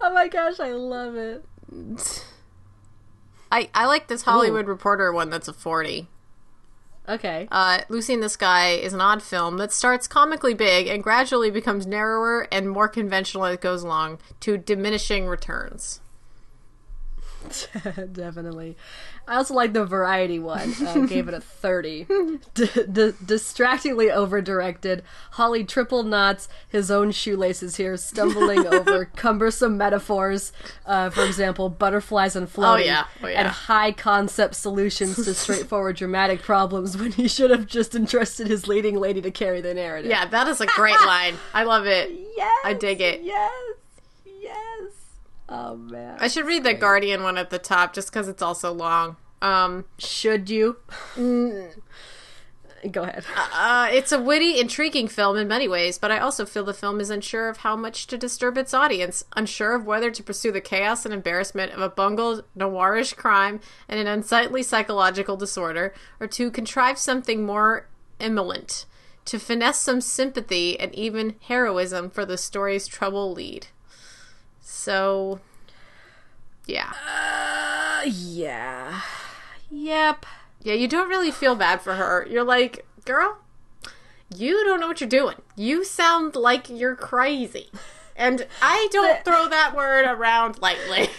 Oh 0.00 0.12
my 0.12 0.28
gosh, 0.28 0.60
I 0.60 0.72
love 0.72 1.16
it. 1.16 1.44
I, 3.50 3.70
I 3.74 3.86
like 3.86 4.08
this 4.08 4.22
Hollywood 4.22 4.66
Reporter 4.66 5.12
one 5.12 5.30
that's 5.30 5.48
a 5.48 5.52
40. 5.52 6.08
Okay. 7.08 7.48
Uh, 7.50 7.80
Lucy 7.88 8.14
in 8.14 8.20
the 8.20 8.28
Sky 8.28 8.70
is 8.70 8.92
an 8.92 9.00
odd 9.00 9.22
film 9.22 9.58
that 9.58 9.72
starts 9.72 10.08
comically 10.08 10.54
big 10.54 10.86
and 10.88 11.02
gradually 11.02 11.50
becomes 11.50 11.86
narrower 11.86 12.48
and 12.50 12.70
more 12.70 12.88
conventional 12.88 13.44
as 13.44 13.54
it 13.54 13.60
goes 13.60 13.82
along 13.82 14.18
to 14.40 14.56
diminishing 14.56 15.26
returns. 15.26 16.00
Definitely. 18.12 18.76
I 19.28 19.36
also 19.36 19.54
like 19.54 19.72
the 19.72 19.84
variety 19.84 20.38
one. 20.38 20.72
Uh, 20.86 21.00
gave 21.06 21.26
it 21.28 21.34
a 21.34 21.40
30. 21.40 22.06
D- 22.54 22.68
d- 22.92 23.12
distractingly 23.24 24.10
over 24.10 24.40
directed. 24.40 25.02
Hawley 25.32 25.64
triple 25.64 26.02
knots 26.04 26.48
his 26.68 26.90
own 26.90 27.10
shoelaces 27.10 27.76
here, 27.76 27.96
stumbling 27.96 28.66
over 28.72 29.06
cumbersome 29.16 29.76
metaphors. 29.76 30.52
Uh, 30.86 31.10
for 31.10 31.24
example, 31.24 31.68
butterflies 31.68 32.36
and 32.36 32.48
floating. 32.48 32.86
yeah. 32.86 33.06
Oh, 33.22 33.26
yeah. 33.26 33.40
And 33.40 33.48
high 33.48 33.90
concept 33.92 34.54
solutions 34.54 35.16
to 35.24 35.34
straightforward 35.34 35.96
dramatic 35.96 36.42
problems 36.42 36.96
when 36.96 37.12
he 37.12 37.26
should 37.28 37.50
have 37.50 37.66
just 37.66 37.94
entrusted 37.94 38.46
his 38.46 38.68
leading 38.68 38.96
lady 38.96 39.20
to 39.22 39.30
carry 39.32 39.60
the 39.60 39.74
narrative. 39.74 40.10
Yeah, 40.10 40.26
that 40.26 40.46
is 40.48 40.60
a 40.60 40.66
great 40.66 40.94
line. 41.04 41.34
I 41.52 41.64
love 41.64 41.86
it. 41.86 42.10
Yes. 42.36 42.52
I 42.64 42.74
dig 42.74 43.00
it. 43.00 43.22
Yes. 43.22 43.50
Yes. 44.40 44.92
Oh, 45.48 45.76
man. 45.76 46.16
I 46.20 46.28
should 46.28 46.46
read 46.46 46.64
the 46.64 46.74
Guardian 46.74 47.22
one 47.22 47.38
at 47.38 47.50
the 47.50 47.58
top 47.58 47.92
just 47.92 48.10
because 48.10 48.28
it's 48.28 48.42
also 48.42 48.72
long. 48.72 49.16
Um, 49.40 49.84
Should 49.98 50.50
you? 50.50 50.78
Go 52.90 53.02
ahead. 53.02 53.24
uh, 53.52 53.88
it's 53.90 54.12
a 54.12 54.20
witty, 54.20 54.60
intriguing 54.60 55.08
film 55.08 55.36
in 55.36 55.48
many 55.48 55.66
ways, 55.66 55.98
but 55.98 56.10
I 56.10 56.18
also 56.18 56.44
feel 56.46 56.64
the 56.64 56.74
film 56.74 57.00
is 57.00 57.10
unsure 57.10 57.48
of 57.48 57.58
how 57.58 57.76
much 57.76 58.06
to 58.08 58.18
disturb 58.18 58.56
its 58.58 58.74
audience, 58.74 59.24
unsure 59.34 59.74
of 59.74 59.86
whether 59.86 60.10
to 60.10 60.22
pursue 60.22 60.52
the 60.52 60.60
chaos 60.60 61.04
and 61.04 61.12
embarrassment 61.12 61.72
of 61.72 61.80
a 61.80 61.88
bungled, 61.88 62.44
noirish 62.56 63.16
crime 63.16 63.60
and 63.88 63.98
an 63.98 64.06
unsightly 64.06 64.62
psychological 64.62 65.36
disorder, 65.36 65.94
or 66.20 66.26
to 66.28 66.50
contrive 66.50 66.98
something 66.98 67.44
more 67.44 67.88
emolent, 68.20 68.86
to 69.24 69.38
finesse 69.38 69.80
some 69.80 70.00
sympathy 70.00 70.78
and 70.78 70.94
even 70.94 71.36
heroism 71.48 72.10
for 72.10 72.24
the 72.24 72.38
story's 72.38 72.86
trouble 72.86 73.32
lead. 73.32 73.68
So, 74.68 75.38
yeah. 76.66 76.92
Uh, 77.08 78.02
yeah. 78.04 79.02
Yep. 79.70 80.26
Yeah, 80.60 80.74
you 80.74 80.88
don't 80.88 81.08
really 81.08 81.30
feel 81.30 81.54
bad 81.54 81.80
for 81.80 81.94
her. 81.94 82.26
You're 82.28 82.42
like, 82.42 82.84
girl, 83.04 83.38
you 84.34 84.64
don't 84.64 84.80
know 84.80 84.88
what 84.88 85.00
you're 85.00 85.08
doing. 85.08 85.36
You 85.54 85.84
sound 85.84 86.34
like 86.34 86.68
you're 86.68 86.96
crazy. 86.96 87.70
And 88.16 88.48
I 88.60 88.88
don't 88.90 89.24
throw 89.24 89.48
that 89.48 89.76
word 89.76 90.04
around 90.04 90.60
lightly. 90.60 91.10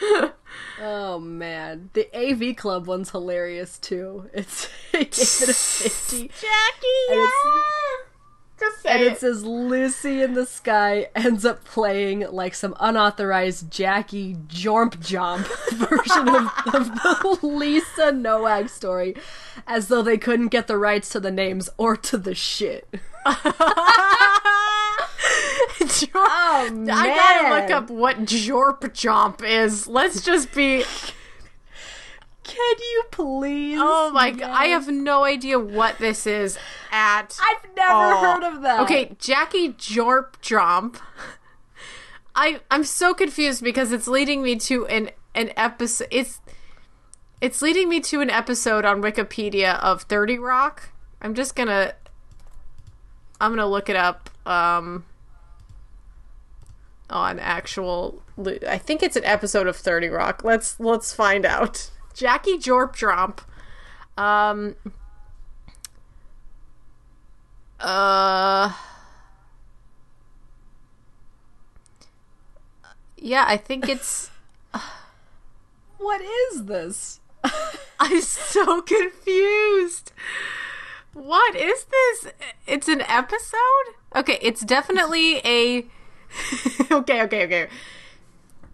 Oh 0.80 1.20
man, 1.20 1.90
the 1.92 2.08
AV 2.12 2.56
Club 2.56 2.86
one's 2.86 3.10
hilarious 3.10 3.78
too. 3.78 4.28
It's 4.32 4.68
it 4.92 5.12
gave 5.12 5.42
it 5.42 5.48
a 5.48 5.54
fifty, 5.54 6.28
Jackie, 6.28 7.10
And 7.10 7.20
yeah! 7.20 8.13
Say 8.80 8.90
and 8.90 9.02
it. 9.02 9.18
says 9.18 9.44
Lucy 9.44 10.22
in 10.22 10.34
the 10.34 10.46
Sky 10.46 11.08
ends 11.14 11.44
up 11.44 11.64
playing 11.64 12.20
like 12.30 12.54
some 12.54 12.74
unauthorized 12.80 13.70
Jackie 13.70 14.34
Jormp 14.46 14.96
Jomp 14.96 15.46
version 15.72 16.28
of, 16.28 16.74
of 16.74 16.94
the 17.02 17.38
Lisa 17.46 18.12
Nowak 18.12 18.68
story, 18.68 19.14
as 19.66 19.88
though 19.88 20.02
they 20.02 20.18
couldn't 20.18 20.48
get 20.48 20.66
the 20.66 20.76
rights 20.78 21.08
to 21.10 21.20
the 21.20 21.30
names 21.30 21.70
or 21.78 21.96
to 21.96 22.18
the 22.18 22.34
shit. 22.34 22.88
Jorp- 25.84 26.10
Oh 26.14 26.86
I 26.90 27.06
gotta 27.08 27.54
look 27.60 27.70
up 27.70 27.90
what 27.90 28.18
Jormp 28.20 28.80
Jomp 28.80 29.42
is. 29.44 29.86
Let's 29.86 30.22
just 30.22 30.52
be. 30.54 30.84
Can 32.44 32.76
you 32.78 33.04
please? 33.10 33.78
Oh 33.80 34.10
my 34.12 34.30
god, 34.30 34.50
I 34.50 34.66
have 34.66 34.88
no 34.88 35.24
idea 35.24 35.58
what 35.58 35.98
this 35.98 36.26
is 36.26 36.58
at. 36.92 37.38
I've 37.40 37.74
never 37.74 37.92
all. 37.92 38.22
heard 38.22 38.42
of 38.44 38.62
that. 38.62 38.80
Okay, 38.80 39.16
Jackie 39.18 39.70
Jormp 39.70 40.34
Jomp. 40.42 40.96
I 42.34 42.60
I'm 42.70 42.84
so 42.84 43.14
confused 43.14 43.64
because 43.64 43.92
it's 43.92 44.06
leading 44.06 44.42
me 44.42 44.56
to 44.56 44.86
an 44.86 45.10
an 45.34 45.52
episode. 45.56 46.08
It's 46.10 46.40
it's 47.40 47.62
leading 47.62 47.88
me 47.88 48.00
to 48.00 48.20
an 48.20 48.30
episode 48.30 48.84
on 48.84 49.02
Wikipedia 49.02 49.78
of 49.80 50.02
Thirty 50.02 50.38
Rock. 50.38 50.92
I'm 51.20 51.34
just 51.34 51.56
gonna 51.56 51.94
I'm 53.40 53.52
gonna 53.52 53.66
look 53.66 53.88
it 53.88 53.96
up. 53.96 54.30
Um, 54.46 55.04
on 57.10 57.38
actual, 57.38 58.22
I 58.66 58.78
think 58.78 59.02
it's 59.02 59.16
an 59.16 59.24
episode 59.24 59.66
of 59.66 59.76
Thirty 59.76 60.08
Rock. 60.08 60.42
Let's 60.44 60.78
let's 60.80 61.12
find 61.14 61.44
out. 61.44 61.90
Jackie 62.14 62.58
Jormp 62.58 62.94
Jomp. 62.96 63.40
Um. 64.16 64.76
Uh. 67.80 68.72
Yeah, 73.18 73.44
I 73.46 73.56
think 73.56 73.88
it's. 73.88 74.30
What 75.96 76.20
is 76.20 76.66
this? 76.66 77.20
I'm 78.00 78.20
so 78.20 78.82
confused. 78.82 80.12
What 81.14 81.56
is 81.56 81.84
this? 81.84 82.32
It's 82.66 82.88
an 82.88 83.00
episode? 83.02 83.94
Okay, 84.14 84.38
it's 84.42 84.60
definitely 84.60 85.38
a. 85.46 85.86
okay, 86.90 87.22
okay, 87.22 87.44
okay. 87.46 87.68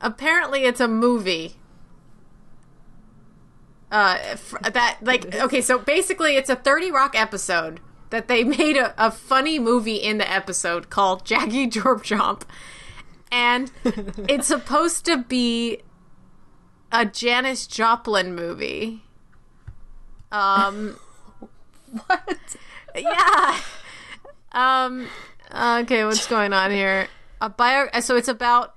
Apparently, 0.00 0.64
it's 0.64 0.80
a 0.80 0.88
movie. 0.88 1.59
Uh, 3.90 4.36
that 4.72 4.98
like 5.02 5.34
okay, 5.34 5.60
so 5.60 5.78
basically, 5.78 6.36
it's 6.36 6.48
a 6.48 6.56
Thirty 6.56 6.90
Rock 6.92 7.18
episode 7.18 7.80
that 8.10 8.28
they 8.28 8.44
made 8.58 8.76
a, 8.76 8.94
a 8.96 9.10
funny 9.10 9.58
movie 9.58 9.96
in 9.96 10.18
the 10.18 10.30
episode 10.30 10.90
called 10.90 11.24
Jackie 11.24 11.66
Jormp 11.66 12.02
Jomp, 12.04 12.42
and 13.32 13.72
it's 14.28 14.46
supposed 14.48 15.04
to 15.06 15.18
be 15.24 15.80
a 16.92 17.04
Janis 17.04 17.66
Joplin 17.66 18.34
movie. 18.34 19.02
Um, 20.30 20.98
What? 22.06 22.56
yeah. 22.94 23.58
Um. 24.52 25.08
Okay, 25.52 26.04
what's 26.04 26.28
going 26.28 26.52
on 26.52 26.70
here? 26.70 27.08
A 27.40 27.48
bio. 27.48 27.88
So 28.00 28.14
it's 28.14 28.28
about 28.28 28.76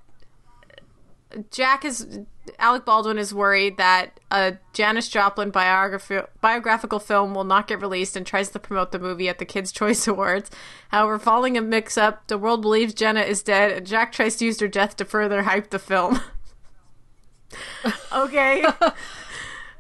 Jack 1.52 1.86
is 1.86 2.20
Alec 2.60 2.84
Baldwin 2.86 3.18
is 3.18 3.34
worried 3.34 3.78
that 3.78 4.20
a 4.30 4.58
Janis 4.74 5.08
Joplin 5.08 5.50
biography, 5.50 6.20
biographical 6.42 7.00
film 7.00 7.34
will 7.34 7.46
not 7.46 7.68
get 7.68 7.82
released 7.82 8.16
and 8.18 8.26
tries 8.26 8.50
to 8.50 8.60
promote 8.60 8.92
the 8.92 9.00
movie 9.00 9.30
at 9.30 9.40
the 9.40 9.46
Kids' 9.46 9.72
Choice 9.80 10.08
Awards. 10.08 10.52
However, 10.90 11.20
following 11.20 11.58
a 11.58 11.62
mix 11.62 11.98
up, 11.98 12.28
the 12.28 12.38
world 12.38 12.62
believes 12.62 12.94
Jenna 12.94 13.22
is 13.22 13.44
dead 13.44 13.72
and 13.72 13.88
Jack 13.88 14.12
tries 14.12 14.36
to 14.38 14.46
use 14.46 14.60
her 14.60 14.68
death 14.68 14.98
to 14.98 15.06
further 15.06 15.44
hype 15.44 15.70
the 15.70 15.80
film. 15.80 16.20
okay. 18.14 18.66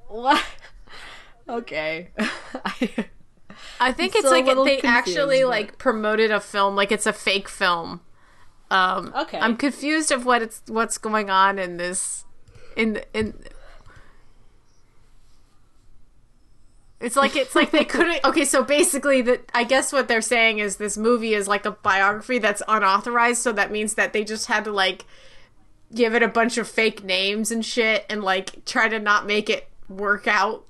What? 0.07 0.43
Okay. 1.49 2.11
I 3.79 3.91
think 3.91 4.15
it's 4.15 4.29
like 4.29 4.45
they 4.45 4.53
confused, 4.53 4.85
actually 4.85 5.41
but- 5.41 5.49
like 5.49 5.77
promoted 5.79 6.29
a 6.29 6.39
film 6.39 6.75
like 6.75 6.91
it's 6.91 7.07
a 7.07 7.13
fake 7.13 7.49
film. 7.49 8.01
Um, 8.69 9.11
Okay. 9.15 9.39
I'm 9.39 9.57
confused 9.57 10.11
of 10.11 10.23
what 10.25 10.43
it's 10.43 10.61
what's 10.67 10.99
going 10.99 11.31
on 11.31 11.57
in 11.57 11.77
this 11.77 12.25
in 12.75 13.01
in. 13.13 13.33
It's 16.99 17.17
like 17.17 17.35
it's 17.35 17.53
like 17.53 17.71
they 17.71 17.83
couldn't. 17.83 18.21
Okay, 18.25 18.45
so 18.45 18.63
basically, 18.63 19.21
that 19.23 19.49
I 19.53 19.63
guess 19.63 19.91
what 19.91 20.07
they're 20.07 20.21
saying 20.21 20.59
is 20.59 20.77
this 20.77 20.97
movie 20.97 21.33
is 21.33 21.47
like 21.47 21.65
a 21.65 21.71
biography 21.71 22.39
that's 22.39 22.61
unauthorized. 22.67 23.41
So 23.41 23.51
that 23.51 23.71
means 23.71 23.95
that 23.95 24.13
they 24.13 24.23
just 24.23 24.47
had 24.47 24.63
to 24.65 24.71
like 24.71 25.05
give 25.93 26.15
it 26.15 26.23
a 26.23 26.27
bunch 26.27 26.57
of 26.57 26.67
fake 26.67 27.03
names 27.03 27.51
and 27.51 27.65
shit, 27.65 28.05
and 28.09 28.23
like 28.23 28.63
try 28.65 28.87
to 28.87 28.99
not 28.99 29.25
make 29.25 29.49
it 29.49 29.67
work 29.89 30.27
out 30.27 30.65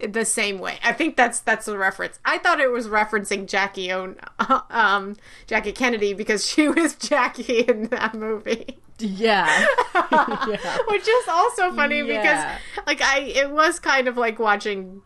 the 0.00 0.24
same 0.24 0.58
way. 0.58 0.78
I 0.82 0.92
think 0.92 1.16
that's 1.16 1.40
that's 1.40 1.66
the 1.66 1.78
reference. 1.78 2.18
I 2.24 2.38
thought 2.38 2.60
it 2.60 2.70
was 2.70 2.88
referencing 2.88 3.46
Jackie 3.46 3.92
Own, 3.92 4.16
um, 4.70 5.16
Jackie 5.46 5.72
Kennedy 5.72 6.14
because 6.14 6.46
she 6.46 6.68
was 6.70 6.94
Jackie 6.94 7.60
in 7.60 7.88
that 7.88 8.14
movie, 8.14 8.78
yeah. 8.98 9.66
yeah. 10.12 10.78
which 10.88 11.06
is 11.08 11.28
also 11.28 11.72
funny 11.72 11.98
Yeah. 11.98 12.04
because 12.04 12.84
like 12.86 13.00
I 13.02 13.20
it 13.20 13.50
was 13.50 13.78
kind 13.80 14.08
of 14.08 14.16
like 14.16 14.38
watching 14.38 15.02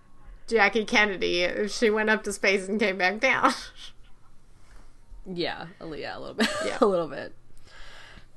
Jackie 0.47 0.85
Kennedy. 0.85 1.69
She 1.69 1.91
went 1.91 2.11
up 2.11 2.23
to 2.25 2.33
space 2.33 2.69
and 2.69 2.79
came 2.81 2.99
back 2.99 3.21
down. 3.21 3.53
Yeah. 5.31 5.67
a 5.81 5.97
Yeah, 5.97 6.17
a 6.17 6.21
little 6.21 6.35
bit. 6.35 6.49
Yeah. 6.65 6.79
a 6.81 6.87
little 6.87 7.09
bit. 7.09 7.35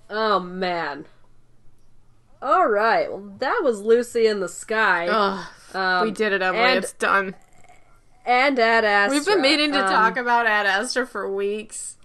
Oh 0.10 0.40
man. 0.40 1.06
All 2.42 2.68
right. 2.68 3.10
Well, 3.12 3.34
that 3.40 3.62
was 3.64 3.82
Lucy 3.82 4.26
in 4.28 4.40
the 4.40 4.50
Sky. 4.50 5.08
Ugh, 5.08 5.46
Um, 5.76 6.04
we 6.06 6.12
did 6.12 6.34
it, 6.34 6.42
Emily. 6.42 6.64
and- 6.64 6.84
it's 6.84 6.94
done. 6.94 7.36
and 8.26 8.58
Ad 8.60 8.84
Astra. 8.84 9.16
We've 9.18 9.26
been 9.26 9.42
meaning 9.42 9.72
to 9.74 9.84
Um, 9.86 9.90
talk 9.92 10.18
about 10.18 10.48
Ad 10.48 10.66
Astra 10.66 11.06
for 11.08 11.32
weeks. 11.34 11.98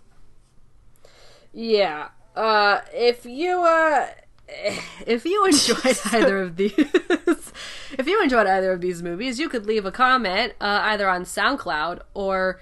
Yeah. 1.53 2.09
Uh, 2.37 2.83
if 2.93 3.25
you 3.25 3.63
uh, 3.63 4.09
if 5.07 5.25
you 5.25 5.45
enjoyed 5.47 5.99
either 6.13 6.41
of 6.41 6.57
these, 6.57 6.73
if 7.99 8.07
you 8.07 8.23
enjoyed 8.23 8.47
either 8.47 8.73
of 8.73 8.81
these 8.81 9.03
movies, 9.03 9.41
you 9.41 9.49
could 9.49 9.67
leave 9.67 9.87
a 9.87 9.93
comment 9.93 10.53
uh, 10.61 10.81
either 10.85 11.09
on 11.09 11.25
SoundCloud 11.25 12.01
or 12.15 12.61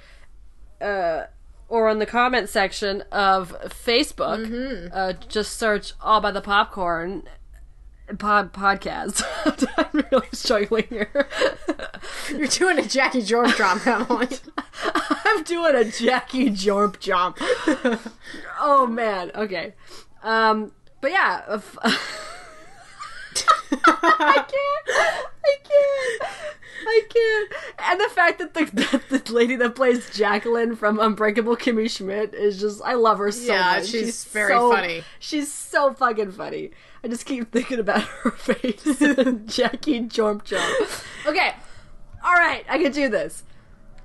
uh, 0.80 1.24
or 1.68 1.88
on 1.88 1.98
the 1.98 2.06
comment 2.06 2.48
section 2.48 3.02
of 3.10 3.52
Facebook. 3.68 4.90
Uh, 4.92 5.14
just 5.28 5.58
search 5.58 5.92
"All 6.00 6.20
by 6.20 6.30
the 6.30 6.40
Popcorn." 6.40 7.24
Pod 8.18 8.52
podcast. 8.52 9.22
I'm 9.78 10.05
really 10.11 10.28
struggling 10.32 10.86
here. 10.90 11.26
You're 12.30 12.48
doing 12.48 12.78
a 12.78 12.86
Jackie 12.86 13.22
George 13.22 13.55
drama, 13.57 13.80
Emily. 13.86 14.28
I'm 15.24 15.42
doing 15.42 15.74
a 15.74 15.84
Jackie 15.84 16.50
Jormp 16.50 16.98
Jomp. 16.98 17.38
oh 18.61 18.86
man. 18.86 19.30
Okay. 19.34 19.74
Um. 20.22 20.72
But 21.00 21.12
yeah. 21.12 21.55
if- 21.55 21.78
I 23.86 24.34
can't. 24.34 25.28
I 25.44 25.56
can't. 25.64 26.22
I 26.86 27.00
can't. 27.08 27.52
And 27.90 28.00
the 28.00 28.08
fact 28.08 28.38
that 28.38 28.54
the 28.54 28.64
that 29.10 29.24
the 29.26 29.32
lady 29.32 29.56
that 29.56 29.74
plays 29.74 30.10
Jacqueline 30.10 30.76
from 30.76 30.98
Unbreakable 31.00 31.56
Kimmy 31.56 31.88
Schmidt 31.90 32.34
is 32.34 32.60
just 32.60 32.82
I 32.84 32.94
love 32.94 33.18
her 33.18 33.30
so 33.32 33.52
Yeah, 33.52 33.76
much. 33.78 33.86
she's 33.86 34.24
very 34.24 34.52
so- 34.54 34.70
funny. 34.70 35.02
She's 35.18 35.52
so 35.52 35.92
fucking 35.94 36.32
funny. 36.32 36.70
I 37.02 37.08
just 37.08 37.26
keep 37.26 37.50
thinking 37.52 37.78
about 37.80 38.02
her 38.22 38.30
face. 38.30 38.82
Jackie 39.46 40.00
Jormp. 40.02 40.50
Okay. 41.26 41.50
All 42.24 42.32
right, 42.34 42.64
I 42.68 42.78
can 42.78 42.92
do 42.92 43.08
this. 43.10 43.44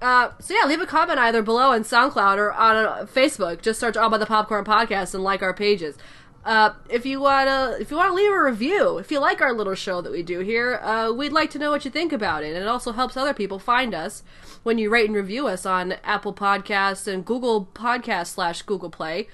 Uh, 0.02 0.32
so 0.40 0.54
yeah, 0.54 0.66
leave 0.66 0.82
a 0.82 0.86
comment 0.86 1.20
either 1.20 1.42
below 1.42 1.72
on 1.72 1.84
SoundCloud 1.84 2.38
or 2.38 2.52
on 2.54 2.76
uh, 2.76 3.06
Facebook. 3.06 3.62
Just 3.62 3.80
search 3.80 3.96
All 3.98 4.10
by 4.10 4.18
the 4.18 4.26
Popcorn 4.26 4.64
Podcast 4.66 5.14
and 5.14 5.24
like 5.24 5.42
our 5.42 5.54
pages. 5.54 5.98
Uh, 6.46 6.72
if 6.90 7.06
you 7.06 7.20
wanna, 7.20 7.76
if 7.80 7.92
you 7.92 7.98
wanna 7.98 8.14
leave 8.14 8.32
a 8.32 8.44
review, 8.44 8.98
if 8.98 9.12
you 9.12 9.20
like 9.20 9.42
our 9.42 9.54
little 9.54 9.76
show 9.76 10.02
that 10.02 10.12
we 10.12 10.24
do 10.24 10.40
here, 10.40 10.76
uh, 10.78 11.12
we'd 11.12 11.34
like 11.34 11.50
to 11.52 11.60
know 11.60 11.70
what 11.70 11.86
you 11.86 11.92
think 11.92 12.14
about 12.14 12.44
it. 12.44 12.54
And 12.54 12.64
it 12.64 12.68
also 12.68 12.92
helps 12.92 13.18
other 13.18 13.34
people 13.34 13.60
find 13.60 13.94
us 13.94 14.24
when 14.64 14.78
you 14.78 14.90
rate 14.90 15.08
and 15.08 15.16
review 15.16 15.48
us 15.48 15.66
on 15.66 15.94
Apple 16.04 16.34
Podcasts 16.34 17.12
and 17.12 17.26
Google 17.26 17.66
Podcasts 17.74 18.28
slash 18.28 18.62
Google 18.62 18.90
Play. 18.90 19.28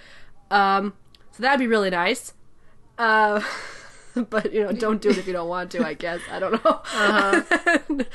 Um, 0.49 0.93
so 1.31 1.43
that'd 1.43 1.59
be 1.59 1.67
really 1.67 1.89
nice. 1.89 2.33
Uh, 2.97 3.41
but 4.29 4.53
you 4.53 4.63
know, 4.63 4.71
don't 4.71 5.01
do 5.01 5.09
it 5.09 5.17
if 5.17 5.27
you 5.27 5.33
don't 5.33 5.49
want 5.49 5.71
to. 5.71 5.85
I 5.85 5.93
guess 5.93 6.21
I 6.31 6.39
don't 6.39 6.63
know. 6.63 6.81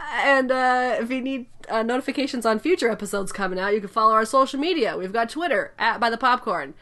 and 0.00 0.50
uh, 0.50 0.96
if 1.00 1.10
you 1.10 1.20
need 1.20 1.46
uh, 1.68 1.82
notifications 1.82 2.44
on 2.44 2.58
future 2.58 2.90
episodes 2.90 3.32
coming 3.32 3.58
out, 3.58 3.74
you 3.74 3.80
can 3.80 3.88
follow 3.88 4.12
our 4.12 4.24
social 4.24 4.58
media. 4.58 4.96
We've 4.96 5.12
got 5.12 5.28
Twitter 5.30 5.72
at 5.78 6.00
by 6.00 6.10
the 6.10 6.18
popcorn, 6.18 6.74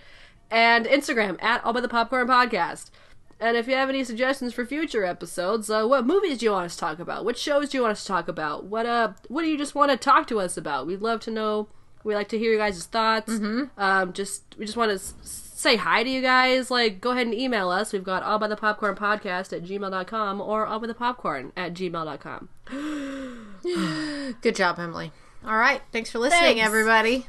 and 0.53 0.87
Instagram 0.87 1.43
at 1.43 1.65
all 1.65 1.73
by 1.73 1.81
the 1.81 1.89
popcorn 1.89 2.29
podcast. 2.29 2.91
And 3.41 3.57
if 3.57 3.67
you 3.67 3.75
have 3.75 3.89
any 3.89 4.05
suggestions 4.05 4.55
for 4.55 4.65
future 4.65 5.05
episodes, 5.05 5.69
uh, 5.69 5.85
what 5.85 6.07
movies 6.07 6.39
do 6.39 6.45
you 6.47 6.53
want 6.53 6.67
us 6.67 6.75
to 6.75 6.81
talk 6.81 7.01
about? 7.01 7.25
What 7.25 7.37
shows 7.37 7.71
do 7.71 7.79
you 7.79 7.83
want 7.83 7.91
us 7.93 8.03
to 8.03 8.07
talk 8.09 8.29
about? 8.29 8.67
What 8.67 8.87
uh, 8.87 9.15
what 9.27 9.43
do 9.43 9.49
you 9.49 9.59
just 9.59 9.75
want 9.75 9.91
to 9.91 9.97
talk 9.97 10.29
to 10.29 10.39
us 10.39 10.57
about? 10.57 10.87
We'd 10.87 11.03
love 11.03 11.19
to 11.23 11.31
know. 11.33 11.67
We 12.05 12.15
like 12.15 12.29
to 12.29 12.39
hear 12.39 12.51
your 12.51 12.59
guys' 12.61 12.85
thoughts. 12.87 13.33
Um, 13.77 14.13
just 14.13 14.43
we 14.59 14.65
just 14.67 14.77
want 14.77 14.91
to 14.91 14.95
s- 14.97 15.15
say 15.23 15.77
hi 15.77 16.03
to 16.05 16.11
you 16.11 16.21
guys. 16.23 16.71
Like, 16.71 17.01
go 17.01 17.11
ahead 17.13 17.27
and 17.27 17.35
email 17.35 17.71
us. 17.71 17.93
We've 17.93 18.03
got 18.05 18.23
all 18.23 18.39
by 18.39 18.47
the 18.49 18.57
popcorn 18.57 18.95
podcast 18.97 19.53
at 19.57 19.65
gmail.com 19.65 20.41
or 20.41 20.67
all 20.67 20.79
by 20.81 20.87
the 20.89 20.95
popcorn 20.95 21.53
at 21.57 21.75
gmail.com. 21.75 22.49
Good 24.41 24.55
job, 24.57 24.79
Emily. 24.79 25.13
All 25.45 25.57
right, 25.57 25.81
thanks 25.93 26.11
for 26.11 26.19
listening, 26.21 26.41
Thanks. 26.57 26.65
everybody. 26.67 27.27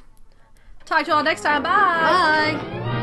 Talk 0.86 1.06
to 1.06 1.12
you 1.12 1.14
all 1.18 1.24
next 1.24 1.42
time. 1.42 1.64
Bye. 1.64 2.60
Bye. 2.60 3.03